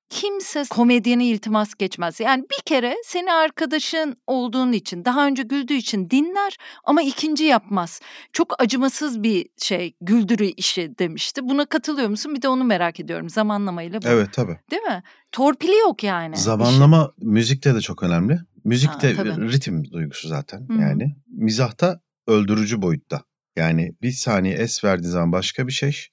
Kimse 0.09 0.63
komedyene 0.69 1.25
iltimas 1.25 1.75
geçmez. 1.75 2.19
Yani 2.19 2.43
bir 2.43 2.61
kere 2.65 2.95
seni 3.05 3.33
arkadaşın 3.33 4.15
olduğun 4.27 4.71
için, 4.71 5.05
daha 5.05 5.27
önce 5.27 5.43
güldüğü 5.43 5.73
için 5.73 6.09
dinler 6.09 6.57
ama 6.83 7.01
ikinci 7.01 7.43
yapmaz. 7.43 8.01
Çok 8.33 8.61
acımasız 8.61 9.23
bir 9.23 9.49
şey, 9.57 9.93
güldürü 10.01 10.45
işi 10.45 10.93
demişti. 10.99 11.41
Buna 11.43 11.65
katılıyor 11.65 12.09
musun? 12.09 12.35
Bir 12.35 12.41
de 12.41 12.47
onu 12.47 12.63
merak 12.63 12.99
ediyorum 12.99 13.29
zamanlamayla 13.29 14.01
bu. 14.01 14.07
Evet 14.07 14.33
tabii. 14.33 14.59
Değil 14.71 14.81
mi? 14.81 15.03
Torpili 15.31 15.75
yok 15.77 16.03
yani. 16.03 16.37
Zamanlama 16.37 17.11
müzikte 17.17 17.75
de 17.75 17.81
çok 17.81 18.03
önemli. 18.03 18.39
Müzikte 18.63 19.13
Ha, 19.13 19.23
tabii. 19.23 19.51
ritim 19.51 19.91
duygusu 19.91 20.27
zaten 20.27 20.67
Hı 20.69 20.73
hı. 20.73 20.81
yani. 20.81 21.15
Mizahta 21.27 21.99
öldürücü 22.27 22.81
boyutta. 22.81 23.21
Yani 23.55 23.91
bir 24.01 24.11
saniye 24.11 24.55
es 24.55 24.83
verdiğin 24.83 25.11
zaman 25.11 25.31
başka 25.31 25.67
bir 25.67 25.71
şey. 25.71 26.07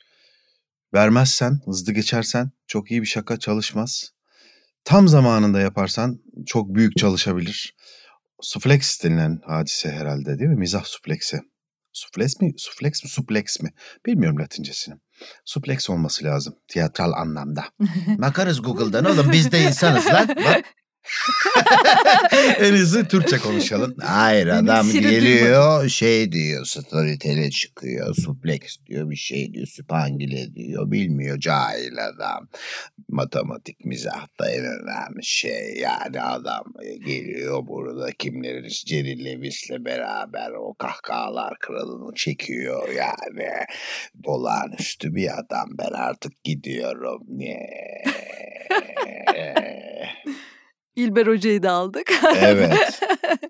Vermezsen, 0.95 1.61
hızlı 1.65 1.93
geçersen 1.93 2.51
çok 2.67 2.91
iyi 2.91 3.03
bir 3.03 3.07
şaka 3.07 3.39
çalışmaz. 3.39 4.11
Tam 4.85 5.09
zamanında 5.09 5.61
yaparsan 5.61 6.21
çok 6.47 6.75
büyük 6.75 6.97
çalışabilir. 6.97 7.75
Suflex 8.41 9.05
denilen 9.05 9.41
hadise 9.47 9.91
herhalde 9.93 10.39
değil 10.39 10.51
mi? 10.51 10.57
Mizah 10.57 10.85
sufleksi. 10.85 11.41
Suflex 11.93 12.41
mi? 12.41 12.53
Suflex 12.57 13.05
mi? 13.05 13.11
Suplex 13.11 13.61
mi? 13.61 13.71
Bilmiyorum 14.07 14.39
latincesini. 14.39 14.95
Suplex 15.45 15.91
olması 15.91 16.25
lazım 16.25 16.55
tiyatral 16.69 17.13
anlamda. 17.13 17.65
Bakarız 18.19 18.63
Google'dan 18.63 19.05
oğlum 19.11 19.33
biz 19.33 19.53
de 19.53 19.63
insanız 19.63 20.07
lan. 20.07 20.29
Bak. 20.29 20.65
En 22.59 22.75
iyisi 22.75 23.09
Türkçe 23.09 23.39
konuşalım. 23.39 23.95
Hayır 24.03 24.47
adam 24.47 24.87
Siri 24.87 25.11
geliyor 25.11 25.89
şey 25.89 26.33
diyor 26.33 26.65
storytel'e 26.65 27.51
çıkıyor 27.51 28.15
suplex 28.15 28.77
diyor 28.87 29.11
bir 29.11 29.17
şey 29.17 29.55
diyor 29.55 29.67
süpangile 29.67 30.55
diyor 30.55 30.91
bilmiyor 30.91 31.39
cahil 31.39 32.07
adam. 32.07 32.49
Matematik 33.09 33.85
mizahta 33.85 34.51
en 34.51 34.65
önemli 34.65 35.25
şey 35.25 35.75
yani 35.77 36.21
adam 36.21 36.65
geliyor 37.07 37.67
burada 37.67 38.11
kimlerin 38.13 38.69
Jerry 38.69 39.25
Lewis'le 39.25 39.85
beraber 39.85 40.51
o 40.51 40.75
kahkahalar 40.75 41.59
kralını 41.59 42.15
çekiyor 42.15 42.89
yani. 42.89 43.49
Olağanüstü 44.25 45.15
bir 45.15 45.39
adam 45.39 45.69
ben 45.79 45.93
artık 45.93 46.45
gidiyorum. 46.45 47.23
İlber 50.97 51.27
Hoca'yı 51.27 51.63
da 51.63 51.73
aldık. 51.73 52.13
Evet. 52.41 53.01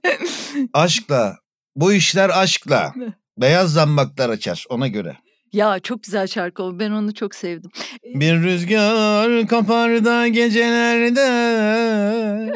Aşkla. 0.72 1.36
Bu 1.76 1.92
işler 1.92 2.30
aşkla. 2.34 2.94
Beyaz 3.38 3.72
zambaklar 3.72 4.28
açar 4.30 4.64
ona 4.68 4.88
göre. 4.88 5.16
ya 5.52 5.78
çok 5.80 6.02
güzel 6.02 6.26
şarkı 6.26 6.62
o. 6.62 6.78
Ben 6.78 6.90
onu 6.90 7.14
çok 7.14 7.34
sevdim. 7.34 7.70
Bir 8.14 8.34
rüzgar 8.42 9.46
kapar 9.46 10.04
da 10.04 10.28
gecelerde 10.28 11.24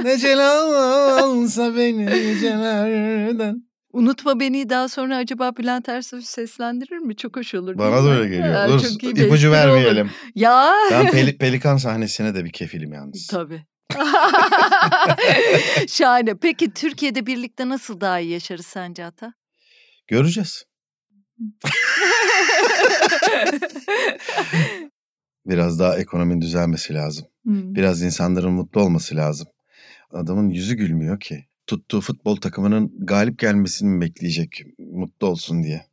Necel 0.04 0.48
alsa 0.48 1.76
beni 1.76 2.04
gecelerden. 2.06 3.68
Unutma 3.92 4.40
beni 4.40 4.70
daha 4.70 4.88
sonra 4.88 5.16
acaba 5.16 5.56
Bülent 5.56 5.88
Ersoy 5.88 6.22
seslendirir 6.22 6.96
mi? 6.98 7.16
Çok 7.16 7.36
hoş 7.36 7.54
olur. 7.54 7.78
Bana 7.78 8.04
da 8.04 8.08
öyle 8.08 8.28
geliyor. 8.28 8.54
Ha, 8.54 8.68
Dur 8.68 8.80
çok 8.80 9.02
iyi 9.02 9.16
bir 9.16 9.24
ipucu 9.24 9.34
espri 9.34 9.48
olur. 9.48 9.52
vermeyelim. 9.76 10.10
Ya. 10.34 10.72
Ben 10.90 11.06
peli- 11.06 11.36
pelikan 11.38 11.76
sahnesine 11.76 12.34
de 12.34 12.44
bir 12.44 12.50
kefilim 12.52 12.92
yalnız. 12.92 13.26
Tabii. 13.26 13.62
Şahane. 15.88 16.34
Peki 16.34 16.70
Türkiye'de 16.70 17.26
birlikte 17.26 17.68
nasıl 17.68 18.00
daha 18.00 18.20
iyi 18.20 18.30
yaşarız 18.30 18.66
sence 18.66 19.04
Ata? 19.04 19.32
Göreceğiz. 20.06 20.64
Biraz 25.46 25.78
daha 25.78 25.98
ekonominin 25.98 26.40
düzelmesi 26.40 26.94
lazım. 26.94 27.26
Hmm. 27.42 27.74
Biraz 27.74 28.02
insanların 28.02 28.52
mutlu 28.52 28.80
olması 28.80 29.16
lazım. 29.16 29.48
Adamın 30.10 30.50
yüzü 30.50 30.74
gülmüyor 30.74 31.20
ki. 31.20 31.44
Tuttuğu 31.66 32.00
futbol 32.00 32.36
takımının 32.36 33.06
galip 33.06 33.38
gelmesini 33.38 33.88
mi 33.88 34.00
bekleyecek 34.00 34.62
mutlu 34.78 35.26
olsun 35.26 35.62
diye. 35.62 35.86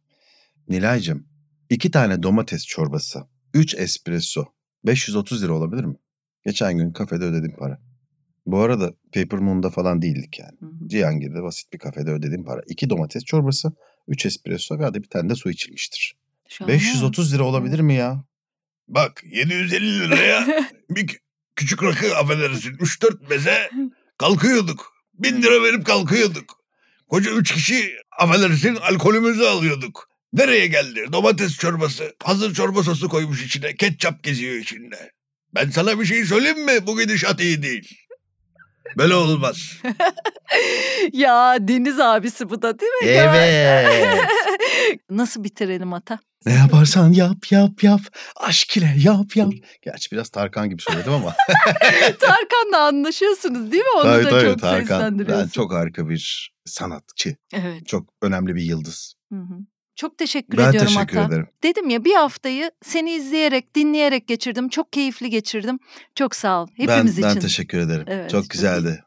Nilay'cığım 0.69 1.27
iki 1.69 1.91
tane 1.91 2.23
domates 2.23 2.65
çorbası, 2.65 3.23
üç 3.53 3.75
espresso, 3.75 4.45
530 4.85 5.43
lira 5.43 5.53
olabilir 5.53 5.83
mi? 5.83 5.95
Geçen 6.45 6.77
gün 6.77 6.91
kafede 6.91 7.25
ödedim 7.25 7.55
para. 7.57 7.79
Bu 8.45 8.59
arada 8.59 8.93
Paper 9.13 9.39
Moon'da 9.39 9.69
falan 9.69 10.01
değildik 10.01 10.39
yani. 10.39 10.57
Hı 10.59 10.65
hı. 10.65 10.87
Cihangir'de 10.89 11.43
basit 11.43 11.73
bir 11.73 11.77
kafede 11.77 12.11
ödedim 12.11 12.43
para. 12.45 12.61
İki 12.67 12.89
domates 12.89 13.23
çorbası, 13.23 13.71
üç 14.07 14.25
espresso 14.25 14.79
ve 14.79 14.83
hadi 14.83 15.03
bir 15.03 15.09
tane 15.09 15.29
de 15.29 15.35
su 15.35 15.49
içilmiştir. 15.49 16.15
Şahane. 16.49 16.73
530 16.73 17.33
lira 17.33 17.43
olabilir 17.43 17.79
mi 17.79 17.93
ya? 17.93 18.23
Bak 18.87 19.23
750 19.31 19.99
liraya 19.99 20.47
bir 20.89 21.07
kü- 21.07 21.19
küçük 21.55 21.83
rakı 21.83 22.17
affedersin 22.17 22.73
3-4 22.73 23.29
meze 23.29 23.69
kalkıyorduk. 24.17 24.93
1000 25.13 25.41
lira 25.41 25.63
verip 25.63 25.85
kalkıyorduk. 25.85 26.59
Koca 27.09 27.31
3 27.31 27.53
kişi 27.53 27.91
affedersin 28.19 28.75
alkolümüzü 28.75 29.43
alıyorduk. 29.43 30.09
Nereye 30.33 30.67
geldi? 30.67 31.05
Domates 31.11 31.57
çorbası. 31.57 32.15
Hazır 32.23 32.53
çorba 32.53 32.83
sosu 32.83 33.09
koymuş 33.09 33.45
içine. 33.45 33.75
Ketçap 33.75 34.23
geziyor 34.23 34.55
içinde. 34.55 35.11
Ben 35.55 35.69
sana 35.69 35.99
bir 35.99 36.05
şey 36.05 36.25
söyleyeyim 36.25 36.65
mi? 36.65 36.87
Bu 36.87 36.99
gidişat 36.99 37.41
iyi 37.41 37.63
değil. 37.63 37.97
Böyle 38.97 39.15
olmaz. 39.15 39.57
ya 41.13 41.57
Deniz 41.67 41.99
abisi 41.99 42.49
bu 42.49 42.61
da 42.61 42.79
değil 42.79 42.91
mi? 42.91 43.07
Evet. 43.07 44.19
Nasıl 45.09 45.43
bitirelim 45.43 45.93
Ata? 45.93 46.19
Ne 46.45 46.53
yaparsan 46.53 47.11
yap 47.11 47.51
yap 47.51 47.83
yap. 47.83 47.99
Aşk 48.35 48.77
ile 48.77 48.93
yap 48.97 49.35
yap. 49.35 49.53
Gerçi 49.81 50.11
biraz 50.11 50.29
Tarkan 50.29 50.69
gibi 50.69 50.81
söyledim 50.81 51.13
ama. 51.13 51.35
Tarkan'la 52.19 52.79
anlaşıyorsunuz 52.87 53.71
değil 53.71 53.83
mi? 53.83 53.89
Onu 53.95 54.03
tabii 54.03 54.25
da 54.25 54.29
tabii 54.29 54.45
çok 54.45 54.61
Tarkan. 54.61 54.81
seslendiriyorsun. 54.81 55.45
Ben 55.45 55.49
çok 55.49 55.73
harika 55.73 56.09
bir 56.09 56.51
sanatçı. 56.65 57.35
Evet. 57.53 57.87
Çok 57.87 58.09
önemli 58.21 58.55
bir 58.55 58.61
yıldız. 58.61 59.13
Hı 59.33 59.39
hı. 59.39 59.59
Çok 59.95 60.17
teşekkür 60.17 60.57
Ben 60.57 60.69
ediyorum 60.69 60.93
teşekkür 60.93 61.17
hatta. 61.17 61.33
ederim. 61.33 61.47
Dedim 61.63 61.89
ya 61.89 62.05
bir 62.05 62.13
haftayı 62.15 62.71
seni 62.83 63.11
izleyerek, 63.11 63.75
dinleyerek 63.75 64.27
geçirdim. 64.27 64.69
Çok 64.69 64.93
keyifli 64.93 65.29
geçirdim. 65.29 65.79
Çok 66.15 66.35
sağ 66.35 66.63
ol. 66.63 66.67
Hepimiz 66.75 67.17
ben, 67.17 67.23
için. 67.23 67.35
ben 67.35 67.39
teşekkür 67.39 67.77
ederim. 67.77 68.05
Evet, 68.07 68.29
çok 68.29 68.49
güzeldi. 68.49 69.03